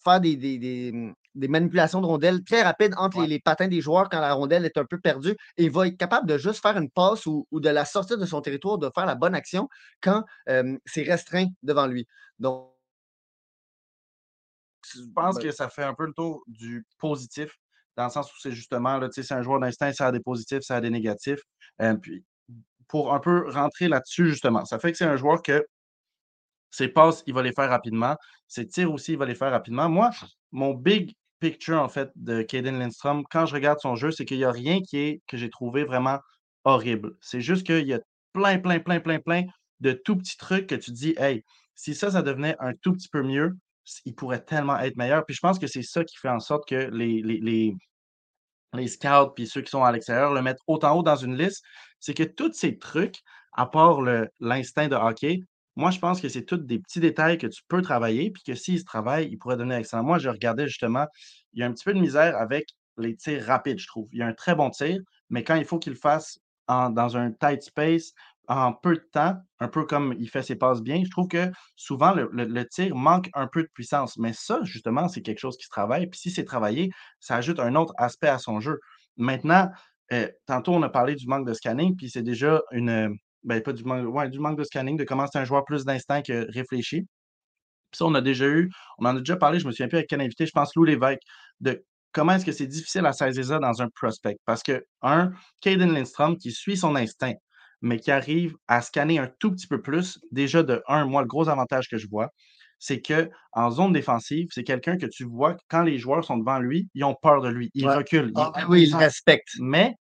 faire 0.05 0.21
des, 0.21 0.37
des, 0.37 0.59
des, 0.59 0.93
mmh, 0.93 1.14
des 1.35 1.49
manipulations 1.49 2.01
de 2.01 2.07
rondelles 2.07 2.45
très 2.45 2.62
rapides 2.62 2.95
entre 2.97 3.19
les, 3.19 3.23
Ouais. 3.23 3.29
les 3.29 3.40
patins 3.40 3.69
des 3.69 3.81
joueurs 3.81 4.09
quand 4.09 4.21
la 4.21 4.33
rondelle 4.35 4.64
est 4.64 4.79
un 4.79 4.85
peu 4.85 5.01
perdue. 5.01 5.37
Et 5.57 5.64
il 5.64 5.71
va 5.71 5.87
être 5.88 5.97
capable 5.97 6.29
de 6.29 6.38
juste 6.38 6.62
faire 6.62 6.77
une 6.77 6.90
passe 6.90 7.27
ou, 7.27 7.47
ou 7.51 7.61
de 7.61 7.69
la 7.71 7.85
sortir 7.85 8.19
de 8.19 8.27
son 8.27 8.40
territoire, 8.40 8.79
de 8.79 8.90
faire 8.95 9.07
la 9.07 9.14
bonne 9.17 9.35
action 9.35 9.69
quand 10.01 10.25
euh, 10.49 10.77
c'est 10.87 11.03
restreint 11.03 11.47
devant 11.62 11.87
lui. 11.87 12.07
Donc, 12.38 12.71
Je 14.95 15.01
pense 15.14 15.37
ben, 15.37 15.43
que 15.43 15.51
ça 15.51 15.69
fait 15.69 15.83
un 15.85 15.95
peu 15.95 16.07
le 16.07 16.12
tour 16.12 16.43
du 16.47 16.85
positif, 16.99 17.51
dans 17.97 18.05
le 18.05 18.11
sens 18.11 18.31
où 18.33 18.37
c'est 18.40 18.53
justement, 18.53 18.99
là, 18.99 19.09
tu 19.09 19.14
sais, 19.14 19.23
c'est 19.27 19.35
un 19.35 19.43
joueur 19.43 19.61
d'instinct, 19.61 19.93
ça 19.93 20.09
a 20.09 20.12
des 20.12 20.21
positifs, 20.21 20.61
ça 20.62 20.77
a 20.77 20.81
des 20.81 20.90
négatifs. 20.90 21.40
Euh, 21.81 21.95
puis, 21.95 22.25
pour 22.88 23.14
un 23.14 23.21
peu 23.21 23.49
rentrer 23.51 23.88
là-dessus, 23.88 24.29
justement, 24.29 24.64
ça 24.64 24.79
fait 24.79 24.93
que 24.93 24.99
c'est 24.99 25.07
un 25.07 25.17
joueur 25.17 25.43
que 25.43 25.67
ses 26.71 26.88
passes, 26.88 27.23
il 27.27 27.35
va 27.35 27.43
les 27.43 27.53
faire 27.53 27.71
rapidement. 27.71 28.17
Ses 28.55 28.69
tirs 28.69 28.93
aussi, 28.93 29.12
il 29.14 29.19
va 29.19 29.27
les 29.27 29.35
faire 29.35 29.51
rapidement. 29.51 29.88
Moi, 29.88 30.11
mon 30.53 30.75
big 30.75 31.17
picture, 31.40 31.83
en 31.83 31.88
fait, 31.88 32.12
de 32.14 32.40
Caden 32.43 32.79
Lindstrom, 32.79 33.25
quand 33.29 33.47
je 33.47 33.55
regarde 33.55 33.81
son 33.81 33.97
jeu, 33.97 34.12
c'est 34.12 34.25
qu'il 34.25 34.37
n'y 34.37 34.45
a 34.45 34.53
rien 34.53 34.81
qui 34.81 35.21
que 35.27 35.37
j'ai 35.37 35.51
trouvé 35.51 35.83
vraiment 35.83 36.21
horrible. 36.62 37.17
C'est 37.21 37.40
juste 37.40 37.67
qu'il 37.67 37.85
y 37.85 37.95
a 37.95 37.99
plein, 38.33 38.61
plein, 38.61 38.79
plein, 38.79 39.01
plein, 39.01 39.19
plein 39.19 39.43
de 39.81 39.90
tout 39.90 40.17
petits 40.17 40.37
trucs 40.37 40.69
que 40.69 40.77
tu 40.77 40.93
dis, 40.93 41.17
hey, 41.19 41.43
si 41.75 41.97
ça, 41.97 42.12
ça 42.12 42.23
devenait 42.23 42.55
un 42.61 42.75
tout 42.81 42.93
petit 42.93 43.09
peu 43.09 43.25
mieux, 43.25 43.57
il 44.05 44.14
pourrait 44.14 44.45
tellement 44.45 44.79
être 44.79 44.97
meilleur. 44.97 45.27
Puis 45.27 45.35
je 45.35 45.40
pense 45.40 45.59
que 45.59 45.67
c'est 45.67 45.83
ça 45.83 46.05
qui 46.05 46.17
fait 46.17 46.29
en 46.29 46.38
sorte 46.38 46.69
que 46.69 46.88
les, 46.93 47.75
scouts 48.87 49.31
puis 49.35 49.49
ceux 49.49 49.62
qui 49.62 49.71
sont 49.71 49.83
à 49.83 49.90
l'extérieur 49.90 50.33
le 50.33 50.43
mettent 50.43 50.62
autant 50.69 50.97
haut 50.97 51.03
dans 51.03 51.17
une 51.17 51.37
liste, 51.37 51.64
c'est 51.99 52.14
que 52.14 52.23
tous 52.23 52.53
ces 52.53 52.79
trucs, 52.79 53.17
à 53.55 53.67
part 53.67 54.01
l'instinct 54.38 54.87
de 54.87 54.95
hockey, 54.95 55.40
moi, 55.77 55.91
je 55.91 55.99
pense 55.99 56.21
que 56.21 56.29
c'est 56.29 56.45
tous 56.45 56.59
des 56.59 56.79
petits 56.79 57.01
détails 57.01 57.39
que 57.39 57.47
tu 57.47 57.63
peux 57.69 57.83
travailler, 57.83 58.31
puis 58.31 58.43
que 58.45 58.55
s'ils 58.55 58.81
se 58.81 58.85
travaillent, 58.85 59.29
ils 59.31 59.39
pourraient 59.39 59.57
donner 59.57 59.77
excellent. 59.77 60.05
Moi, 60.05 60.19
je 60.19 60.29
regardais 60.29 60.69
justement, 60.69 61.07
il 61.53 61.61
y 61.61 61.63
a 61.63 61.67
un 61.67 61.73
petit 61.73 61.85
peu 61.85 61.95
de 61.95 62.01
misère 62.01 62.37
avec 62.37 62.69
les 62.97 63.17
tirs 63.17 63.45
rapides, 63.45 63.79
je 63.79 63.87
trouve. 63.87 64.09
Il 64.13 64.19
y 64.19 64.23
a 64.23 64.27
un 64.27 64.35
très 64.35 64.55
bon 64.55 64.71
tir, 64.71 64.99
mais 65.31 65.43
quand 65.43 65.57
il 65.57 65.65
faut 65.65 65.79
qu'il 65.79 65.95
le 65.95 65.99
fasse 65.99 66.39
dans 66.69 67.17
un 67.17 67.33
tight 67.33 67.63
space, 67.63 68.13
en 68.47 68.73
peu 68.75 68.95
de 68.95 69.09
temps, 69.13 69.37
un 69.61 69.69
peu 69.69 69.85
comme 69.85 70.15
il 70.19 70.29
fait 70.29 70.43
ses 70.43 70.57
passes 70.57 70.83
bien, 70.83 71.03
je 71.05 71.11
trouve 71.11 71.29
que 71.29 71.51
souvent 71.77 72.13
le 72.15 72.69
tir 72.69 72.95
manque 72.95 73.31
un 73.35 73.47
peu 73.47 73.63
de 73.63 73.69
puissance. 73.75 74.19
Mais 74.19 74.33
ça, 74.35 74.61
justement, 74.65 75.09
c'est 75.09 75.23
quelque 75.23 75.39
chose 75.39 75.57
qui 75.57 75.65
se 75.65 75.71
travaille. 75.71 76.07
Puis 76.09 76.21
si 76.21 76.31
c'est 76.31 76.45
travaillé, 76.45 76.91
ça 77.21 77.37
ajoute 77.37 77.59
un 77.59 77.75
autre 77.75 77.95
aspect 77.97 78.29
à 78.29 78.39
son 78.39 78.61
jeu. 78.61 78.79
Maintenant, 79.17 79.71
euh, 80.13 80.29
tantôt, 80.47 80.75
on 80.75 80.83
a 80.83 80.89
parlé 80.89 81.15
du 81.15 81.27
manque 81.27 81.47
de 81.47 81.55
scanning, 81.55 81.97
puis 81.97 82.11
c'est 82.11 82.23
déjà 82.23 82.61
une. 82.73 83.17
Ben, 83.45 83.63
pas 83.63 83.73
du 83.73 83.85
manque, 83.85 84.13
ouais, 84.15 84.29
du 84.29 84.39
manque 84.39 84.59
de 84.59 84.65
scanning, 84.65 84.97
de 84.97 85.05
comment 85.05 85.27
c'est 85.31 85.39
un 85.39 85.45
joueur 85.45 85.65
plus 85.65 85.85
d'instinct 85.85 86.23
que 86.23 86.51
réfléchi. 86.53 87.01
Puis 87.01 87.99
ça, 87.99 88.07
on 88.07 88.15
a 88.15 88.21
déjà 88.21 88.47
eu, 88.47 88.71
on 88.99 89.07
en 89.07 89.17
a 89.17 89.19
déjà 89.19 89.37
parlé, 89.37 89.61
je 89.61 89.67
me 89.67 89.73
souviens 89.73 89.89
plus 89.89 89.99
avec 89.99 90.09
quel 90.09 90.21
invité, 90.21 90.47
je 90.47 90.53
pense 90.53 90.75
Lou 90.75 90.85
Lévesque, 90.85 91.21
de 91.61 91.85
comment 92.13 92.33
est-ce 92.33 92.45
que 92.45 92.53
c'est 92.53 92.67
difficile 92.67 93.07
à 93.07 93.13
saisir 93.13 93.45
ça 93.45 93.59
dans 93.59 93.83
un 93.83 93.89
prospect. 93.95 94.37
Parce 94.47 94.63
que, 94.63 94.85
un, 95.03 95.33
Caden 95.61 95.93
Lindstrom 95.93 96.39
qui 96.39 96.53
suit 96.53 96.77
son 96.77 96.97
instinct, 96.97 97.35
mais 97.83 97.99
qui 97.99 98.11
arrive 98.11 98.57
à 98.67 98.81
scanner 98.81 99.19
un 99.19 99.29
tout 99.39 99.51
petit 99.51 99.67
peu 99.67 99.83
plus, 99.83 100.19
déjà 100.33 100.63
de 100.63 100.83
un, 100.89 101.05
moi, 101.05 101.21
le 101.23 101.29
gros 101.29 101.49
avantage 101.49 101.89
que 101.89 101.99
je 101.99 102.09
vois, 102.09 102.31
c'est 102.79 103.01
que 103.01 103.31
en 103.53 103.71
zone 103.71 103.93
défensive, 103.93 104.49
c'est 104.51 104.65
quelqu'un 104.65 104.97
que 104.97 105.07
tu 105.07 105.25
vois 105.25 105.55
que 105.55 105.61
quand 105.69 105.83
les 105.83 105.99
joueurs 105.99 106.25
sont 106.25 106.39
devant 106.39 106.59
lui, 106.59 106.89
ils 106.95 107.05
ont 107.05 107.17
peur 107.21 107.41
de 107.43 107.49
lui, 107.49 107.71
ils 107.75 107.87
ouais. 107.87 107.97
reculent, 107.97 108.33
ils 108.35 108.41
Ah, 108.41 108.53
ben 108.55 108.67
oui, 108.69 108.83
il 108.83 108.89
imposant. 108.89 108.99
respecte. 108.99 109.49
Mais 109.61 109.95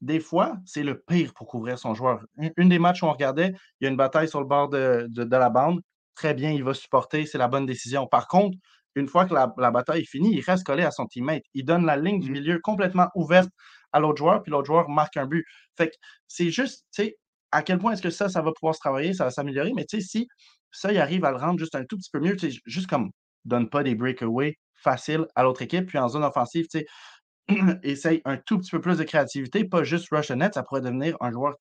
des 0.00 0.20
fois, 0.20 0.56
c'est 0.64 0.82
le 0.82 1.00
pire 1.00 1.32
pour 1.34 1.46
couvrir 1.46 1.78
son 1.78 1.94
joueur. 1.94 2.22
Une 2.38 2.52
une 2.56 2.68
des 2.70 2.78
matchs 2.78 3.02
où 3.02 3.06
on 3.06 3.12
regardait, 3.12 3.52
il 3.80 3.84
y 3.84 3.86
a 3.86 3.90
une 3.90 3.96
bataille 3.96 4.28
sur 4.28 4.40
le 4.40 4.46
bord 4.46 4.68
de, 4.68 5.06
de- 5.10 5.24
de 5.24 5.36
la 5.36 5.50
bande. 5.50 5.80
Très 6.14 6.34
bien, 6.34 6.50
il 6.52 6.64
va 6.64 6.74
supporter, 6.74 7.26
c'est 7.26 7.38
la 7.38 7.48
bonne 7.48 7.66
décision. 7.66 8.06
Par 8.06 8.26
contre, 8.28 8.56
une 8.96 9.08
fois 9.08 9.24
que 9.26 9.34
la, 9.34 9.52
la 9.58 9.70
bataille 9.70 10.02
est 10.02 10.04
finie, 10.10 10.34
il 10.34 10.40
reste 10.42 10.64
collé 10.64 10.82
à 10.84 10.90
son 10.90 11.06
teammate. 11.06 11.42
Il 11.54 11.64
donne 11.64 11.86
la 11.86 11.96
ligne 11.96 12.20
du 12.20 12.28
Mhm. 12.28 12.32
milieu 12.32 12.58
complètement 12.60 13.08
ouverte 13.14 13.50
à 13.92 14.00
l'autre 14.00 14.18
joueur, 14.18 14.42
puis 14.42 14.50
l'autre 14.52 14.66
joueur 14.66 14.88
marque 14.88 15.16
un 15.16 15.26
but. 15.26 15.44
Fait 15.76 15.88
que 15.90 15.94
c'est 16.28 16.50
juste, 16.50 16.86
tu 16.94 17.04
sais, 17.04 17.16
à 17.52 17.62
quel 17.62 17.78
point 17.78 17.92
est-ce 17.92 18.02
que 18.02 18.10
ça, 18.10 18.28
ça 18.28 18.42
va 18.42 18.52
pouvoir 18.52 18.74
se 18.74 18.80
travailler, 18.80 19.12
ça 19.14 19.24
va 19.24 19.30
s'améliorer, 19.30 19.72
mais 19.74 19.84
tu 19.84 20.00
sais, 20.00 20.06
si 20.06 20.28
ça, 20.70 20.92
il 20.92 20.98
arrive 20.98 21.24
à 21.24 21.30
le 21.30 21.36
rendre 21.36 21.58
juste 21.58 21.74
un 21.74 21.84
tout 21.84 21.96
petit 21.96 22.10
peu 22.12 22.20
mieux, 22.20 22.36
tu 22.36 22.50
sais, 22.52 22.58
juste 22.66 22.86
comme 22.88 23.10
donne 23.44 23.68
pas 23.68 23.82
des 23.82 23.94
breakaways 23.94 24.56
faciles 24.74 25.26
à 25.34 25.42
l'autre 25.42 25.62
équipe, 25.62 25.86
puis 25.86 25.98
en 25.98 26.08
zone 26.08 26.24
offensive, 26.24 26.66
tu 26.70 26.80
sais, 26.80 26.86
essaye 27.82 28.22
un 28.24 28.36
tout 28.36 28.58
petit 28.58 28.70
peu 28.70 28.80
plus 28.80 28.98
de 28.98 29.04
créativité, 29.04 29.64
pas 29.64 29.84
juste 29.84 30.08
rush 30.10 30.30
net, 30.30 30.54
ça 30.54 30.62
pourrait 30.62 30.80
devenir 30.80 31.16
un 31.20 31.30
joueur 31.30 31.56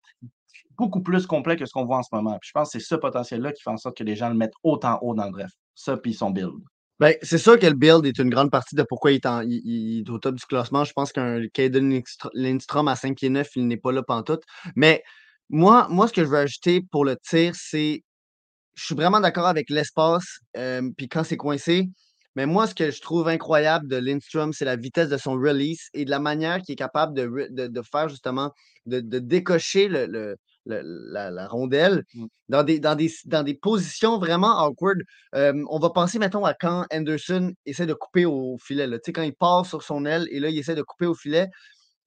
beaucoup 0.77 1.01
plus 1.01 1.25
complet 1.27 1.57
que 1.57 1.65
ce 1.65 1.73
qu'on 1.73 1.85
voit 1.85 1.97
en 1.97 2.03
ce 2.03 2.09
moment. 2.13 2.37
Puis 2.39 2.49
je 2.49 2.51
pense 2.53 2.71
que 2.71 2.79
c'est 2.79 2.85
ce 2.85 2.95
potentiel-là 2.95 3.51
qui 3.51 3.61
fait 3.61 3.69
en 3.69 3.77
sorte 3.77 3.97
que 3.97 4.03
les 4.03 4.15
gens 4.15 4.29
le 4.29 4.35
mettent 4.35 4.53
autant 4.63 4.97
haut 5.01 5.13
dans 5.13 5.25
le 5.25 5.31
draft. 5.31 5.55
Ça, 5.75 5.97
puis 5.97 6.13
son 6.13 6.31
build. 6.31 6.53
Ben, 6.99 7.15
c'est 7.21 7.37
sûr 7.37 7.57
que 7.57 7.65
le 7.65 7.75
build 7.75 8.05
est 8.05 8.17
une 8.19 8.29
grande 8.29 8.51
partie 8.51 8.75
de 8.75 8.83
pourquoi 8.83 9.11
il 9.11 9.19
est, 9.19 10.09
au 10.09 10.19
top 10.19 10.35
du 10.35 10.45
classement. 10.45 10.83
Je 10.83 10.91
pense 10.93 11.13
qu'un 11.13 11.47
Caden 11.47 11.89
Lindstr- 11.89 12.29
Lindstrom 12.33 12.87
à 12.89 12.95
5 12.95 13.15
pieds 13.15 13.29
9, 13.29 13.47
il 13.55 13.67
n'est 13.67 13.77
pas 13.77 13.91
là 13.91 14.03
pantoute. 14.03 14.43
Mais 14.75 15.01
moi, 15.49 15.87
moi, 15.89 16.07
ce 16.07 16.13
que 16.13 16.23
je 16.23 16.29
veux 16.29 16.37
ajouter 16.37 16.81
pour 16.91 17.05
le 17.05 17.15
tir, 17.15 17.53
c'est 17.55 18.03
je 18.75 18.85
suis 18.85 18.95
vraiment 18.95 19.19
d'accord 19.19 19.47
avec 19.47 19.69
l'espace, 19.69 20.39
euh, 20.57 20.89
puis 20.95 21.09
quand 21.09 21.23
c'est 21.23 21.37
coincé. 21.37 21.89
Mais 22.39 22.45
moi, 22.45 22.67
ce 22.67 22.73
que 22.73 22.89
je 22.89 23.01
trouve 23.01 23.27
incroyable 23.27 23.89
de 23.89 23.97
Lindstrom, 23.97 24.53
c'est 24.53 24.63
la 24.63 24.77
vitesse 24.77 25.09
de 25.09 25.17
son 25.17 25.33
release 25.33 25.89
et 25.93 26.05
de 26.05 26.09
la 26.09 26.19
manière 26.19 26.61
qu'il 26.61 26.71
est 26.71 26.77
capable 26.77 27.13
de, 27.13 27.49
de, 27.49 27.67
de 27.67 27.81
faire 27.81 28.07
justement, 28.07 28.53
de, 28.85 29.01
de 29.01 29.19
décocher 29.19 29.89
le, 29.89 30.05
le- 30.05 30.37
le- 30.65 30.81
la, 31.11 31.31
la 31.31 31.47
rondelle 31.49 32.05
Mm. 32.13 32.25
dans 32.47 32.63
des, 32.63 32.79
dans, 32.79 32.95
des, 32.95 33.11
dans 33.25 33.43
des 33.43 33.55
positions 33.55 34.19
vraiment 34.19 34.57
awkward. 34.57 35.01
Euh, 35.35 35.51
on 35.69 35.79
va 35.79 35.89
penser, 35.89 36.17
mettons, 36.17 36.45
à 36.45 36.53
quand 36.53 36.85
Anderson 36.93 37.51
essaie 37.65 37.85
de 37.85 37.93
couper 37.93 38.23
au 38.25 38.57
filet. 38.57 38.87
là. 38.87 38.99
Tu 38.99 39.07
sais, 39.07 39.11
quand 39.11 39.21
il 39.23 39.35
part 39.35 39.65
sur 39.65 39.83
son 39.83 40.05
aile 40.05 40.25
et 40.31 40.39
là, 40.39 40.47
il 40.47 40.57
essaie 40.57 40.75
de 40.75 40.81
couper 40.81 41.07
au 41.07 41.15
filet. 41.15 41.49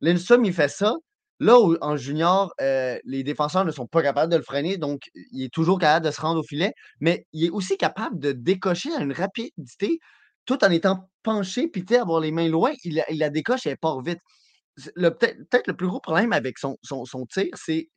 Lindstrom, 0.00 0.46
il 0.46 0.54
fait 0.54 0.68
ça. 0.68 0.94
Là, 1.40 1.60
où- 1.60 1.76
en 1.82 1.96
junior, 1.98 2.54
euh, 2.62 2.98
les 3.04 3.22
défenseurs 3.22 3.66
ne 3.66 3.70
sont 3.72 3.86
pas 3.86 4.02
capables 4.02 4.32
de 4.32 4.38
le 4.38 4.42
freiner, 4.44 4.78
donc 4.78 5.10
il 5.32 5.42
est 5.44 5.52
toujours 5.52 5.78
capable 5.78 6.06
de 6.06 6.10
se 6.10 6.20
rendre 6.22 6.40
au 6.40 6.42
filet, 6.44 6.72
mais 7.00 7.26
il 7.34 7.44
est 7.44 7.50
aussi 7.50 7.76
capable 7.76 8.18
de 8.18 8.32
décocher 8.32 8.94
à 8.94 9.00
une 9.02 9.12
rapidité 9.12 9.98
tout 10.44 10.64
en 10.64 10.70
étant 10.70 11.08
penché, 11.22 11.68
puis 11.68 11.84
tu 11.84 11.96
avoir 11.96 12.20
les 12.20 12.32
mains 12.32 12.48
loin, 12.48 12.72
il 12.84 13.02
la, 13.10 13.30
décoche 13.30 13.66
et 13.66 13.70
elle 13.70 13.78
part 13.78 14.00
vite. 14.02 14.18
Peut-être 14.96 15.66
le 15.66 15.76
plus 15.76 15.86
gros 15.86 16.00
problème 16.00 16.32
avec 16.32 16.58
son, 16.58 16.76
son, 16.82 17.26
tir, 17.26 17.48
c'est 17.54 17.88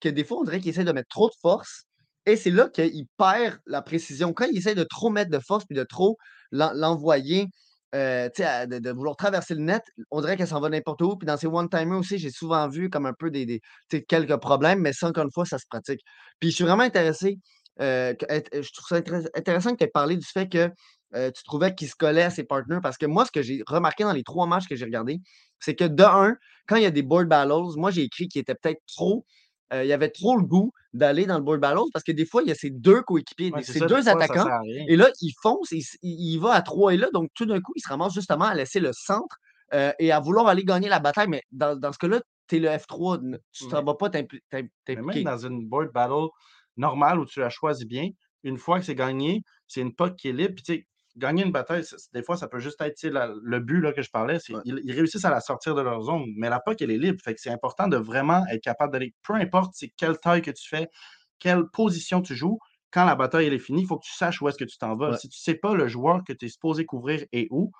que 0.00 0.08
des 0.08 0.24
fois, 0.24 0.38
on 0.38 0.44
dirait 0.44 0.60
qu'il 0.60 0.70
essaie 0.70 0.84
de 0.84 0.92
mettre 0.92 1.08
trop 1.08 1.28
de 1.28 1.34
force 1.40 1.84
et 2.26 2.36
c'est 2.36 2.50
là 2.50 2.68
qu'il 2.68 3.06
perd 3.16 3.58
la 3.66 3.82
précision. 3.82 4.32
Quand 4.32 4.46
il 4.46 4.58
essaie 4.58 4.74
de 4.74 4.84
trop 4.84 5.10
mettre 5.10 5.30
de 5.30 5.38
force 5.38 5.64
puis 5.64 5.76
de 5.76 5.84
trop 5.84 6.18
l'en- 6.50 6.72
l'envoyer 6.74 7.46
euh, 7.94 8.28
de, 8.66 8.90
vouloir 8.90 9.16
traverser 9.16 9.54
le 9.54 9.60
net, 9.60 9.82
on 10.10 10.20
dirait 10.20 10.36
qu'elle 10.36 10.48
s'en 10.48 10.60
va 10.60 10.68
n'importe 10.68 11.00
où. 11.02 11.16
Puis 11.16 11.26
dans 11.26 11.36
ces 11.36 11.46
one-timers 11.46 11.98
aussi, 11.98 12.18
j'ai 12.18 12.30
souvent 12.30 12.68
vu 12.68 12.90
comme 12.90 13.06
un 13.06 13.14
peu 13.18 13.30
des, 13.30 13.60
quelques 14.08 14.36
problèmes, 14.38 14.80
mais 14.80 14.92
ça, 14.92 15.08
encore 15.08 15.24
une 15.24 15.32
fois, 15.32 15.46
ça 15.46 15.58
se 15.58 15.66
pratique. 15.68 16.00
Puis 16.40 16.50
je 16.50 16.56
suis 16.56 16.64
vraiment 16.64 16.82
intéressé. 16.82 17.38
euh, 17.80 18.12
je 18.20 18.72
trouve 18.72 18.88
ça 18.88 19.00
intér- 19.00 19.28
intéressant 19.34 19.72
que 19.72 19.78
tu 19.78 19.84
aies 19.84 19.88
parlé 19.88 20.16
du 20.16 20.26
fait 20.26 20.48
que 20.48 20.70
euh, 21.16 21.30
tu 21.30 21.42
trouvais 21.44 21.74
qu'il 21.74 21.88
se 21.88 21.94
collait 21.96 22.22
à 22.22 22.30
ses 22.30 22.44
partenaires 22.44 22.80
parce 22.82 22.98
que 22.98 23.06
moi, 23.06 23.24
ce 23.24 23.32
que 23.32 23.42
j'ai 23.42 23.62
remarqué 23.66 24.04
dans 24.04 24.12
les 24.12 24.22
trois 24.22 24.46
matchs 24.46 24.66
que 24.68 24.76
j'ai 24.76 24.84
regardés, 24.84 25.20
c'est 25.58 25.74
que 25.74 25.84
de 25.84 26.02
un, 26.04 26.36
quand 26.68 26.76
il 26.76 26.82
y 26.82 26.86
a 26.86 26.90
des 26.90 27.02
board 27.02 27.26
battles, 27.28 27.76
moi, 27.76 27.90
j'ai 27.90 28.02
écrit 28.02 28.28
qu'il 28.28 28.40
était 28.40 28.54
peut-être 28.54 28.80
trop. 28.86 29.24
euh, 29.72 29.82
il 29.84 29.88
y 29.88 29.92
avait 29.92 30.10
trop 30.10 30.36
le 30.36 30.44
goût 30.44 30.70
d'aller 30.92 31.26
dans 31.26 31.38
le 31.38 31.42
board 31.42 31.60
battles 31.60 31.90
parce 31.92 32.04
que 32.04 32.12
des 32.12 32.24
fois, 32.26 32.42
il 32.42 32.48
y 32.48 32.52
a 32.52 32.54
ces 32.54 32.70
deux 32.70 33.02
coéquipiers, 33.02 33.50
Ouais, 33.52 33.62
ces 33.62 33.78
ça, 33.80 33.86
deux 33.86 34.08
attaquants. 34.08 34.44
Et 34.88 34.94
là, 34.96 35.08
il 35.20 35.32
fonce, 35.42 35.72
il, 36.02 36.38
va 36.38 36.52
à 36.52 36.62
trois 36.62 36.94
et 36.94 36.96
là, 36.96 37.08
donc 37.12 37.30
tout 37.34 37.46
d'un 37.46 37.60
coup, 37.60 37.72
il 37.76 37.80
se 37.80 37.88
ramasse 37.88 38.14
justement 38.14 38.44
à 38.44 38.54
laisser 38.54 38.78
le 38.80 38.92
centre 38.92 39.36
euh, 39.74 39.92
et 39.98 40.12
à 40.12 40.20
vouloir 40.20 40.46
aller 40.46 40.62
gagner 40.64 40.88
la 40.88 41.00
bataille. 41.00 41.26
Mais 41.28 41.42
dans, 41.50 41.74
dans 41.76 41.92
ce 41.92 41.98
cas-là, 41.98 42.20
tu 42.48 42.56
es 42.56 42.58
le 42.60 42.68
F3, 42.68 43.16
n- 43.24 43.38
tu 43.52 43.64
ne 43.64 43.70
Mais- 43.72 43.82
vas 43.82 43.94
pas 43.94 44.08
t'impli- 44.08 44.38
t'im- 44.50 44.50
Mais 44.52 44.62
même 44.62 44.68
t'impliquer. 45.04 45.22
dans 45.24 45.38
une 45.38 45.66
board 45.66 45.90
battle 45.92 46.28
normale 46.76 47.18
où 47.18 47.26
tu 47.26 47.40
la 47.40 47.50
choisis 47.50 47.86
bien, 47.86 48.08
une 48.44 48.58
fois 48.58 48.78
que 48.78 48.84
c'est 48.84 48.94
gagné, 48.94 49.42
c'est 49.66 49.80
une 49.80 49.94
puck 49.94 50.14
qui 50.16 50.28
est 50.28 50.32
libre. 50.32 50.54
Puis, 50.64 50.86
gagner 51.16 51.44
une 51.44 51.52
bataille, 51.52 51.82
des 52.12 52.22
fois, 52.22 52.36
ça 52.36 52.46
peut 52.48 52.58
juste 52.58 52.80
être 52.82 53.02
la- 53.04 53.32
le 53.42 53.60
but 53.60 53.80
là, 53.80 53.92
que 53.92 54.02
je 54.02 54.10
parlais. 54.10 54.38
Ouais. 54.50 54.60
Ils, 54.64 54.80
ils 54.84 54.92
réussissent 54.92 55.24
à 55.24 55.30
la 55.30 55.40
sortir 55.40 55.74
de 55.74 55.80
leur 55.82 56.02
zone, 56.02 56.24
mais 56.36 56.48
la 56.50 56.60
puck, 56.60 56.80
elle 56.82 56.90
est 56.90 56.98
libre. 56.98 57.18
Fait 57.24 57.34
que 57.34 57.40
c'est 57.40 57.50
important 57.50 57.88
de 57.88 57.96
vraiment 57.96 58.44
être 58.50 58.62
capable 58.62 58.92
d'aller, 58.92 59.14
peu 59.22 59.34
importe 59.34 59.72
c'est 59.74 59.88
quelle 59.96 60.18
taille 60.18 60.42
que 60.42 60.50
tu 60.50 60.68
fais, 60.68 60.88
quelle 61.38 61.64
position 61.72 62.22
tu 62.22 62.34
joues, 62.34 62.58
quand 62.90 63.04
la 63.04 63.14
bataille 63.16 63.46
elle 63.46 63.52
est 63.54 63.58
finie, 63.58 63.82
il 63.82 63.86
faut 63.86 63.98
que 63.98 64.06
tu 64.06 64.14
saches 64.14 64.40
où 64.40 64.48
est-ce 64.48 64.58
que 64.58 64.64
tu 64.64 64.78
t'en 64.78 64.96
vas. 64.96 65.10
Ouais. 65.10 65.16
Si 65.18 65.28
tu 65.28 65.36
ne 65.38 65.52
sais 65.52 65.58
pas 65.58 65.74
le 65.74 65.88
joueur 65.88 66.22
que 66.24 66.32
tu 66.32 66.46
es 66.46 66.48
supposé 66.48 66.84
couvrir 66.86 67.24
et 67.32 67.48
où, 67.50 67.70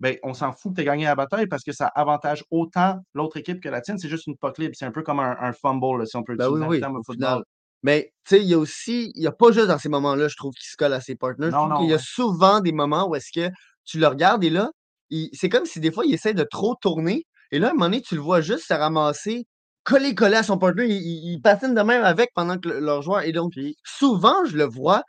ben, 0.00 0.16
on 0.24 0.34
s'en 0.34 0.50
fout 0.52 0.72
que 0.72 0.76
tu 0.76 0.82
aies 0.82 0.84
gagné 0.84 1.04
la 1.04 1.14
bataille 1.14 1.46
parce 1.46 1.62
que 1.62 1.70
ça 1.70 1.86
avantage 1.86 2.44
autant 2.50 2.98
l'autre 3.14 3.36
équipe 3.36 3.60
que 3.60 3.68
la 3.68 3.80
tienne. 3.80 3.98
C'est 3.98 4.08
juste 4.08 4.26
une 4.26 4.36
puck 4.36 4.58
libre. 4.58 4.74
C'est 4.76 4.84
un 4.86 4.90
peu 4.90 5.02
comme 5.02 5.20
un, 5.20 5.36
un 5.38 5.52
fumble, 5.52 5.98
là, 6.00 6.06
si 6.06 6.16
on 6.16 6.24
peut 6.24 6.34
Ben 6.34 6.46
utiliser 6.46 6.66
oui, 6.68 6.80
terme 6.80 6.96
au 6.96 7.02
football. 7.04 7.44
Mais 7.84 8.12
tu 8.26 8.36
sais, 8.36 8.42
il 8.42 8.48
y 8.48 8.54
a 8.54 8.58
aussi, 8.58 9.12
il 9.14 9.20
n'y 9.20 9.26
a 9.28 9.32
pas 9.32 9.52
juste 9.52 9.68
dans 9.68 9.78
ces 9.78 9.90
moments-là, 9.90 10.28
je 10.28 10.36
trouve, 10.36 10.54
qu'il 10.54 10.66
se 10.68 10.76
colle 10.76 10.92
à 10.94 11.00
ses 11.00 11.16
partenaires. 11.16 11.50
Je 11.52 11.56
Non, 11.56 11.58
trouve 11.58 11.70
non, 11.70 11.76
qu'il 11.80 11.90
y 11.90 11.94
a 11.94 11.98
ouais. 11.98 12.02
souvent 12.02 12.60
des 12.60 12.72
moments 12.72 13.08
où 13.08 13.14
est-ce 13.16 13.30
que 13.32 13.50
tu 13.84 13.98
le 14.00 14.08
regardes 14.08 14.42
et 14.44 14.50
là, 14.50 14.70
il- 15.10 15.30
c'est 15.34 15.48
comme 15.50 15.66
si 15.66 15.80
des 15.80 15.92
fois, 15.92 16.04
il 16.06 16.14
essaie 16.14 16.34
de 16.34 16.44
trop 16.44 16.74
tourner. 16.80 17.26
Et 17.52 17.58
là, 17.60 17.68
à 17.68 17.70
un 17.70 17.74
moment 17.74 17.86
donné, 17.86 18.02
tu 18.02 18.16
le 18.16 18.22
vois 18.22 18.40
juste 18.40 18.66
se 18.66 18.74
ramasser, 18.74 19.46
coller, 19.84 20.14
coller 20.14 20.36
à 20.36 20.42
son 20.42 20.58
partenaire. 20.58 20.86
Il, 20.86 20.96
il- 20.96 21.32
il 21.34 21.40
patine 21.42 21.74
de 21.74 21.82
même 21.82 22.02
avec 22.04 22.30
pendant 22.34 22.58
que 22.58 22.68
le- 22.70 22.80
leur 22.80 23.02
joueur. 23.02 23.22
Et 23.22 23.32
donc, 23.32 23.52
Puis, 23.52 23.76
souvent, 23.84 24.44
je 24.46 24.56
le 24.56 24.64
vois 24.64 25.02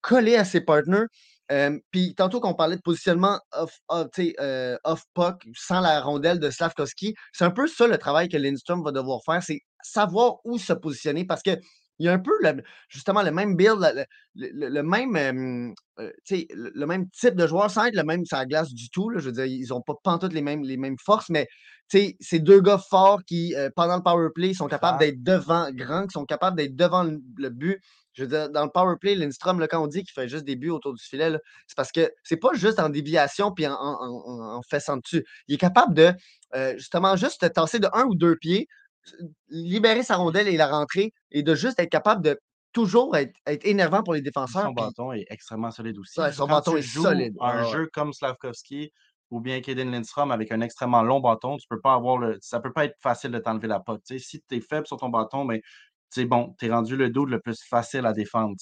coller 0.00 0.36
à 0.36 0.44
ses 0.44 0.60
partenaires. 0.60 1.06
Euh, 1.50 1.78
Puis 1.90 2.14
tantôt 2.14 2.40
qu'on 2.40 2.54
parlait 2.54 2.76
de 2.76 2.82
positionnement 2.82 3.38
off, 3.52 3.72
sais, 4.14 4.34
euh, 4.40 4.76
off 4.84 5.02
puck 5.14 5.44
sans 5.54 5.80
la 5.80 6.00
rondelle 6.00 6.38
de 6.38 6.50
Slavkovski, 6.50 7.14
c'est 7.32 7.44
un 7.44 7.50
peu 7.50 7.66
ça 7.66 7.86
le 7.86 7.98
travail 7.98 8.28
que 8.28 8.36
Lindstrom 8.36 8.82
va 8.82 8.92
devoir 8.92 9.20
faire, 9.24 9.42
c'est 9.42 9.60
savoir 9.82 10.36
où 10.44 10.58
se 10.58 10.72
positionner 10.72 11.24
parce 11.26 11.42
que 11.42 11.50
il 12.02 12.06
y 12.06 12.08
a 12.08 12.12
un 12.12 12.18
peu 12.18 12.32
le- 12.42 12.62
justement 12.88 13.22
le 13.22 13.30
même 13.30 13.54
build, 13.56 13.78
le, 14.34 14.48
le- 14.52 14.68
le- 14.68 14.82
même, 14.82 15.16
euh, 15.16 16.10
le, 16.28 16.84
même 16.86 17.08
type 17.10 17.36
de 17.36 17.46
joueur 17.46 17.70
sans 17.70 17.84
être 17.84 17.94
le 17.94 18.02
même 18.02 18.24
sur 18.24 18.36
la 18.38 18.46
glace 18.46 18.72
du 18.72 18.90
tout. 18.90 19.08
là. 19.08 19.20
je 19.20 19.26
veux 19.26 19.32
dire, 19.32 19.44
ils 19.44 19.68
n'ont 19.68 19.82
pas 19.82 19.94
pantoute 20.02 20.32
les 20.32 20.42
mêmes, 20.42 20.62
les 20.64 20.76
mêmes 20.76 20.96
forces, 20.98 21.28
mais 21.30 21.46
c'est 21.88 22.38
deux 22.38 22.60
gars 22.60 22.78
forts 22.78 23.22
qui, 23.24 23.54
euh, 23.54 23.68
pendant 23.76 23.96
le 23.96 24.02
power 24.02 24.28
play, 24.34 24.54
sont 24.54 24.66
capables 24.66 24.98
Grand. 24.98 25.06
d'être 25.06 25.22
devant, 25.22 25.70
grands, 25.72 26.06
qui 26.06 26.12
sont 26.12 26.24
capables 26.24 26.56
d'être 26.56 26.74
devant 26.74 27.04
le, 27.04 27.50
but. 27.50 27.80
Je 28.14 28.22
veux 28.24 28.28
dire, 28.28 28.50
dans 28.50 28.64
le 28.64 28.70
power 28.70 28.96
play, 29.00 29.14
Lindstrom, 29.14 29.60
là, 29.60 29.68
quand 29.68 29.82
on 29.82 29.86
dit 29.86 30.02
qu'il 30.02 30.12
fait 30.12 30.28
juste 30.28 30.44
des 30.44 30.56
buts 30.56 30.70
autour 30.70 30.94
du 30.94 31.02
filet, 31.04 31.30
c'est 31.66 31.76
parce 31.76 31.92
que 31.92 32.10
c'est 32.24 32.36
pas 32.38 32.52
juste 32.54 32.78
en 32.80 32.88
déviation 32.88 33.52
puis 33.52 33.66
en, 33.66 33.74
en, 33.74 33.98
en- 34.00 34.56
en 34.56 34.62
fessant 34.62 34.96
dessus. 34.98 35.24
Il 35.48 35.54
est 35.54 35.58
capable 35.58 35.94
de 35.94 36.12
euh, 36.54 36.74
justement 36.76 37.14
juste 37.16 37.40
te 37.40 37.46
tasser 37.46 37.78
de 37.78 37.88
un 37.92 38.04
ou 38.04 38.14
deux 38.14 38.36
pieds, 38.36 38.68
libérer 39.48 40.02
sa 40.02 40.16
rondelle 40.16 40.48
et 40.48 40.56
la 40.56 40.68
rentrer 40.68 41.12
et 41.30 41.42
de 41.42 41.54
juste 41.54 41.78
être 41.78 41.90
capable 41.90 42.22
de 42.22 42.38
toujours 42.72 43.16
être, 43.16 43.34
être 43.46 43.64
énervant 43.66 44.02
pour 44.02 44.14
les 44.14 44.22
défenseurs. 44.22 44.64
son 44.64 44.72
bâton 44.72 45.12
est 45.12 45.26
extrêmement 45.28 45.70
solide 45.70 45.98
aussi. 45.98 46.20
Ouais, 46.20 46.32
son 46.32 46.46
Quand 46.46 46.54
bâton 46.54 46.76
est 46.76 46.82
solide. 46.82 47.34
un 47.40 47.64
Ouais, 47.64 47.70
jeu 47.70 47.88
comme 47.92 48.12
Slavkovski 48.12 48.90
ou 49.30 49.40
bien 49.40 49.60
Kaden 49.60 49.90
Lindstrom 49.90 50.30
avec 50.30 50.52
un 50.52 50.60
extrêmement 50.60 51.02
long 51.02 51.20
bâton, 51.20 51.56
tu 51.56 51.66
peux 51.68 51.80
pas 51.80 51.94
avoir 51.94 52.18
le. 52.18 52.38
Ça 52.40 52.60
peut 52.60 52.72
pas 52.72 52.84
être 52.84 52.96
facile 53.02 53.30
de 53.30 53.38
t'enlever 53.38 53.68
la 53.68 53.80
pote. 53.80 54.02
Si 54.18 54.40
tu 54.40 54.56
es 54.56 54.60
faible 54.60 54.86
sur 54.86 54.96
ton 54.98 55.08
bâton, 55.08 55.44
mais 55.44 55.62
c'est 56.10 56.26
bon, 56.26 56.54
tu 56.58 56.66
es 56.66 56.70
rendu 56.70 56.96
le 56.96 57.08
dos 57.08 57.24
le 57.24 57.40
plus 57.40 57.58
facile 57.68 58.04
à 58.04 58.12
défendre. 58.12 58.54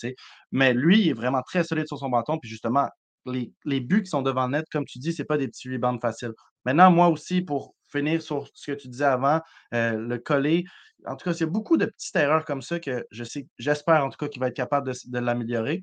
Mais 0.52 0.72
lui, 0.72 1.00
il 1.00 1.08
est 1.08 1.14
vraiment 1.14 1.42
très 1.42 1.64
solide 1.64 1.86
sur 1.88 1.98
son 1.98 2.08
bâton. 2.08 2.38
Puis 2.38 2.48
justement, 2.48 2.88
les, 3.26 3.52
les 3.64 3.80
buts 3.80 4.02
qui 4.02 4.10
sont 4.10 4.22
devant 4.22 4.46
le 4.46 4.52
net, 4.52 4.66
comme 4.70 4.84
tu 4.84 5.00
dis, 5.00 5.12
c'est 5.12 5.24
pas 5.24 5.36
des 5.36 5.48
petits 5.48 5.68
rebounds 5.68 6.00
faciles. 6.00 6.32
Maintenant, 6.64 6.90
moi 6.92 7.08
aussi, 7.08 7.42
pour 7.42 7.74
finir 7.90 8.22
sur 8.22 8.48
ce 8.54 8.72
que 8.72 8.76
tu 8.76 8.88
disais 8.88 9.04
avant, 9.04 9.40
euh, 9.74 9.92
le 9.96 10.18
coller, 10.18 10.64
en 11.06 11.16
tout 11.16 11.30
cas, 11.30 11.42
a 11.42 11.46
beaucoup 11.46 11.76
de 11.76 11.86
petites 11.86 12.16
erreurs 12.16 12.44
comme 12.44 12.62
ça 12.62 12.78
que 12.80 13.06
je 13.10 13.24
sais, 13.24 13.46
j'espère 13.58 14.04
en 14.04 14.10
tout 14.10 14.16
cas 14.18 14.28
qu'il 14.28 14.40
va 14.40 14.48
être 14.48 14.56
capable 14.56 14.92
de, 14.92 15.18
l'améliorer. 15.18 15.82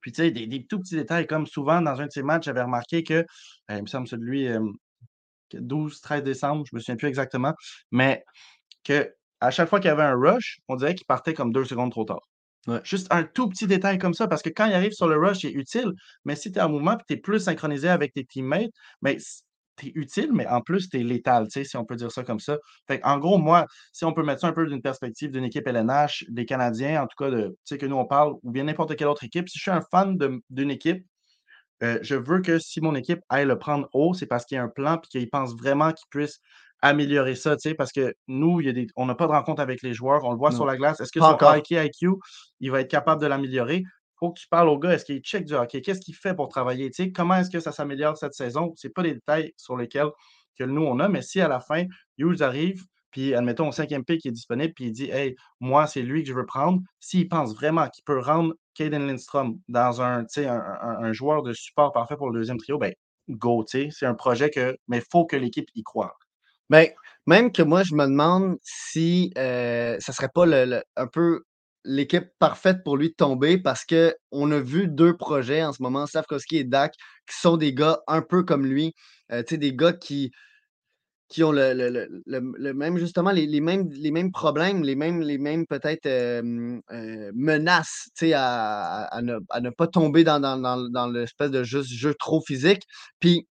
Puis, 0.00 0.12
tu 0.12 0.22
sais, 0.22 0.30
des, 0.30 0.46
des 0.46 0.66
tout 0.66 0.78
petits 0.78 0.94
détails, 0.94 1.26
comme 1.26 1.46
souvent 1.46 1.80
dans 1.80 2.00
un 2.00 2.06
de 2.06 2.12
ses 2.12 2.22
matchs, 2.22 2.44
j'avais 2.44 2.62
remarqué 2.62 3.02
que, 3.02 3.14
euh, 3.14 3.24
il 3.70 3.82
me 3.82 3.86
semble 3.86 4.06
celui 4.06 4.48
euh, 4.48 4.60
que 5.50 5.58
12, 5.58 6.00
13 6.00 6.22
décembre, 6.22 6.64
je 6.70 6.76
me 6.76 6.80
souviens 6.80 6.96
plus 6.96 7.08
exactement, 7.08 7.54
mais 7.90 8.24
que 8.84 9.12
à 9.40 9.50
chaque 9.50 9.68
fois 9.68 9.80
qu'il 9.80 9.88
y 9.88 9.92
avait 9.92 10.02
un 10.02 10.14
rush, 10.14 10.60
on 10.68 10.76
dirait 10.76 10.94
qu'il 10.94 11.06
partait 11.06 11.34
comme 11.34 11.52
deux 11.52 11.64
secondes 11.64 11.92
trop 11.92 12.04
tard. 12.04 12.22
Ouais. 12.66 12.80
Juste 12.84 13.06
un 13.10 13.24
tout 13.24 13.48
petit 13.48 13.66
détail 13.66 13.98
comme 13.98 14.14
ça, 14.14 14.28
parce 14.28 14.42
que 14.42 14.50
quand 14.50 14.66
il 14.66 14.74
arrive 14.74 14.92
sur 14.92 15.08
le 15.08 15.16
rush, 15.16 15.44
il 15.44 15.50
est 15.50 15.52
utile, 15.52 15.92
mais 16.24 16.36
si 16.36 16.52
tu 16.52 16.58
es 16.58 16.62
en 16.62 16.68
mouvement 16.68 16.94
et 16.94 17.02
tu 17.06 17.14
es 17.14 17.16
plus 17.16 17.40
synchronisé 17.40 17.88
avec 17.88 18.12
tes 18.12 18.24
teammates, 18.24 18.70
mais 19.00 19.16
tu 19.78 19.88
es 19.88 19.92
utile, 19.94 20.30
mais 20.32 20.46
en 20.46 20.60
plus, 20.60 20.88
tu 20.88 21.00
es 21.00 21.02
létal, 21.02 21.46
si 21.50 21.76
on 21.76 21.84
peut 21.84 21.96
dire 21.96 22.10
ça 22.10 22.24
comme 22.24 22.40
ça. 22.40 22.58
Fait 22.86 23.00
en 23.04 23.18
gros, 23.18 23.38
moi, 23.38 23.66
si 23.92 24.04
on 24.04 24.12
peut 24.12 24.22
mettre 24.22 24.40
ça 24.42 24.48
un 24.48 24.52
peu 24.52 24.66
d'une 24.66 24.82
perspective 24.82 25.30
d'une 25.30 25.44
équipe 25.44 25.66
LNH, 25.66 26.24
des 26.28 26.44
Canadiens, 26.44 27.02
en 27.02 27.06
tout 27.06 27.22
cas, 27.22 27.30
de, 27.30 27.48
tu 27.48 27.54
sais, 27.64 27.78
que 27.78 27.86
nous 27.86 27.96
on 27.96 28.06
parle, 28.06 28.34
ou 28.42 28.50
bien 28.50 28.64
n'importe 28.64 28.96
quelle 28.96 29.08
autre 29.08 29.24
équipe, 29.24 29.48
si 29.48 29.58
je 29.58 29.62
suis 29.62 29.70
un 29.70 29.82
fan 29.90 30.18
d'une 30.50 30.70
équipe, 30.70 31.04
euh, 31.82 31.98
je 32.02 32.16
veux 32.16 32.40
que 32.40 32.58
si 32.58 32.80
mon 32.80 32.94
équipe 32.94 33.20
aille 33.28 33.46
le 33.46 33.58
prendre 33.58 33.88
haut, 33.92 34.12
c'est 34.12 34.26
parce 34.26 34.44
qu'il 34.44 34.56
y 34.56 34.58
a 34.58 34.64
un 34.64 34.68
plan 34.68 34.96
et 34.96 35.06
qu'il 35.08 35.30
pense 35.30 35.54
vraiment 35.56 35.92
qu'il 35.92 36.06
puisse 36.10 36.40
améliorer 36.80 37.34
ça, 37.34 37.56
tu 37.56 37.70
sais, 37.70 37.74
parce 37.74 37.92
que 37.92 38.14
nous, 38.28 38.60
il 38.60 38.66
y 38.66 38.70
a 38.70 38.72
des, 38.72 38.86
on 38.96 39.06
n'a 39.06 39.14
pas 39.14 39.26
de 39.26 39.32
rencontre 39.32 39.60
avec 39.60 39.82
les 39.82 39.92
joueurs, 39.92 40.24
on 40.24 40.32
le 40.32 40.38
voit 40.38 40.50
Non. 40.50 40.56
sur 40.56 40.66
la 40.66 40.76
glace. 40.76 41.00
Est-ce 41.00 41.12
que 41.12 41.20
son 41.20 41.36
IQ, 41.36 42.10
il 42.60 42.70
va 42.70 42.80
être 42.80 42.90
capable 42.90 43.20
de 43.20 43.26
l'améliorer? 43.26 43.82
Faut 44.18 44.32
que 44.32 44.40
tu 44.40 44.48
parles 44.48 44.68
au 44.68 44.78
gars, 44.78 44.94
est-ce 44.94 45.04
qu'il 45.04 45.20
check 45.20 45.44
du 45.44 45.54
hockey? 45.54 45.80
Qu'est-ce 45.80 46.00
qu'il 46.00 46.14
fait 46.14 46.34
pour 46.34 46.48
travailler? 46.48 46.90
Comment 47.14 47.36
est-ce 47.36 47.50
que 47.50 47.60
ça 47.60 47.72
s'améliore 47.72 48.16
cette 48.16 48.34
saison? 48.34 48.72
Ce 48.76 48.88
pas 48.88 49.02
des 49.02 49.14
détails 49.14 49.52
sur 49.56 49.76
lesquels 49.76 50.10
que 50.58 50.64
nous, 50.64 50.82
on 50.82 50.98
a, 50.98 51.08
mais 51.08 51.22
si 51.22 51.40
à 51.40 51.48
la 51.48 51.60
fin, 51.60 51.84
Hughes 52.18 52.42
arrive, 52.42 52.84
puis 53.10 53.34
admettons 53.34 53.68
au 53.68 53.72
cinquième 53.72 54.04
pick 54.04 54.20
qui 54.20 54.28
est 54.28 54.32
disponible, 54.32 54.74
puis 54.74 54.86
il 54.86 54.92
dit 54.92 55.10
Hey, 55.10 55.36
moi, 55.60 55.86
c'est 55.86 56.02
lui 56.02 56.22
que 56.22 56.28
je 56.28 56.34
veux 56.34 56.46
prendre. 56.46 56.80
S'il 57.00 57.28
pense 57.28 57.54
vraiment 57.54 57.88
qu'il 57.88 58.04
peut 58.04 58.18
rendre 58.18 58.54
Caden 58.74 59.06
Lindstrom 59.06 59.58
dans 59.68 60.02
un, 60.02 60.24
un, 60.36 61.12
joueur 61.12 61.42
de 61.42 61.52
support 61.52 61.92
parfait 61.92 62.16
pour 62.16 62.30
le 62.30 62.38
deuxième 62.38 62.58
trio, 62.58 62.78
ben 62.78 62.92
go. 63.28 63.64
C'est 63.66 63.90
un 64.02 64.14
projet 64.14 64.50
que. 64.50 64.76
Mais 64.88 64.98
il 64.98 65.04
faut 65.10 65.26
que 65.26 65.36
l'équipe 65.36 65.68
y 65.74 65.82
croit. 65.82 66.16
Ben, 66.70 66.88
même 67.26 67.50
que 67.50 67.62
moi, 67.62 67.82
je 67.82 67.94
me 67.94 68.04
demande 68.04 68.58
si 68.62 69.32
euh, 69.38 69.96
ça 70.00 70.12
serait 70.12 70.28
pas 70.28 70.44
le- 70.46 70.82
un 70.96 71.06
peu 71.06 71.42
l'équipe 71.88 72.28
parfaite 72.38 72.84
pour 72.84 72.96
lui 72.96 73.14
tomber 73.14 73.58
parce 73.58 73.84
que 73.84 74.14
on 74.30 74.50
a 74.52 74.60
vu 74.60 74.88
deux 74.88 75.16
projets 75.16 75.64
en 75.64 75.72
ce 75.72 75.82
moment, 75.82 76.06
Slavkovski 76.06 76.58
et 76.58 76.64
Dak, 76.64 76.94
qui 77.28 77.36
sont 77.40 77.56
des 77.56 77.74
gars 77.74 78.00
un 78.06 78.22
peu 78.22 78.44
comme 78.44 78.66
lui. 78.66 78.94
Euh, 79.32 79.42
des 79.50 79.74
gars 79.74 79.92
qui, 79.92 80.30
ont 81.42 81.52
le, 81.52 82.72
même, 82.72 82.98
justement, 82.98 83.30
les, 83.32 83.60
mêmes, 83.60 84.32
problèmes, 84.32 84.82
les 84.82 84.94
mêmes, 84.94 85.20
les 85.20 85.38
mêmes 85.38 85.66
peut-être 85.66 86.06
euh, 86.06 86.42
menaces, 87.34 88.08
à, 88.34 89.04
à- 89.04 89.22
ne, 89.22 89.70
pas 89.70 89.86
tomber 89.86 90.24
dans, 90.24 90.40
dans 90.40 91.06
l'espèce 91.08 91.50
de 91.50 91.64
juste 91.64 91.90
jeu 91.90 92.14
trop 92.14 92.40
physique. 92.40 92.82
Puis, 93.20 93.46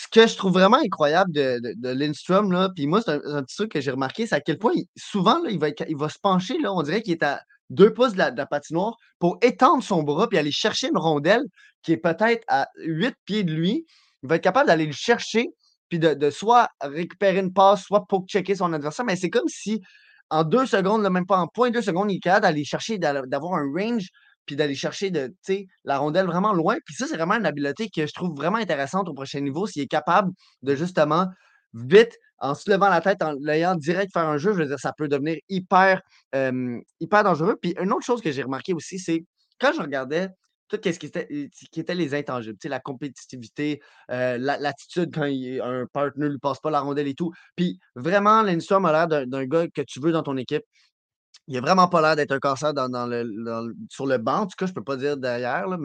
ce 0.00 0.06
que 0.08 0.28
je 0.28 0.36
trouve 0.36 0.52
vraiment 0.52 0.76
incroyable 0.76 1.32
de, 1.32 1.60
de, 1.60 1.88
Lindstrom, 1.88 2.52
là, 2.52 2.70
puis 2.74 2.86
moi, 2.86 3.02
c'est 3.04 3.10
un, 3.10 3.42
petit 3.42 3.56
truc 3.56 3.72
que 3.72 3.80
j'ai 3.80 3.90
remarqué, 3.90 4.28
c'est 4.28 4.36
à 4.36 4.40
quel 4.40 4.56
point, 4.56 4.74
souvent, 4.96 5.42
là, 5.42 5.50
il, 5.50 5.58
va 5.58 5.70
il 5.88 5.96
va 5.96 6.08
se 6.08 6.20
pencher, 6.20 6.56
là, 6.60 6.72
on 6.72 6.82
dirait 6.82 7.02
qu'il 7.02 7.14
est 7.14 7.24
à 7.24 7.42
deux 7.68 7.92
pouces 7.92 8.12
de 8.12 8.18
la, 8.18 8.46
patinoire 8.46 8.96
pour 9.18 9.38
étendre 9.42 9.82
son 9.82 10.04
bras 10.04 10.28
puis 10.28 10.38
aller 10.38 10.52
chercher 10.52 10.88
une 10.88 10.98
rondelle 10.98 11.42
qui 11.82 11.92
est 11.92 11.96
peut-être 11.96 12.44
à 12.46 12.68
huit 12.76 13.14
pieds 13.24 13.42
de 13.42 13.52
lui. 13.52 13.86
Il 14.22 14.28
va 14.28 14.36
être 14.36 14.42
capable 14.42 14.68
d'aller 14.68 14.86
le 14.86 14.92
chercher 14.92 15.48
puis 15.88 15.98
de, 15.98 16.14
de 16.14 16.30
soit 16.30 16.68
récupérer 16.80 17.40
une 17.40 17.52
passe, 17.52 17.82
soit 17.82 18.06
pour 18.06 18.24
checker 18.26 18.54
son 18.54 18.72
adversaire. 18.72 19.04
Mais 19.04 19.16
c'est 19.16 19.30
comme 19.30 19.48
si, 19.48 19.82
en 20.30 20.44
deux 20.44 20.66
secondes, 20.66 21.02
là, 21.02 21.10
même 21.10 21.26
pas 21.26 21.38
en 21.38 21.48
point 21.48 21.70
deux 21.70 21.82
secondes, 21.82 22.10
il 22.10 22.16
est 22.16 22.20
capable 22.20 22.42
d'aller 22.42 22.64
chercher, 22.64 22.98
d'avoir 22.98 23.54
un 23.54 23.66
range 23.76 24.08
puis 24.48 24.56
d'aller 24.56 24.74
chercher 24.74 25.10
de, 25.10 25.30
la 25.84 25.98
rondelle 25.98 26.24
vraiment 26.24 26.54
loin. 26.54 26.78
Puis 26.86 26.94
ça, 26.94 27.06
c'est 27.06 27.16
vraiment 27.16 27.34
une 27.34 27.44
habileté 27.44 27.90
que 27.94 28.06
je 28.06 28.12
trouve 28.14 28.34
vraiment 28.34 28.56
intéressante 28.56 29.06
au 29.08 29.12
prochain 29.12 29.40
niveau, 29.40 29.66
s'il 29.66 29.82
est 29.82 29.86
capable 29.86 30.32
de 30.62 30.74
justement, 30.74 31.26
vite, 31.74 32.16
en 32.38 32.54
se 32.54 32.70
levant 32.70 32.88
la 32.88 33.02
tête, 33.02 33.22
en 33.22 33.34
l'ayant 33.40 33.74
direct 33.74 34.10
faire 34.12 34.26
un 34.26 34.38
jeu, 34.38 34.54
je 34.54 34.58
veux 34.60 34.66
dire, 34.66 34.78
ça 34.80 34.92
peut 34.96 35.08
devenir 35.08 35.36
hyper, 35.50 36.00
hyper 36.32 37.24
dangereux. 37.24 37.56
Puis 37.60 37.74
une 37.78 37.92
autre 37.92 38.06
chose 38.06 38.22
que 38.22 38.32
j'ai 38.32 38.42
remarqué 38.42 38.72
aussi, 38.72 38.98
c'est 38.98 39.24
quand 39.60 39.72
je 39.74 39.82
regardais 39.82 40.28
tout 40.68 40.78
ce 40.82 40.98
qui 40.98 41.06
était, 41.06 41.50
qui 41.72 41.80
était 41.80 41.94
les 41.94 42.14
intangibles, 42.14 42.58
la 42.64 42.80
compétitivité, 42.80 43.80
euh, 44.10 44.38
la- 44.38 44.58
l'attitude 44.58 45.10
quand 45.14 45.24
un 45.24 45.86
partner 45.92 46.26
ne 46.26 46.32
lui 46.32 46.38
passe 46.38 46.60
pas 46.60 46.70
la 46.70 46.80
rondelle 46.80 47.08
et 47.08 47.14
tout. 47.14 47.32
Puis 47.56 47.78
vraiment, 47.96 48.42
Lindstrom 48.42 48.84
a 48.84 48.92
l'air 48.92 49.26
d'un 49.26 49.46
gars 49.46 49.66
que 49.68 49.82
tu 49.82 50.00
veux 50.00 50.12
dans 50.12 50.22
ton 50.22 50.36
équipe. 50.36 50.62
Il 51.48 51.56
a 51.56 51.62
vraiment 51.62 51.88
pas 51.88 52.02
l'air 52.02 52.14
d'être 52.14 52.32
un 52.32 52.38
casseur 52.38 52.74
sur 53.90 54.06
le 54.06 54.18
banc. 54.18 54.40
En 54.40 54.46
tout 54.46 54.56
cas, 54.58 54.66
je 54.66 54.72
peux 54.72 54.84
pas 54.84 54.96
dire 54.96 55.16
derrière, 55.16 55.66
euh, 55.66 55.76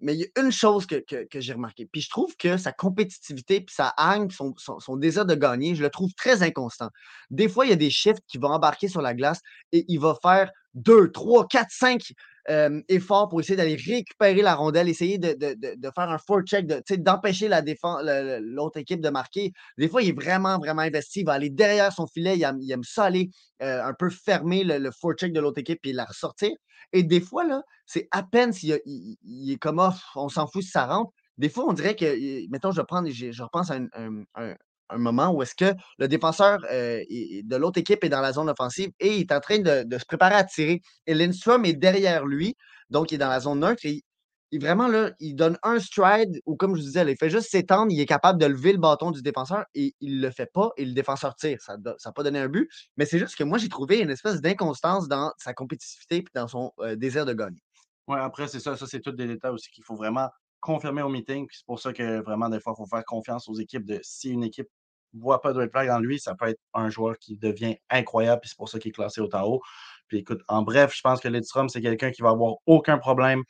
mais 0.00 0.14
il 0.14 0.20
y 0.20 0.24
a 0.24 0.40
une 0.40 0.50
chose 0.50 0.86
que, 0.86 1.04
j'ai 1.34 1.52
remarqué. 1.52 1.86
Puis 1.92 2.00
je 2.00 2.08
trouve 2.08 2.34
que 2.36 2.56
sa 2.56 2.72
compétitivité, 2.72 3.60
puis 3.60 3.74
sa 3.74 3.94
haine, 3.98 4.30
son, 4.30 4.54
son, 4.56 4.96
désir 4.96 5.26
de 5.26 5.34
gagner, 5.34 5.74
je 5.74 5.82
le 5.82 5.90
trouve 5.90 6.12
très 6.14 6.42
inconstant. 6.42 6.88
Des 7.30 7.50
fois, 7.50 7.66
il 7.66 7.68
y 7.68 7.74
a 7.74 7.76
des 7.76 7.90
shifts 7.90 8.24
qui 8.26 8.38
vont 8.38 8.48
embarquer 8.48 8.88
sur 8.88 9.02
la 9.02 9.14
glace 9.14 9.40
et 9.72 9.84
il 9.88 10.00
va 10.00 10.16
faire 10.22 10.50
deux, 10.72 11.10
trois, 11.12 11.46
quatre, 11.46 11.70
cinq 11.70 12.12
euh, 12.50 12.80
efforts 12.88 13.28
pour 13.28 13.40
essayer 13.40 13.56
d'aller 13.56 13.76
récupérer 13.76 14.42
la 14.42 14.54
rondelle, 14.54 14.88
essayer 14.88 15.18
de, 15.18 15.32
de- 15.34 15.54
de- 15.54 15.90
faire 15.94 16.10
un 16.10 16.18
forecheck, 16.18 16.66
d'empêcher 16.66 17.48
la 17.48 17.62
défense, 17.62 18.02
l'autre 18.42 18.78
équipe 18.78 19.00
de 19.00 19.10
marquer. 19.10 19.52
Des 19.76 19.88
fois, 19.88 20.02
il 20.02 20.10
est 20.10 20.12
vraiment, 20.20 20.58
vraiment 20.58 20.82
investi. 20.82 21.20
Il 21.20 21.26
va 21.26 21.32
aller 21.34 21.50
derrière 21.50 21.92
son 21.92 22.06
filet. 22.06 22.36
Il 22.36 22.42
aime, 22.42 22.58
il 22.60 22.70
aime 22.72 22.84
ça 22.84 23.04
aller 23.04 23.30
euh, 23.62 23.82
un 23.84 23.94
peu 23.94 24.10
fermer 24.10 24.64
le, 24.64 24.78
le 24.78 24.90
forecheck 24.90 25.32
de 25.32 25.40
l'autre 25.40 25.58
équipe 25.58 25.80
et 25.84 25.92
la 25.92 26.04
ressortir. 26.04 26.50
Et 26.92 27.02
des 27.02 27.20
fois, 27.20 27.44
là, 27.44 27.62
c'est 27.86 28.08
à 28.10 28.22
peine 28.22 28.52
s'il 28.52 28.78
il, 28.86 29.52
est 29.52 29.56
comme 29.56 29.78
off, 29.78 30.00
on 30.16 30.28
s'en 30.28 30.46
fout 30.46 30.62
si 30.62 30.70
ça 30.70 30.86
rentre. 30.86 31.12
Des 31.36 31.48
fois, 31.48 31.64
on 31.68 31.72
dirait 31.72 31.94
que, 31.96 32.48
mettons, 32.50 32.72
je, 32.72 32.82
prends, 32.82 33.04
je, 33.06 33.30
je 33.30 33.42
repense 33.42 33.70
à 33.70 33.74
un- 33.76 34.54
un 34.90 34.98
moment 34.98 35.30
où 35.30 35.42
est-ce 35.42 35.54
que 35.54 35.74
le 35.98 36.08
défenseur 36.08 36.60
euh, 36.70 37.02
de 37.08 37.56
l'autre 37.56 37.78
équipe 37.78 38.04
est 38.04 38.08
dans 38.08 38.20
la 38.20 38.32
zone 38.32 38.48
offensive 38.48 38.90
et 39.00 39.16
il 39.16 39.20
est 39.20 39.32
en 39.32 39.40
train 39.40 39.58
de, 39.58 39.98
se 39.98 40.04
préparer 40.04 40.34
à 40.34 40.44
tirer. 40.44 40.82
Et 41.06 41.14
Lindstrom 41.14 41.64
est 41.64 41.74
derrière 41.74 42.26
lui, 42.26 42.56
donc 42.90 43.10
il 43.10 43.16
est 43.16 43.18
dans 43.18 43.28
la 43.28 43.40
zone 43.40 43.60
neutre. 43.60 43.84
Et 43.84 44.02
il, 44.50 44.60
vraiment, 44.60 44.88
là, 44.88 45.10
il 45.20 45.34
donne 45.34 45.58
un 45.62 45.78
stride 45.78 46.40
ou 46.46 46.56
comme 46.56 46.74
je 46.74 46.80
vous 46.80 46.86
disais, 46.86 47.04
il 47.10 47.16
fait 47.16 47.30
juste 47.30 47.50
s'étendre, 47.50 47.92
il 47.92 48.00
est 48.00 48.06
capable 48.06 48.40
de 48.40 48.46
lever 48.46 48.72
le 48.72 48.78
bâton 48.78 49.10
du 49.10 49.22
défenseur 49.22 49.64
et 49.74 49.94
il 50.00 50.20
le 50.20 50.30
fait 50.30 50.50
pas 50.52 50.70
et 50.76 50.84
le 50.84 50.92
défenseur 50.92 51.34
tire. 51.34 51.60
Ça 51.60 51.76
n'a 51.76 52.12
pas 52.12 52.22
donné 52.22 52.38
un 52.38 52.48
but, 52.48 52.70
mais 52.96 53.04
c'est 53.04 53.18
juste 53.18 53.36
que 53.36 53.44
moi, 53.44 53.58
j'ai 53.58 53.68
trouvé 53.68 54.00
une 54.00 54.10
espèce 54.10 54.40
d'inconstance 54.40 55.08
dans 55.08 55.32
sa 55.38 55.52
compétitivité 55.52 56.16
et 56.16 56.24
dans 56.34 56.48
son 56.48 56.72
euh, 56.80 56.96
désir 56.96 57.26
de 57.26 57.34
gagner. 57.34 57.62
Ouais, 58.06 58.18
après, 58.18 58.48
c'est 58.48 58.60
ça. 58.60 58.76
Ça, 58.76 58.86
c'est 58.86 59.00
tous 59.00 59.12
des 59.12 59.26
détails 59.26 59.52
aussi 59.52 59.70
qu'il 59.70 59.84
faut 59.84 59.96
vraiment 59.96 60.30
confirmer 60.60 61.02
au 61.02 61.08
meeting. 61.08 61.46
C'est 61.50 61.66
pour 61.66 61.78
ça 61.78 61.92
que 61.92 62.20
vraiment, 62.22 62.48
des 62.48 62.60
fois, 62.60 62.74
il 62.74 62.82
faut 62.82 62.86
faire 62.86 63.04
confiance 63.04 63.48
aux 63.48 63.54
équipes 63.54 63.84
de 63.84 64.00
si 64.02 64.30
une 64.30 64.44
équipe 64.44 64.68
voit 65.14 65.40
pas 65.40 65.52
de 65.52 65.58
red 65.60 65.70
flag 65.70 65.88
dans 65.88 65.98
lui, 66.00 66.18
ça 66.18 66.34
peut 66.34 66.48
être 66.48 66.60
un 66.74 66.90
joueur 66.90 67.18
qui 67.18 67.36
devient 67.36 67.76
incroyable. 67.90 68.40
Puis 68.40 68.50
c'est 68.50 68.56
pour 68.56 68.68
ça 68.68 68.78
qu'il 68.78 68.90
est 68.90 68.92
classé 68.92 69.20
autant 69.20 69.44
haut. 69.44 69.60
Puis 70.08 70.18
écoute, 70.18 70.40
en 70.48 70.62
bref, 70.62 70.92
je 70.94 71.00
pense 71.02 71.20
que 71.20 71.28
Lidstrom, 71.28 71.68
c'est 71.68 71.80
quelqu'un 71.80 72.10
qui 72.10 72.22
va 72.22 72.30
avoir 72.30 72.56
aucun 72.66 72.98
problème 72.98 73.42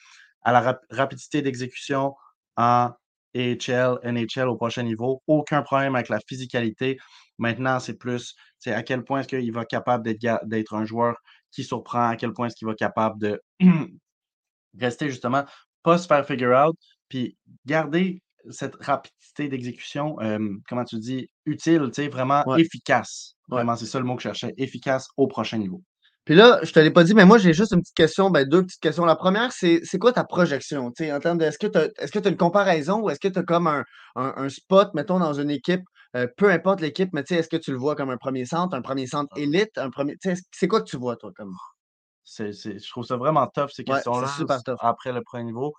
à 0.42 0.52
la 0.52 0.60
rap- 0.60 0.84
rapidité 0.90 1.42
d'exécution 1.42 2.14
en 2.56 2.90
AHL, 3.34 3.98
NHL 4.02 4.48
au 4.48 4.56
prochain 4.56 4.82
niveau. 4.82 5.22
Aucun 5.26 5.62
problème 5.62 5.94
avec 5.94 6.08
la 6.08 6.18
physicalité. 6.26 6.98
Maintenant, 7.38 7.78
c'est 7.78 7.94
plus 7.98 8.34
à 8.66 8.82
quel 8.82 9.04
point 9.04 9.20
est-ce 9.20 9.28
qu'il 9.28 9.52
va 9.52 9.62
être 9.62 9.68
capable 9.68 10.04
d'être 10.04 10.74
un 10.74 10.84
joueur 10.84 11.16
qui 11.50 11.64
surprend, 11.64 12.08
à 12.08 12.16
quel 12.16 12.32
point 12.32 12.46
est-ce 12.46 12.56
qu'il 12.56 12.66
va 12.66 12.72
être 12.72 12.78
capable 12.78 13.20
de 13.20 13.42
rester 14.78 15.08
justement, 15.10 15.44
pas 15.82 15.98
se 15.98 16.06
faire 16.06 16.26
figure 16.26 16.56
out, 16.56 16.76
puis 17.08 17.36
garder 17.64 18.22
cette 18.50 18.74
rapidité 18.80 19.48
d'exécution, 19.48 20.16
euh, 20.20 20.38
comment 20.68 20.84
tu 20.84 20.96
dis, 20.98 21.28
utile, 21.46 21.90
tu 21.92 22.02
sais, 22.02 22.08
vraiment 22.08 22.42
Ouais. 22.46 22.60
efficace. 22.60 23.34
Ouais. 23.48 23.56
Vraiment, 23.58 23.76
c'est 23.76 23.86
ça 23.86 23.98
le 23.98 24.04
mot 24.04 24.16
que 24.16 24.22
je 24.22 24.28
cherchais, 24.28 24.54
efficace 24.56 25.08
au 25.16 25.26
prochain 25.26 25.58
niveau. 25.58 25.82
Puis 26.24 26.34
là, 26.34 26.60
je 26.62 26.72
te 26.72 26.78
l'ai 26.78 26.90
pas 26.90 27.04
dit, 27.04 27.14
mais 27.14 27.24
moi, 27.24 27.38
j'ai 27.38 27.54
juste 27.54 27.72
une 27.72 27.80
petite 27.80 27.96
question, 27.96 28.28
ben, 28.28 28.46
deux 28.46 28.62
petites 28.62 28.80
questions. 28.82 29.06
La 29.06 29.16
première, 29.16 29.50
c'est 29.52 29.80
c'est 29.84 29.98
quoi 29.98 30.12
ta 30.12 30.24
projection? 30.24 30.86
En 30.86 31.20
termes 31.20 31.38
de 31.38 31.44
est-ce 31.44 31.58
que 31.58 31.66
tu 31.66 31.78
as, 31.78 32.28
une 32.28 32.36
comparaison 32.36 33.00
ou 33.00 33.08
est-ce 33.08 33.18
que 33.18 33.28
tu 33.28 33.38
as 33.38 33.42
comme 33.42 33.66
un, 33.66 33.82
un- 34.14 34.34
un 34.36 34.48
spot, 34.50 34.92
mettons, 34.92 35.18
dans 35.18 35.32
une 35.32 35.50
équipe, 35.50 35.80
euh, 36.16 36.26
peu 36.36 36.50
importe 36.50 36.82
l'équipe, 36.82 37.08
mais 37.14 37.24
tu 37.24 37.32
sais, 37.34 37.40
est-ce 37.40 37.48
que 37.48 37.56
tu 37.56 37.70
le 37.70 37.78
vois 37.78 37.96
comme 37.96 38.10
un 38.10 38.18
premier 38.18 38.44
centre, 38.44 38.76
un 38.76 38.82
premier 38.82 39.06
centre 39.06 39.34
élite, 39.38 39.78
un 39.78 39.88
premier. 39.88 40.16
C'est 40.52 40.68
quoi 40.68 40.82
que 40.82 40.88
tu 40.90 40.98
vois, 40.98 41.16
toi, 41.16 41.32
comme? 41.34 41.54
Je 42.26 42.90
trouve 42.90 43.04
ça 43.04 43.16
vraiment 43.16 43.46
tough, 43.46 43.70
ces 43.70 43.84
questions-là, 43.84 44.26
c'est 44.28 44.40
super 44.40 44.62
tough. 44.62 44.76
après 44.80 45.12
le 45.12 45.22
premier 45.22 45.44
niveau. 45.44 45.72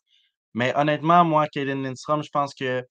Mais 0.54 0.74
honnêtement, 0.76 1.26
moi, 1.26 1.48
Kaden 1.48 1.84
Lindstrom, 1.84 2.24
je 2.24 2.30
pense 2.32 2.54
que 2.56 2.84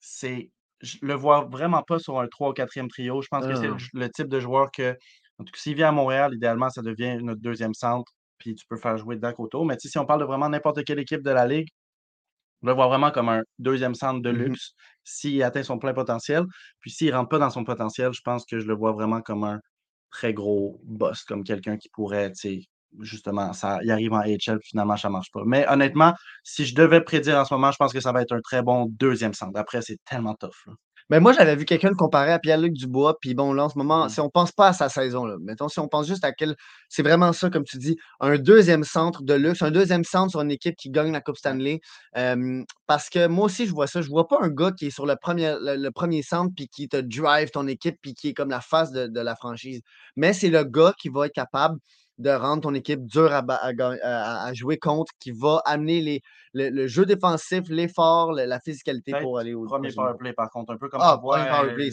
c'est. 0.00 0.50
Je 0.82 0.98
le 1.02 1.14
vois 1.14 1.44
vraiment 1.50 1.82
pas 1.82 1.98
sur 1.98 2.18
un 2.20 2.26
3 2.28 2.50
ou 2.50 2.52
4e 2.54 2.88
trio. 2.88 3.22
Je 3.22 3.28
pense 3.30 3.46
que 3.46 3.54
c'est 3.54 3.68
le, 3.68 3.76
le 3.94 4.08
type 4.10 4.28
de 4.28 4.40
joueur 4.40 4.70
que, 4.72 4.92
en 5.38 5.44
tout 5.44 5.52
cas, 5.52 5.60
s'il 5.60 5.74
vient 5.76 5.90
à 5.90 5.92
Montréal, 5.92 6.32
idéalement, 6.34 6.70
ça 6.70 6.82
devient 6.82 7.18
notre 7.22 7.40
deuxième 7.42 7.74
centre, 7.74 8.12
puis 8.38 8.54
tu 8.54 8.66
peux 8.68 8.76
faire 8.78 8.96
jouer 8.98 9.16
Dak 9.16 9.40
autour. 9.40 9.66
Mais 9.66 9.76
si 9.78 9.98
on 9.98 10.06
parle 10.06 10.20
de 10.20 10.26
vraiment 10.26 10.48
n'importe 10.48 10.84
quelle 10.84 10.98
équipe 11.00 11.22
de 11.22 11.30
la 11.30 11.46
Ligue, 11.46 11.68
je 12.62 12.68
le 12.68 12.74
vois 12.74 12.88
vraiment 12.88 13.10
comme 13.10 13.28
un 13.28 13.42
deuxième 13.58 13.94
centre 13.94 14.20
de 14.22 14.30
Mhm. 14.30 14.30
luxe 14.30 14.72
s'il 15.04 15.42
atteint 15.42 15.62
son 15.62 15.78
plein 15.78 15.94
potentiel. 15.94 16.44
Puis 16.80 16.90
s'il 16.90 17.08
ne 17.10 17.14
rentre 17.16 17.30
pas 17.30 17.38
dans 17.38 17.50
son 17.50 17.64
potentiel, 17.64 18.12
je 18.12 18.20
pense 18.24 18.44
que 18.46 18.58
je 18.58 18.66
le 18.66 18.74
vois 18.74 18.92
vraiment 18.92 19.22
comme 19.22 19.44
un 19.44 19.60
très 20.10 20.34
gros 20.34 20.80
boss, 20.84 21.22
comme 21.24 21.44
quelqu'un 21.44 21.76
qui 21.78 21.88
pourrait, 21.90 22.30
tu 22.32 22.36
sais, 22.60 22.60
justement, 23.00 23.52
ça, 23.52 23.78
il 23.82 23.90
arrive 23.90 24.12
en 24.12 24.20
HL, 24.22 24.58
puis 24.58 24.70
finalement, 24.70 24.96
ça 24.96 25.08
ne 25.08 25.12
marche 25.12 25.30
pas. 25.32 25.42
Mais 25.46 25.66
honnêtement, 25.68 26.14
si 26.42 26.64
je 26.66 26.74
devais 26.74 27.00
prédire 27.02 27.36
en 27.38 27.44
ce 27.44 27.54
moment, 27.54 27.70
je 27.70 27.76
pense 27.76 27.92
que 27.92 28.00
ça 28.00 28.12
va 28.12 28.22
être 28.22 28.32
un 28.32 28.40
très 28.40 28.62
bon 28.62 28.86
deuxième 28.90 29.34
centre. 29.34 29.58
Après, 29.58 29.82
c'est 29.82 29.98
tellement 30.04 30.34
tough. 30.34 30.50
là. 30.66 30.72
Mais 31.08 31.18
moi, 31.18 31.32
j'avais 31.32 31.56
vu 31.56 31.64
quelqu'un 31.64 31.88
le 31.88 31.96
comparer 31.96 32.30
à 32.30 32.38
Pierre-Luc 32.38 32.72
Dubois. 32.72 33.18
Puis 33.20 33.34
bon, 33.34 33.52
là, 33.52 33.64
en 33.64 33.68
ce 33.68 33.76
moment, 33.76 34.04
Mhm. 34.04 34.08
si 34.10 34.20
on 34.20 34.30
pense 34.30 34.52
pas 34.52 34.68
à 34.68 34.72
sa 34.72 34.88
saison, 34.88 35.24
là, 35.24 35.38
mettons, 35.40 35.68
si 35.68 35.80
on 35.80 35.88
pense 35.88 36.06
juste 36.06 36.24
à 36.24 36.30
quel. 36.30 36.54
C'est 36.88 37.02
vraiment 37.02 37.32
ça, 37.32 37.50
comme 37.50 37.64
tu 37.64 37.78
dis, 37.78 37.96
un 38.20 38.38
deuxième 38.38 38.84
centre 38.84 39.24
de 39.24 39.34
luxe, 39.34 39.60
un 39.62 39.72
deuxième 39.72 40.04
centre 40.04 40.30
sur 40.30 40.40
une 40.40 40.52
équipe 40.52 40.76
qui 40.76 40.88
gagne 40.88 41.10
la 41.10 41.20
Coupe 41.20 41.36
Stanley. 41.36 41.80
Euh, 42.16 42.62
parce 42.86 43.08
que 43.10 43.26
moi 43.26 43.46
aussi, 43.46 43.66
je 43.66 43.72
vois 43.72 43.88
ça. 43.88 44.02
Je 44.02 44.08
vois 44.08 44.28
pas 44.28 44.38
un 44.40 44.50
gars 44.50 44.70
qui 44.70 44.86
est 44.86 44.90
sur 44.90 45.04
le 45.04 45.16
premier, 45.20 45.56
le, 45.60 45.74
le 45.76 45.90
premier 45.90 46.22
centre 46.22 46.52
puis 46.54 46.68
qui 46.68 46.88
te 46.88 46.96
drive 46.98 47.50
ton 47.50 47.66
équipe 47.66 47.96
puis 48.00 48.14
qui 48.14 48.28
est 48.28 48.34
comme 48.34 48.50
la 48.50 48.60
face 48.60 48.92
de, 48.92 49.08
de 49.08 49.20
la 49.20 49.34
franchise. 49.34 49.80
Mais 50.14 50.32
c'est 50.32 50.48
le 50.50 50.62
gars 50.62 50.94
qui 50.96 51.08
va 51.08 51.26
être 51.26 51.34
capable 51.34 51.76
de 52.20 52.30
rendre 52.30 52.62
ton 52.62 52.74
équipe 52.74 53.04
dure 53.06 53.32
à, 53.32 54.52
jouer 54.52 54.78
contre, 54.78 55.12
qui 55.18 55.30
va 55.30 55.62
amener 55.64 56.00
les, 56.00 56.22
le, 56.52 56.68
le 56.68 56.86
jeu 56.86 57.06
défensif, 57.06 57.62
l'effort, 57.68 58.32
le- 58.32 58.44
la 58.44 58.60
physicalité 58.60 59.12
pour 59.20 59.38
aller 59.38 59.54
au 59.54 59.64
Premier 59.64 59.92
powerplay, 59.92 60.32
par 60.32 60.50
contre, 60.50 60.72
un 60.72 60.76
peu 60.76 60.88
comme 60.88 61.00
Ah, 61.02 61.16
on 61.18 61.20
voit 61.20 61.38
euh, 61.38 61.90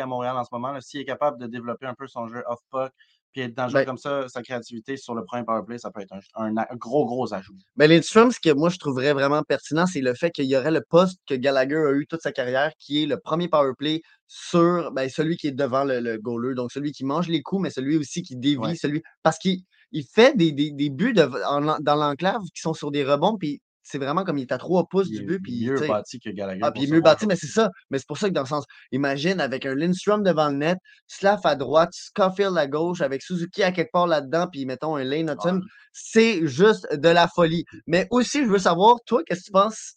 à 0.00 0.06
Montréal 0.06 0.36
en 0.36 0.44
ce 0.44 0.48
moment. 0.52 0.80
S'il 0.80 1.00
est 1.00 1.04
capable 1.04 1.38
de 1.38 1.46
développer 1.46 1.86
un 1.86 1.94
peu 1.94 2.06
son 2.06 2.26
jeu 2.28 2.42
off-puck, 2.46 2.92
puis 3.32 3.42
être 3.42 3.54
dans 3.54 3.64
un 3.64 3.68
jeu 3.68 3.74
Ben- 3.74 3.86
comme 3.86 3.98
ça, 3.98 4.28
sa 4.28 4.42
créativité 4.42 4.96
sur 4.96 5.14
le 5.14 5.24
premier 5.24 5.44
powerplay, 5.44 5.78
ça 5.78 5.90
peut 5.90 6.00
être 6.00 6.12
un, 6.36 6.56
un 6.56 6.76
gros, 6.76 7.06
gros 7.06 7.32
ajout. 7.34 7.56
Mais 7.76 7.88
Lindstrom, 7.88 8.30
ce 8.30 8.38
que 8.40 8.50
moi 8.52 8.68
je 8.68 8.78
trouverais 8.78 9.12
vraiment 9.12 9.42
pertinent, 9.42 9.86
c'est 9.86 10.00
le 10.00 10.14
fait 10.14 10.30
qu'il 10.30 10.44
y 10.46 10.56
aurait 10.56 10.70
le 10.70 10.82
poste 10.88 11.20
que 11.28 11.34
Gallagher 11.34 11.76
a 11.88 11.92
eu 11.92 12.06
toute 12.06 12.20
sa 12.22 12.32
carrière, 12.32 12.72
qui 12.78 13.02
est 13.02 13.06
le 13.06 13.18
premier 13.18 13.48
power 13.48 13.72
play 13.78 14.02
sur 14.28 14.92
ben, 14.92 15.08
celui 15.08 15.36
qui 15.36 15.48
est 15.48 15.52
devant 15.52 15.84
le, 15.84 16.00
le 16.00 16.18
goaler. 16.18 16.54
Donc 16.54 16.72
celui 16.72 16.92
qui 16.92 17.04
mange 17.04 17.28
les 17.28 17.42
coups, 17.42 17.62
mais 17.62 17.70
celui 17.70 17.96
aussi 17.96 18.22
qui 18.22 18.36
dévie, 18.36 18.56
Ouais. 18.58 18.74
celui. 18.76 19.02
Parce 19.22 19.38
qu'il 19.38 19.60
il 19.94 20.04
fait 20.04 20.36
des, 20.36 20.52
des, 20.52 20.70
des 20.70 20.88
buts 20.88 21.12
de- 21.12 21.22
en- 21.46 21.78
dans 21.80 21.96
l'enclave 21.96 22.40
qui 22.54 22.60
sont 22.62 22.72
sur 22.74 22.90
des 22.90 23.04
rebonds, 23.04 23.36
puis 23.36 23.60
c'est 23.82 23.98
vraiment 23.98 24.24
comme 24.24 24.38
il 24.38 24.42
est 24.42 24.52
à 24.52 24.58
trois 24.58 24.86
pouces 24.86 25.08
Il 25.10 25.20
du 25.20 25.24
but. 25.26 25.40
Puis, 25.42 25.66
mieux 25.66 25.86
bâti 25.86 26.18
que 26.20 26.30
Gallagher. 26.30 26.60
Ah, 26.62 26.70
puis 26.72 26.82
il 26.82 26.84
est 26.84 26.88
ce 26.88 26.94
mieux 26.94 27.00
bâti, 27.00 27.26
mais 27.26 27.36
c'est 27.36 27.46
ça. 27.48 27.70
Mais 27.90 27.98
c'est 27.98 28.06
pour 28.06 28.18
ça 28.18 28.28
que 28.28 28.34
dans 28.34 28.42
le 28.42 28.46
sens, 28.46 28.64
imagine 28.92 29.40
avec 29.40 29.66
un 29.66 29.74
Lindstrom 29.74 30.22
devant 30.22 30.48
le 30.48 30.56
net, 30.56 30.78
Slav 31.08 31.40
à 31.44 31.54
droite, 31.56 31.90
Scofield 31.92 32.56
à 32.56 32.66
gauche, 32.66 33.00
avec 33.00 33.22
Suzuki 33.22 33.62
à 33.62 33.72
quelque 33.72 33.90
part 33.92 34.06
là-dedans, 34.06 34.46
puis 34.50 34.64
mettons 34.66 34.96
un 34.96 35.04
Lane 35.04 35.30
Ouais. 35.44 35.52
c'est 35.92 36.46
juste 36.46 36.86
de 36.94 37.08
la 37.08 37.26
folie. 37.28 37.64
Mais 37.86 38.06
aussi, 38.10 38.44
je 38.44 38.48
veux 38.48 38.58
savoir, 38.58 38.96
toi, 39.06 39.22
qu'est-ce 39.24 39.40
que 39.40 39.46
tu 39.46 39.52
penses 39.52 39.94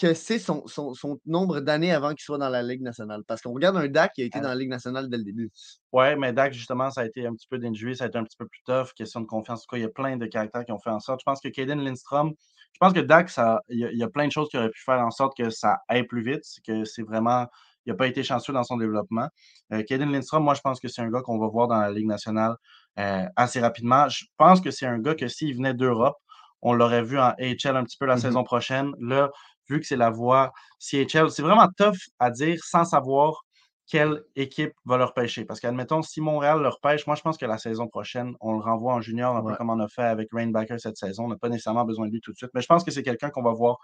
que 0.00 0.14
c'est 0.14 0.38
son, 0.38 0.66
son, 0.66 0.94
son 0.94 1.18
nombre 1.26 1.60
d'années 1.60 1.92
avant 1.92 2.10
qu'il 2.10 2.20
soit 2.22 2.38
dans 2.38 2.48
la 2.48 2.62
Ligue 2.62 2.80
nationale? 2.82 3.22
Parce 3.26 3.42
qu'on 3.42 3.52
regarde 3.52 3.76
un 3.76 3.88
DAC 3.88 4.12
qui 4.14 4.22
a 4.22 4.24
été 4.24 4.38
Euh, 4.38 4.42
dans 4.42 4.48
la 4.48 4.54
Ligue 4.54 4.70
nationale 4.70 5.08
dès 5.10 5.18
le 5.18 5.24
début. 5.24 5.50
Ouais, 5.92 6.16
mais 6.16 6.32
Dak, 6.32 6.52
justement, 6.52 6.90
ça 6.90 7.02
a 7.02 7.06
été 7.06 7.26
un 7.26 7.34
petit 7.34 7.46
peu 7.48 7.58
d'injury, 7.58 7.96
ça 7.96 8.04
a 8.04 8.06
été 8.06 8.16
un 8.16 8.24
petit 8.24 8.36
peu 8.36 8.46
plus 8.46 8.62
tough, 8.64 8.92
question 8.96 9.20
de 9.20 9.26
confiance. 9.26 9.60
En 9.60 9.62
tout 9.62 9.68
cas, 9.72 9.76
il 9.76 9.82
y 9.82 9.86
a 9.86 9.90
plein 9.90 10.16
de 10.16 10.26
caractères 10.26 10.64
qui 10.64 10.72
ont 10.72 10.78
fait 10.78 10.90
en 10.90 11.00
sorte. 11.00 11.20
Je 11.20 11.24
pense 11.24 11.40
que 11.40 11.48
Caden 11.48 11.80
Lindstrom, 11.82 12.32
je 12.72 12.78
pense 12.80 12.92
que 12.92 13.00
Dak, 13.00 13.30
il 13.68 13.78
y, 13.78 13.84
a, 13.84 13.90
il 13.92 13.98
y 13.98 14.02
a 14.02 14.08
plein 14.08 14.26
de 14.26 14.32
choses 14.32 14.48
qui 14.48 14.56
auraient 14.56 14.70
pu 14.70 14.82
faire 14.82 15.00
en 15.00 15.10
sorte 15.10 15.36
que 15.36 15.50
ça 15.50 15.78
aille 15.88 16.04
plus 16.06 16.22
vite, 16.22 16.40
c'est 16.44 16.62
que 16.64 16.84
c'est 16.84 17.02
vraiment, 17.02 17.46
il 17.86 17.90
n'a 17.92 17.96
pas 17.96 18.06
été 18.06 18.22
chanceux 18.22 18.52
dans 18.52 18.64
son 18.64 18.76
développement. 18.78 19.28
Euh, 19.72 19.82
Caden 19.82 20.10
Lindstrom, 20.12 20.42
moi, 20.44 20.54
je 20.54 20.60
pense 20.60 20.80
que 20.80 20.88
c'est 20.88 21.02
un 21.02 21.10
gars 21.10 21.20
qu'on 21.22 21.38
va 21.38 21.48
voir 21.48 21.68
dans 21.68 21.78
la 21.78 21.90
Ligue 21.90 22.06
nationale 22.06 22.54
euh, 22.98 23.24
assez 23.36 23.60
rapidement. 23.60 24.08
Je 24.08 24.24
pense 24.38 24.60
que 24.60 24.70
c'est 24.70 24.86
un 24.86 24.98
gars 24.98 25.14
que 25.14 25.28
s'il 25.28 25.54
venait 25.56 25.74
d'Europe, 25.74 26.16
on 26.62 26.72
l'aurait 26.74 27.02
vu 27.02 27.18
en 27.18 27.32
AHL 27.38 27.76
un 27.76 27.84
petit 27.84 27.96
peu 27.98 28.06
la 28.06 28.16
Mhm. 28.16 28.20
saison 28.20 28.44
prochaine. 28.44 28.92
Là, 29.00 29.30
vu 29.68 29.80
que 29.80 29.86
c'est 29.86 29.96
la 29.96 30.10
voie 30.10 30.52
CHL, 30.78 31.30
c'est 31.30 31.42
vraiment 31.42 31.68
tough 31.76 31.96
à 32.18 32.30
dire 32.30 32.58
sans 32.64 32.84
savoir 32.84 33.42
quelle 33.90 34.22
équipe 34.36 34.72
va 34.84 34.96
leur 34.96 35.12
pêcher. 35.14 35.44
Parce 35.44 35.58
qu'admettons, 35.60 36.00
si 36.02 36.20
Montréal 36.20 36.60
leur 36.60 36.78
pêche, 36.80 37.06
moi 37.08 37.16
je 37.16 37.22
pense 37.22 37.36
que 37.36 37.44
la 37.46 37.58
saison 37.58 37.88
prochaine, 37.88 38.34
on 38.40 38.52
le 38.52 38.60
renvoie 38.60 38.94
en 38.94 39.00
junior, 39.00 39.36
un 39.36 39.42
Ouais. 39.42 39.52
peu 39.52 39.56
comme 39.58 39.70
on 39.70 39.80
a 39.80 39.88
fait 39.88 40.02
avec 40.04 40.28
Rainbacker 40.32 40.78
cette 40.78 40.96
saison. 40.96 41.24
On 41.24 41.28
n'a 41.28 41.36
pas 41.36 41.48
nécessairement 41.48 41.84
besoin 41.84 42.06
de 42.06 42.12
lui 42.12 42.20
tout 42.20 42.30
de 42.32 42.36
suite. 42.36 42.50
Mais 42.54 42.60
je 42.60 42.66
pense 42.68 42.84
que 42.84 42.90
c'est 42.92 43.02
quelqu'un 43.02 43.30
qu'on 43.30 43.42
va 43.42 43.52
voir 43.52 43.78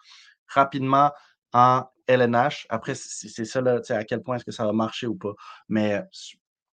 rapidement 0.46 1.10
en 1.52 1.82
LNH. 2.06 2.66
Après, 2.68 2.94
c'est 2.94 3.28
c'est 3.28 3.44
ça, 3.44 3.60
là, 3.60 3.80
à 3.88 4.04
quel 4.04 4.22
point 4.22 4.36
est-ce 4.36 4.44
que 4.44 4.52
ça 4.52 4.64
va 4.64 4.72
marcher 4.72 5.06
ou 5.08 5.16
pas. 5.16 5.32
Mais 5.68 6.00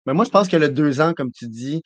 Mais 0.06 0.14
moi, 0.14 0.26
je 0.26 0.30
pense 0.30 0.48
que 0.48 0.58
le 0.58 0.70
deux 0.70 1.02
ans, 1.02 1.14
comme 1.14 1.32
tu 1.32 1.48
dis, 1.48 1.82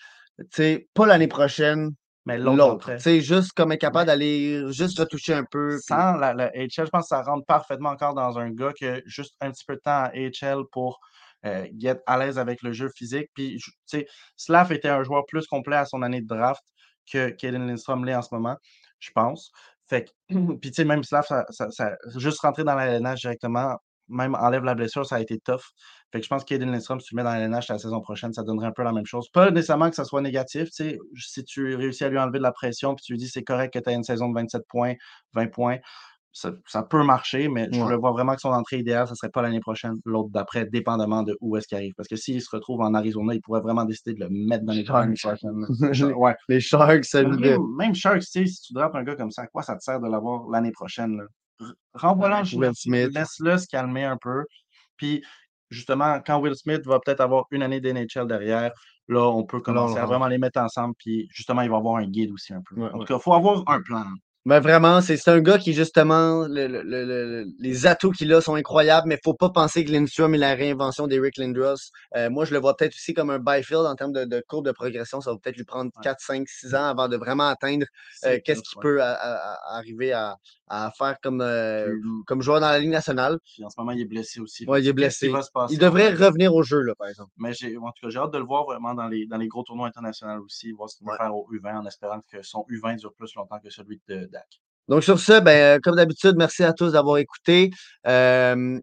pas 0.93 1.05
l'année 1.05 1.27
prochaine, 1.27 1.91
mais 2.25 2.37
l'autre 2.37 2.99
sais, 2.99 3.21
juste 3.21 3.53
comme 3.53 3.71
être 3.71 3.79
capable 3.79 4.07
d'aller 4.07 4.63
juste 4.73 4.99
retoucher 4.99 5.33
un 5.33 5.45
peu. 5.49 5.69
puis- 5.75 5.81
Sans 5.87 6.13
la, 6.17 6.33
la 6.33 6.51
HL, 6.53 6.85
je 6.85 6.89
pense 6.89 7.03
que 7.03 7.07
ça 7.09 7.21
rentre 7.21 7.45
parfaitement 7.45 7.89
encore 7.91 8.13
dans 8.15 8.37
un 8.37 8.51
gars 8.51 8.73
qui 8.73 8.85
a 8.85 8.99
juste 9.05 9.35
un 9.39 9.51
petit 9.51 9.63
peu 9.65 9.75
de 9.75 9.79
temps 9.81 10.03
à 10.03 10.11
HL 10.13 10.63
pour 10.71 10.99
euh, 11.47 11.67
get 11.77 11.97
à 12.05 12.17
l'aise 12.17 12.37
avec 12.39 12.61
le 12.61 12.73
jeu 12.73 12.89
physique. 12.95 13.29
Puis, 13.33 13.57
tu 13.57 13.71
sais, 13.85 14.07
Slav 14.35 14.71
était 14.71 14.89
un 14.89 15.03
joueur 15.03 15.25
plus 15.25 15.47
complet 15.47 15.75
à 15.77 15.85
son 15.85 16.01
année 16.01 16.21
de 16.21 16.27
draft 16.27 16.63
que 17.11 17.29
Kaden 17.29 17.67
Lindstrom 17.67 18.05
l'est 18.05 18.15
en 18.15 18.21
ce 18.21 18.33
moment, 18.33 18.57
je 18.99 19.09
pense. 19.15 19.51
Fait 19.89 20.05
que, 20.05 20.33
puis, 20.59 20.71
tu 20.71 20.75
sais, 20.75 20.85
même 20.85 21.03
Slav, 21.03 21.25
ça, 21.25 21.45
ça- 21.49 21.71
ça- 21.71 21.95
juste 22.17 22.39
rentrer 22.41 22.63
dans 22.63 22.75
la 22.75 22.85
LNH 22.87 23.21
directement, 23.21 23.77
même 24.09 24.35
enlève 24.35 24.63
la 24.63 24.75
blessure, 24.75 25.05
ça 25.05 25.15
a 25.17 25.19
été 25.19 25.39
tough. 25.39 25.61
Fait 26.11 26.19
que 26.19 26.23
je 26.23 26.29
pense 26.29 26.43
que 26.43 26.49
Kaden 26.49 26.71
Lindstrom, 26.71 26.99
si 26.99 27.07
tu 27.07 27.15
le 27.15 27.17
mets 27.21 27.23
dans 27.29 27.33
la 27.35 27.39
LNH 27.39 27.67
la 27.69 27.77
saison 27.79 27.99
prochaine, 28.01 28.31
ça 28.33 28.43
donnerait 28.43 28.67
un 28.67 28.71
peu 28.71 28.83
la 28.83 28.93
même 28.93 29.05
chose. 29.05 29.27
Pas 29.33 29.51
nécessairement 29.51 29.89
que 29.89 29.95
ça 29.95 30.05
soit 30.05 30.21
négatif, 30.21 30.69
tu 30.69 30.91
sais, 30.91 30.97
si 31.17 31.43
tu 31.43 31.75
réussis 31.75 32.05
à 32.05 32.09
lui 32.09 32.17
enlever 32.17 32.37
de 32.37 32.43
la 32.43 32.53
pression, 32.53 32.95
puis 32.95 33.03
tu 33.05 33.13
lui 33.13 33.19
dis 33.19 33.27
c'est 33.27 33.43
correct 33.43 33.73
que 33.73 33.79
tu 33.79 33.89
aies 33.89 33.95
une 33.95 34.03
saison 34.03 34.29
de 34.29 34.33
27 34.35 34.63
points, 34.69 34.93
20 35.33 35.47
points, 35.47 35.77
ça, 36.31 36.51
ça 36.67 36.83
peut 36.83 37.03
marcher, 37.03 37.47
mais 37.47 37.67
je 37.71 37.79
Ouais. 37.81 37.95
vois 37.97 38.11
vraiment 38.11 38.35
que 38.35 38.41
son 38.41 38.49
entrée 38.49 38.77
idéale, 38.77 39.07
ce 39.07 39.15
serait 39.15 39.31
pas 39.31 39.41
l'année 39.41 39.59
prochaine, 39.59 39.93
l'autre 40.05 40.29
d'après, 40.31 40.65
dépendamment 40.65 41.23
de 41.23 41.35
où 41.41 41.57
est-ce 41.57 41.67
qu'il 41.67 41.77
arrive. 41.77 41.93
Parce 41.97 42.07
que 42.07 42.15
s'il 42.15 42.41
se 42.41 42.49
retrouve 42.51 42.81
en 42.81 42.93
Arizona, 42.93 43.33
il 43.33 43.41
pourrait 43.41 43.61
vraiment 43.61 43.85
décider 43.85 44.13
de 44.13 44.19
le 44.25 44.29
mettre 44.29 44.63
dans 44.63 44.73
les 44.73 44.85
Sharks. 44.85 45.17
prochaine. 45.19 45.65
Ouais. 46.17 46.35
Les 46.47 46.59
Sharks, 46.59 47.11
de. 47.15 47.23
Même, 47.39 47.61
même 47.77 47.95
Sharks, 47.95 48.23
si 48.23 48.43
tu 48.45 48.73
drops 48.73 48.95
un 48.95 49.03
gars 49.03 49.15
comme 49.15 49.31
ça, 49.31 49.43
à 49.43 49.47
quoi 49.47 49.63
ça 49.63 49.75
te 49.75 49.81
sert 49.83 49.99
de 49.99 50.07
l'avoir 50.07 50.47
l'année 50.49 50.71
prochaine? 50.71 51.21
Renvoie-le 51.93 52.45
Chine, 52.45 52.71
Smith. 52.75 53.09
laisse-le 53.13 53.57
se 53.57 53.67
calmer 53.67 54.03
un 54.03 54.17
peu. 54.17 54.43
Puis, 54.97 55.23
justement, 55.71 56.19
quand 56.25 56.39
Will 56.39 56.55
Smith 56.55 56.85
va 56.85 56.99
peut-être 57.03 57.21
avoir 57.21 57.45
une 57.51 57.63
année 57.63 57.81
d'NHL 57.81 58.27
derrière, 58.27 58.71
là, 59.07 59.27
on 59.29 59.43
peut 59.43 59.59
commencer 59.59 59.97
à 59.97 60.05
vraiment 60.05 60.27
les 60.27 60.37
mettre 60.37 60.59
ensemble. 60.59 60.93
Puis, 60.99 61.27
justement, 61.31 61.61
il 61.61 61.69
va 61.71 61.77
avoir 61.77 61.95
un 61.95 62.05
guide 62.07 62.31
aussi 62.31 62.53
un 62.53 62.61
peu. 62.67 62.75
Ouais, 62.79 62.87
en 62.89 62.91
tout 62.91 62.97
ouais. 62.99 63.05
cas, 63.05 63.15
il 63.15 63.21
faut 63.21 63.33
avoir 63.33 63.63
un 63.67 63.81
plan. 63.81 64.05
Ben 64.47 64.61
vraiment, 64.61 65.01
c'est 65.01 65.27
un 65.27 65.41
gars 65.41 65.57
qui, 65.57 65.73
justement, 65.73 66.47
le- 66.47 66.67
le- 66.67 66.81
le- 66.81 67.03
le- 67.05 67.47
les 67.59 67.85
atouts 67.85 68.11
qu'il 68.11 68.31
a 68.33 68.39
sont 68.39 68.55
incroyables, 68.55 69.05
mais 69.09 69.19
faut 69.21 69.33
pas 69.33 69.49
penser 69.49 69.83
que 69.83 69.91
Lindstrom 69.91 70.33
est 70.35 70.37
la 70.37 70.55
réinvention 70.55 71.05
d'Eric 71.05 71.35
Lindros. 71.35 71.75
Euh, 72.15 72.29
moi, 72.29 72.45
je 72.45 72.53
le 72.53 72.59
vois 72.61 72.77
peut-être 72.77 72.93
aussi 72.93 73.13
comme 73.13 73.29
un 73.29 73.39
Byfield 73.39 73.85
en 73.85 73.93
termes 73.95 74.13
de, 74.13 74.23
de 74.23 74.41
courbe 74.47 74.65
de 74.65 74.71
progression. 74.71 75.19
Ça 75.19 75.31
va 75.33 75.37
peut-être 75.37 75.57
lui 75.57 75.65
prendre 75.65 75.91
Ouais. 75.97 76.01
4, 76.01 76.21
5, 76.21 76.47
6 76.47 76.73
ans 76.75 76.85
avant 76.85 77.09
de 77.09 77.17
vraiment 77.17 77.49
atteindre 77.49 77.85
euh, 78.23 78.39
qu'est-ce 78.45 78.61
qu'il 78.61 78.77
ouais. 78.77 78.83
peut 78.83 79.01
à- 79.03 79.11
à- 79.15 79.35
à- 79.35 79.77
arriver 79.79 80.13
à, 80.13 80.37
à 80.69 80.91
faire 80.97 81.17
comme, 81.21 81.41
euh, 81.41 81.93
comme 82.25 82.41
joueur 82.41 82.61
dans 82.61 82.69
la 82.69 82.79
Ligue 82.79 82.89
nationale. 82.91 83.39
puis 83.53 83.65
en 83.65 83.69
ce 83.69 83.75
moment, 83.77 83.91
il 83.91 83.99
est 83.99 84.05
blessé 84.05 84.39
aussi. 84.39 84.65
Ouais, 84.65 84.81
il 84.81 84.87
est 84.87 84.93
blessé. 84.93 85.27
va 85.27 85.41
se 85.41 85.51
passer? 85.51 85.73
Il 85.73 85.79
devrait 85.79 86.13
revenir 86.13 86.55
au 86.55 86.63
jeu, 86.63 86.79
là, 86.83 86.95
par 86.95 87.09
exemple. 87.09 87.31
Mais 87.37 87.51
j'ai, 87.51 87.75
en 87.75 87.91
tout 87.91 88.03
cas, 88.05 88.09
j'ai 88.09 88.19
hâte 88.19 88.31
de 88.31 88.37
le 88.37 88.45
voir 88.45 88.63
vraiment 88.63 88.93
dans 88.93 89.07
les, 89.09 89.25
dans 89.25 89.37
les 89.37 89.47
gros 89.49 89.63
tournois 89.63 89.89
internationaux 89.89 90.41
aussi, 90.45 90.71
voir 90.71 90.89
ce 90.89 90.95
qu'il 90.97 91.05
va 91.05 91.17
faire 91.17 91.35
au 91.35 91.49
U20 91.51 91.79
en 91.79 91.85
espérant 91.85 92.21
que 92.31 92.41
son 92.43 92.65
U20 92.69 92.95
dure 92.97 93.13
plus 93.13 93.35
longtemps 93.35 93.59
que 93.59 93.69
celui 93.69 93.99
de 94.07 94.29
Dak. 94.37 94.47
Donc, 94.87 95.03
sur 95.03 95.19
ce, 95.19 95.39
ben, 95.41 95.79
comme 95.81 95.95
d'habitude, 95.95 96.35
merci 96.37 96.63
à 96.63 96.73
tous 96.73 96.91
d'avoir 96.93 97.17
écouté. 97.17 97.71
Euh, 98.07 98.79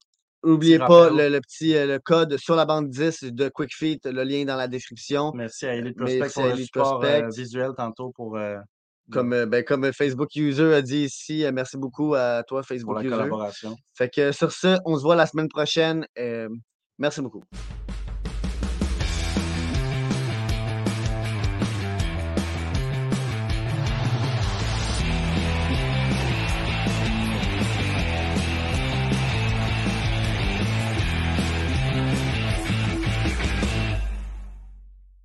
N'oubliez 0.46 0.78
pas 0.78 1.08
le, 1.08 1.30
le 1.30 1.40
petit 1.40 1.74
euh, 1.74 1.86
le 1.86 1.98
code 1.98 2.36
sur 2.36 2.54
la 2.54 2.66
bande 2.66 2.90
10 2.90 3.24
de 3.32 3.48
QuickFeet, 3.48 4.00
le 4.04 4.24
lien 4.24 4.40
est 4.40 4.44
dans 4.44 4.56
la 4.56 4.68
description. 4.68 5.32
Merci 5.34 5.64
à 5.64 5.74
Elite 5.74 5.96
Merci 5.98 6.18
Prospect 6.18 6.40
à 6.40 6.42
pour 6.48 6.56
le 6.56 6.62
support 6.62 7.04
euh, 7.04 7.20
Prospect. 7.20 7.40
visuel 7.42 7.70
tantôt 7.74 8.12
pour, 8.14 8.36
euh, 8.36 8.58
Comme, 9.10 9.32
euh, 9.32 9.46
ben, 9.46 9.64
comme 9.64 9.90
Facebook 9.94 10.36
User 10.36 10.74
a 10.74 10.82
dit 10.82 11.04
ici, 11.04 11.46
euh, 11.46 11.50
merci 11.50 11.78
beaucoup 11.78 12.14
à 12.14 12.42
toi, 12.46 12.60
pour 12.60 12.68
Facebook 12.68 12.96
la 12.96 13.02
User. 13.04 13.10
collaboration. 13.16 13.74
Fait 13.94 14.10
que 14.10 14.32
sur 14.32 14.52
ce, 14.52 14.76
on 14.84 14.98
se 14.98 15.02
voit 15.02 15.16
la 15.16 15.24
semaine 15.26 15.48
prochaine. 15.48 16.06
Euh, 16.18 16.50
merci 16.98 17.22
beaucoup. 17.22 17.42